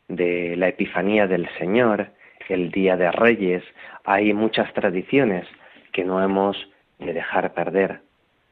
de 0.09 0.57
la 0.57 0.69
Epifanía 0.69 1.27
del 1.27 1.49
Señor, 1.59 2.09
el 2.49 2.71
Día 2.71 2.97
de 2.97 3.11
Reyes, 3.13 3.63
hay 4.05 4.33
muchas 4.33 4.73
tradiciones 4.75 5.47
que 5.93 6.05
no 6.05 6.23
hemos 6.23 6.57
de 6.99 7.13
dejar 7.13 7.53
perder. 7.55 8.01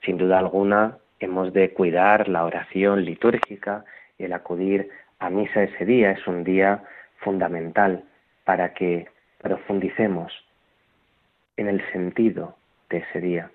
Sin 0.03 0.19
duda 0.19 0.39
alguna, 0.39 0.99
hemos 1.21 1.53
de 1.53 1.71
cuidar 1.71 2.29
la 2.29 2.45
oración 2.45 3.05
litúrgica, 3.05 3.85
el 4.19 4.33
acudir 4.33 4.91
a 5.19 5.31
misa 5.31 5.63
ese 5.63 5.85
día 5.85 6.13
es 6.13 6.27
un 6.27 6.45
día 6.45 6.83
fundamental 7.19 8.05
para 8.45 8.73
que 8.75 9.09
profundicemos 9.39 10.33
en 11.57 11.69
el 11.69 11.83
sentido 11.93 12.57
de 12.91 12.99
ese 12.99 13.21
día. 13.21 13.51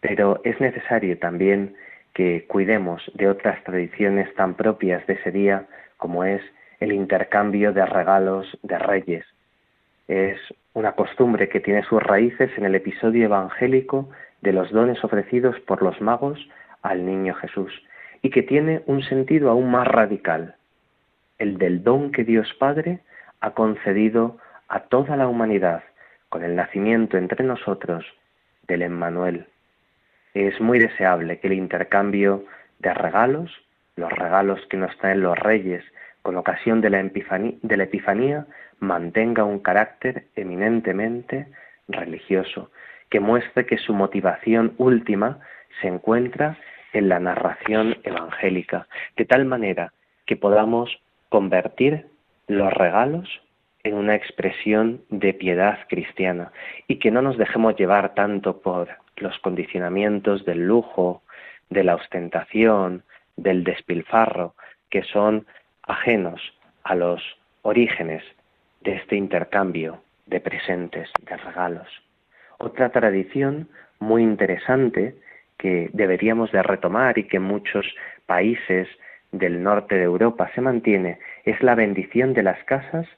Pero 0.00 0.40
es 0.44 0.60
necesario 0.60 1.18
también 1.18 1.74
que 2.14 2.44
cuidemos 2.46 3.02
de 3.14 3.28
otras 3.28 3.62
tradiciones 3.64 4.32
tan 4.34 4.54
propias 4.54 5.06
de 5.06 5.14
ese 5.14 5.30
día 5.30 5.66
como 5.96 6.24
es 6.24 6.42
el 6.80 6.92
intercambio 6.92 7.72
de 7.72 7.86
regalos 7.86 8.58
de 8.62 8.78
reyes. 8.78 9.24
Es 10.08 10.38
una 10.74 10.92
costumbre 10.92 11.48
que 11.48 11.60
tiene 11.60 11.82
sus 11.84 12.02
raíces 12.02 12.50
en 12.56 12.64
el 12.64 12.74
episodio 12.74 13.26
evangélico 13.26 14.10
de 14.42 14.52
los 14.52 14.70
dones 14.70 15.02
ofrecidos 15.02 15.58
por 15.60 15.82
los 15.82 16.00
magos 16.00 16.38
al 16.82 17.06
niño 17.06 17.34
Jesús 17.34 17.72
y 18.20 18.30
que 18.30 18.42
tiene 18.42 18.82
un 18.86 19.02
sentido 19.02 19.50
aún 19.50 19.70
más 19.70 19.86
radical, 19.86 20.56
el 21.38 21.58
del 21.58 21.82
don 21.82 22.12
que 22.12 22.24
Dios 22.24 22.52
Padre 22.58 23.00
ha 23.40 23.52
concedido 23.52 24.38
a 24.68 24.80
toda 24.80 25.16
la 25.16 25.26
humanidad 25.26 25.82
con 26.28 26.44
el 26.44 26.54
nacimiento 26.56 27.18
entre 27.18 27.44
nosotros 27.44 28.04
del 28.68 28.82
Emmanuel. 28.82 29.46
Es 30.34 30.60
muy 30.60 30.78
deseable 30.78 31.40
que 31.40 31.48
el 31.48 31.54
intercambio 31.54 32.44
de 32.78 32.94
regalos, 32.94 33.50
los 33.96 34.10
regalos 34.10 34.60
que 34.70 34.76
nos 34.76 34.96
traen 34.98 35.20
los 35.20 35.38
reyes 35.38 35.84
con 36.22 36.36
ocasión 36.36 36.80
de 36.80 36.90
la, 36.90 37.00
Epifanía, 37.00 38.46
mantenga 38.78 39.44
un 39.44 39.58
carácter 39.58 40.24
eminentemente 40.36 41.48
religioso, 41.88 42.70
que 43.12 43.20
muestre 43.20 43.66
que 43.66 43.76
su 43.76 43.92
motivación 43.92 44.72
última 44.78 45.38
se 45.82 45.88
encuentra 45.88 46.56
en 46.94 47.10
la 47.10 47.20
narración 47.20 47.98
evangélica, 48.04 48.88
de 49.18 49.26
tal 49.26 49.44
manera 49.44 49.92
que 50.24 50.34
podamos 50.34 50.98
convertir 51.28 52.06
los 52.46 52.72
regalos 52.72 53.28
en 53.84 53.96
una 53.96 54.14
expresión 54.14 55.02
de 55.10 55.34
piedad 55.34 55.80
cristiana 55.90 56.52
y 56.88 56.96
que 57.00 57.10
no 57.10 57.20
nos 57.20 57.36
dejemos 57.36 57.76
llevar 57.76 58.14
tanto 58.14 58.62
por 58.62 58.88
los 59.16 59.38
condicionamientos 59.40 60.46
del 60.46 60.66
lujo, 60.66 61.20
de 61.68 61.84
la 61.84 61.96
ostentación, 61.96 63.02
del 63.36 63.62
despilfarro, 63.62 64.54
que 64.88 65.02
son 65.02 65.46
ajenos 65.82 66.40
a 66.82 66.94
los 66.94 67.20
orígenes 67.60 68.24
de 68.80 68.94
este 68.94 69.16
intercambio 69.16 70.02
de 70.24 70.40
presentes, 70.40 71.10
de 71.20 71.36
regalos. 71.36 71.88
Otra 72.62 72.90
tradición 72.90 73.68
muy 73.98 74.22
interesante 74.22 75.16
que 75.58 75.90
deberíamos 75.92 76.52
de 76.52 76.62
retomar 76.62 77.18
y 77.18 77.24
que 77.24 77.40
muchos 77.40 77.84
países 78.26 78.86
del 79.32 79.64
norte 79.64 79.96
de 79.96 80.04
Europa 80.04 80.48
se 80.54 80.60
mantiene 80.60 81.18
Es 81.44 81.60
la 81.60 81.74
bendición 81.74 82.34
de 82.34 82.44
las 82.44 82.62
casas 82.62 83.08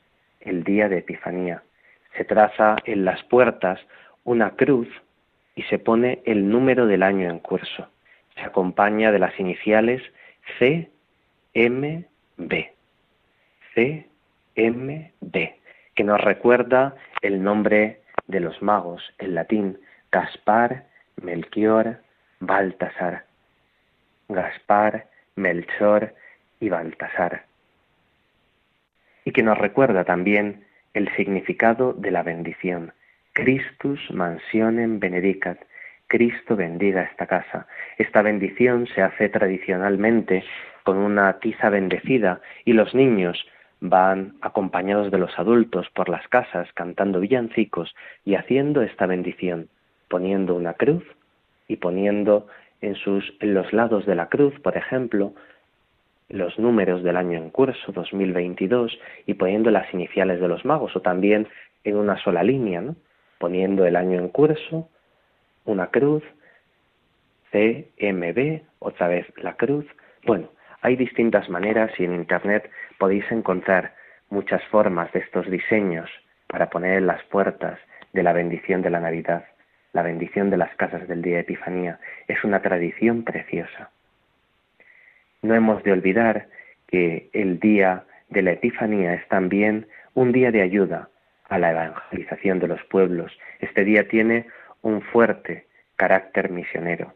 el 0.40 0.64
día 0.64 0.88
de 0.88 0.99
Epifanía. 0.99 1.62
Se 2.16 2.24
traza 2.24 2.76
en 2.86 3.05
las 3.05 3.22
puertas 3.24 3.78
una 4.24 4.53
cruz 4.53 4.88
y 5.57 5.62
se 5.64 5.78
pone 5.78 6.22
el 6.24 6.49
número 6.49 6.86
del 6.86 7.03
año 7.03 7.28
en 7.28 7.38
curso. 7.38 7.88
Se 8.36 8.40
acompaña 8.40 9.12
de 9.12 9.18
las 9.18 9.38
iniciales 9.38 10.01
C, 10.59 10.88
M, 11.53 12.07
B. 12.38 12.72
C, 13.74 14.09
M, 14.55 15.12
B, 15.20 15.61
que 15.95 16.05
nos 16.05 16.18
recuerda 16.22 16.95
el 17.20 17.42
nombre 17.42 18.03
de 18.27 18.41
los 18.41 18.61
magos 18.62 19.03
en 19.18 19.35
latín, 19.35 19.79
Gaspar, 20.11 20.85
Melchior, 21.20 21.99
Baltasar. 22.41 23.25
Gaspar, 24.29 25.07
Melchor 25.37 26.14
y 26.61 26.68
Baltasar. 26.68 27.45
Y 29.25 29.33
que 29.33 29.43
nos 29.43 29.59
recuerda 29.59 30.05
también 30.05 30.64
el 30.93 31.14
significado 31.16 31.93
de 31.93 32.11
la 32.11 32.22
bendición. 32.22 32.93
Christus 33.33 34.11
mansionem 34.11 35.01
benedicat. 35.01 35.59
Cristo 36.07 36.55
bendiga 36.55 37.03
esta 37.03 37.27
casa. 37.27 37.66
Esta 37.99 38.22
bendición 38.22 38.87
se 38.87 39.03
hace 39.03 39.29
tradicionalmente 39.29 40.45
con 40.85 40.99
una 40.99 41.41
tiza 41.41 41.70
bendecida 41.70 42.41
y 42.64 42.75
los 42.75 42.95
niños 42.95 43.47
van 43.87 44.37
acompañados 44.41 45.11
de 45.11 45.18
los 45.18 45.39
adultos 45.39 45.91
por 45.91 46.09
las 46.09 46.26
casas 46.28 46.66
cantando 46.72 47.20
villancicos 47.20 47.95
y 48.24 48.35
haciendo 48.35 48.80
esta 48.80 49.05
bendición, 49.05 49.68
poniendo 50.09 50.55
una 50.55 50.72
cruz 50.72 51.05
y 51.68 51.76
poniendo 51.76 52.47
en, 52.80 52.95
sus, 52.95 53.35
los 53.41 53.74
lados 53.74 54.07
de 54.07 54.14
la 54.14 54.30
cruz, 54.30 54.59
por 54.61 54.78
ejemplo, 54.78 55.35
los 56.30 56.59
números 56.59 57.03
del 57.03 57.18
año 57.18 57.37
en 57.37 57.51
curso 57.51 57.93
2022 57.93 58.99
y 59.26 59.35
poniendo 59.35 59.70
las 59.70 59.93
iniciales 59.93 60.41
de 60.41 60.49
los 60.49 60.64
magos 60.64 60.97
o 60.97 61.03
también 61.03 61.47
en 61.85 61.97
una 61.97 62.16
sola 62.24 62.43
línea, 62.43 62.80
¿no? 62.80 62.97
poniendo 63.39 63.85
el 63.85 63.97
año 63.97 64.18
en 64.18 64.30
curso, 64.30 64.89
una 65.66 65.89
cruz, 65.89 66.22
CMB, 67.53 68.62
otra 68.78 69.09
vez 69.09 69.26
la 69.37 69.57
cruz. 69.57 69.85
Bueno, 70.24 70.49
hay 70.80 70.97
distintas 70.97 71.49
maneras 71.51 71.91
y 71.99 72.05
en 72.05 72.14
Internet 72.14 72.70
podéis 73.05 73.30
encontrar 73.30 73.92
muchas 74.30 74.64
formas 74.68 75.12
de 75.12 75.20
estos 75.20 75.50
diseños 75.50 76.09
para 76.46 76.70
poner 76.70 76.96
en 76.96 77.07
las 77.07 77.22
puertas 77.24 77.78
de 78.14 78.22
la 78.22 78.32
bendición 78.32 78.80
de 78.80 78.88
la 78.88 78.98
Navidad 78.98 79.44
la 79.92 80.00
bendición 80.00 80.48
de 80.48 80.57
las 80.57 80.74
casas 80.76 81.07
del 81.07 81.20
día 81.20 81.34
de 81.34 81.40
Epifanía. 81.40 81.98
Es 82.28 82.42
una 82.44 82.62
tradición 82.62 83.22
preciosa. 83.22 83.90
No 85.42 85.55
hemos 85.55 85.82
de 85.82 85.92
olvidar 85.92 86.48
que 86.86 87.28
el 87.34 87.61
día 87.61 88.05
de 88.30 88.40
la 88.40 88.52
Epifanía 88.52 89.12
es 89.12 89.28
también 89.28 89.86
un 90.14 90.32
día 90.32 90.50
de 90.50 90.62
ayuda 90.62 91.11
a 91.50 91.59
la 91.59 91.72
evangelización 91.72 92.59
de 92.59 92.68
los 92.68 92.82
pueblos. 92.84 93.38
Este 93.61 93.84
día 93.84 94.09
tiene 94.09 94.46
un 94.80 95.02
fuerte 95.02 95.66
carácter 95.96 96.50
misionero. 96.50 97.12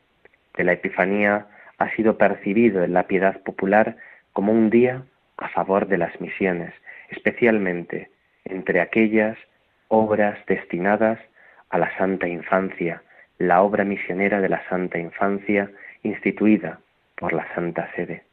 De 0.55 0.64
la 0.64 0.74
Epifanía 0.74 1.47
ha 1.78 1.91
sido 1.97 2.18
percibido 2.18 2.84
en 2.84 2.93
la 2.93 3.05
piedad 3.05 3.41
popular 3.41 3.97
como 4.34 4.53
un 4.53 4.68
día 4.68 5.03
a 5.39 5.49
favor 5.49 5.86
de 5.86 5.99
las 5.99 6.20
misiones, 6.20 6.74
especialmente 7.09 8.11
entre 8.45 8.80
aquellas 8.80 9.39
obras 9.89 10.39
destinadas 10.47 11.18
a 11.70 11.78
la 11.78 11.97
Santa 11.97 12.28
Infancia, 12.28 13.03
la 13.39 13.62
obra 13.62 13.84
misionera 13.84 14.41
de 14.41 14.49
la 14.49 14.68
Santa 14.68 14.99
Infancia 14.99 15.70
instituida 16.03 16.80
por 17.16 17.32
la 17.32 17.47
Santa 17.55 17.91
Sede. 17.95 18.24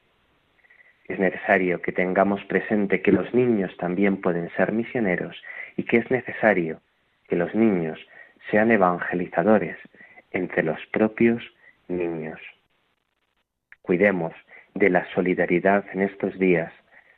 Es 1.08 1.20
necesario 1.20 1.82
que 1.82 1.92
tengamos 1.92 2.44
presente 2.46 3.02
que 3.02 3.12
los 3.12 3.32
niños 3.34 3.76
también 3.78 4.18
pueden 4.18 4.50
ser 4.56 4.72
misioneros 4.72 5.42
y 5.78 5.84
que 5.84 5.98
es 5.98 6.10
necesario 6.10 6.82
que 7.28 7.36
los 7.36 7.54
niños 7.54 8.00
sean 8.50 8.72
evangelizadores 8.72 9.78
entre 10.32 10.64
los 10.64 10.80
propios 10.88 11.44
niños. 11.88 12.40
Cuidemos 13.84 14.34
de 14.74 14.90
la 14.90 15.06
solidaridad 15.14 15.86
en 15.94 16.02
estos 16.02 16.38
días 16.40 16.74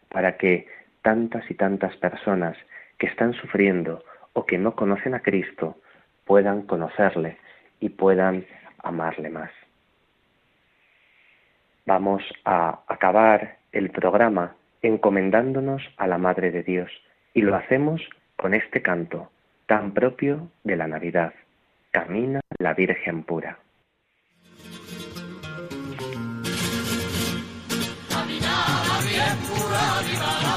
para 0.10 0.38
que 0.38 0.68
tantas 1.01 1.49
y 1.49 1.53
tantas 1.53 1.95
personas 1.97 2.58
que 2.97 3.08
están 3.08 3.34
sufriendo 3.34 4.03
o 4.34 4.45
que 4.45 4.58
no 4.58 4.76
conocen 4.76 5.14
a 5.14 5.22
Cristo 5.22 5.78
puedan 6.26 6.64
conocerle 6.64 7.38
y 7.80 7.89
puedan 7.89 8.45
amarle 8.84 9.30
más. 9.30 9.51
Vamos 11.86 12.24
a 12.43 12.82
acabar 12.88 13.58
el 13.72 13.89
programa 13.91 14.55
encomendándonos 14.82 15.82
a 15.97 16.08
la 16.08 16.18
Madre 16.18 16.51
de 16.51 16.64
Dios 16.64 16.91
y 17.34 17.41
lo 17.41 17.55
hacemos 17.55 18.01
con 18.36 18.53
este 18.53 18.82
canto 18.82 19.32
tan 19.66 19.93
propio 19.93 20.49
de 20.64 20.76
la 20.76 20.88
Navidad. 20.88 21.34
Camina 21.91 22.41
la 22.60 22.74
Virgen 22.74 23.24
pura. 23.24 23.58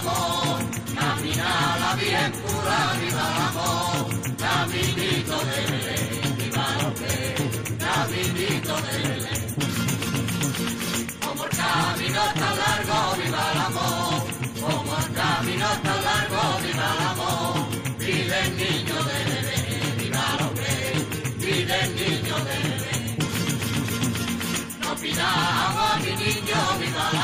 Camina 0.03 1.77
la 1.79 1.95
Virgen 1.95 2.33
pura, 2.33 2.79
viva 3.01 3.25
el 3.29 3.37
amor. 3.49 4.09
Caminito 4.39 5.37
de 5.49 5.61
Belén, 5.71 6.37
viva 6.39 6.67
que, 6.99 7.15
caminito 7.77 8.75
de 8.81 8.93
Belén. 9.09 9.43
Como 11.21 11.45
el 11.45 11.51
camino 11.51 12.23
tan 12.41 12.55
largo, 12.61 12.99
viva 13.23 13.43
el 13.53 13.59
amor. 13.61 14.25
Como 14.61 14.91
el 14.97 15.09
camino 15.13 15.69
tan 15.85 15.99
largo, 16.09 16.43
viva 16.65 16.87
el 16.95 17.03
amor. 17.13 17.55
Vive 17.99 18.39
el 18.41 18.51
niño 18.57 18.97
de 19.05 19.19
Belén, 19.29 19.97
viva 19.99 20.27
que, 20.55 20.75
vive 21.45 21.77
el 21.85 21.91
niño 21.95 22.37
de 22.49 22.57
Belén. 22.69 23.17
No 24.81 24.91
pidamos 24.97 25.93
a 25.93 25.99
mi 25.99 26.13
niño, 26.25 26.59
viva 26.79 27.05
el 27.13 27.19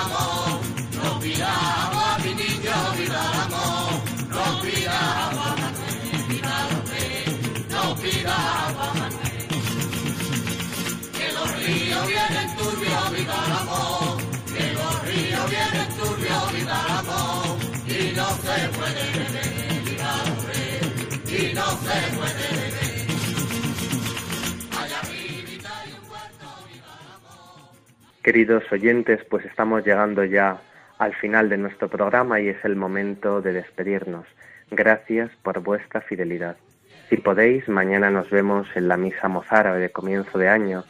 Queridos 28.22 28.64
oyentes, 28.72 29.24
pues 29.30 29.44
estamos 29.44 29.84
llegando 29.84 30.24
ya 30.24 30.58
al 30.98 31.14
final 31.14 31.48
de 31.48 31.58
nuestro 31.58 31.88
programa 31.88 32.40
y 32.40 32.48
es 32.48 32.64
el 32.64 32.74
momento 32.74 33.40
de 33.40 33.52
despedirnos. 33.52 34.26
Gracias 34.70 35.30
por 35.44 35.60
vuestra 35.60 36.00
fidelidad. 36.00 36.56
Si 37.08 37.18
podéis, 37.18 37.68
mañana 37.68 38.10
nos 38.10 38.28
vemos 38.30 38.66
en 38.74 38.88
la 38.88 38.96
misa 38.96 39.28
mozárabe 39.28 39.78
de 39.78 39.90
comienzo 39.90 40.38
de 40.38 40.48
año 40.48 40.84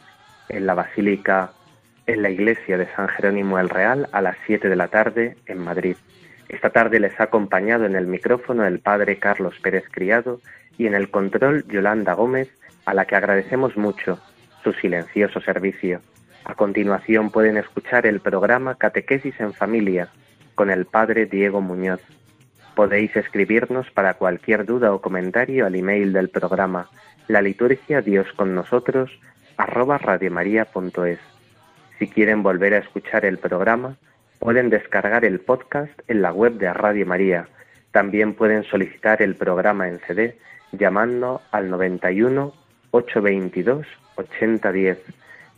en 0.49 0.65
la 0.65 0.73
Basílica, 0.73 1.51
en 2.07 2.21
la 2.21 2.29
iglesia 2.29 2.77
de 2.77 2.87
San 2.95 3.09
Jerónimo 3.09 3.59
el 3.59 3.69
Real 3.69 4.07
a 4.13 4.21
las 4.21 4.37
7 4.45 4.69
de 4.69 4.75
la 4.75 4.87
tarde 4.87 5.35
en 5.45 5.59
Madrid. 5.59 5.97
Esta 6.49 6.69
tarde 6.69 6.99
les 7.01 7.19
ha 7.19 7.23
acompañado 7.25 7.85
en 7.85 7.95
el 7.95 8.07
micrófono 8.07 8.65
el 8.65 8.79
padre 8.79 9.19
Carlos 9.19 9.59
Pérez 9.61 9.83
Criado 9.91 10.39
y 10.77 10.87
en 10.87 10.95
el 10.95 11.11
control 11.11 11.65
Yolanda 11.67 12.13
Gómez, 12.13 12.49
a 12.85 12.93
la 12.93 13.05
que 13.05 13.17
agradecemos 13.17 13.75
mucho 13.75 14.19
su 14.63 14.71
silencioso 14.73 15.41
servicio. 15.41 16.01
A 16.45 16.55
continuación 16.55 17.29
pueden 17.29 17.57
escuchar 17.57 18.05
el 18.07 18.21
programa 18.21 18.75
Catequesis 18.75 19.37
en 19.41 19.53
Familia 19.53 20.07
con 20.55 20.69
el 20.69 20.85
padre 20.85 21.25
Diego 21.25 21.59
Muñoz. 21.59 22.01
Podéis 22.73 23.13
escribirnos 23.17 23.91
para 23.91 24.13
cualquier 24.13 24.65
duda 24.65 24.93
o 24.93 25.01
comentario 25.01 25.65
al 25.65 25.75
email 25.75 26.13
del 26.13 26.29
programa 26.29 26.89
la 27.27 27.41
liturgia 27.41 28.01
Dios 28.01 28.27
con 28.37 28.55
nosotros. 28.55 29.11
Si 31.99 32.07
quieren 32.07 32.43
volver 32.43 32.73
a 32.73 32.79
escuchar 32.79 33.25
el 33.25 33.37
programa, 33.37 33.97
pueden 34.39 34.69
descargar 34.69 35.25
el 35.25 35.39
podcast 35.39 35.91
en 36.07 36.21
la 36.21 36.31
web 36.31 36.53
de 36.53 36.71
Radio 36.71 37.05
María. 37.05 37.47
También 37.91 38.33
pueden 38.33 38.63
solicitar 38.63 39.21
el 39.21 39.35
programa 39.35 39.87
en 39.87 39.99
CD 39.99 40.37
llamando 40.71 41.41
al 41.51 41.69
91 41.69 42.53
822 42.91 43.87
8010 44.15 44.99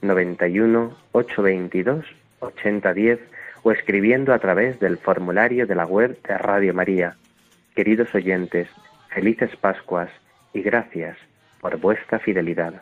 91 0.02 0.98
822 1.12 2.06
8010 2.40 3.20
o 3.64 3.72
escribiendo 3.72 4.34
a 4.34 4.40
través 4.40 4.80
del 4.80 4.98
formulario 4.98 5.68
de 5.68 5.76
la 5.76 5.86
web 5.86 6.18
de 6.24 6.38
Radio 6.38 6.74
María. 6.74 7.18
Queridos 7.76 8.16
oyentes, 8.16 8.70
felices 9.10 9.56
Pascuas 9.58 10.10
y 10.54 10.62
gracias 10.62 11.18
por 11.60 11.78
vuestra 11.78 12.20
fidelidad. 12.20 12.82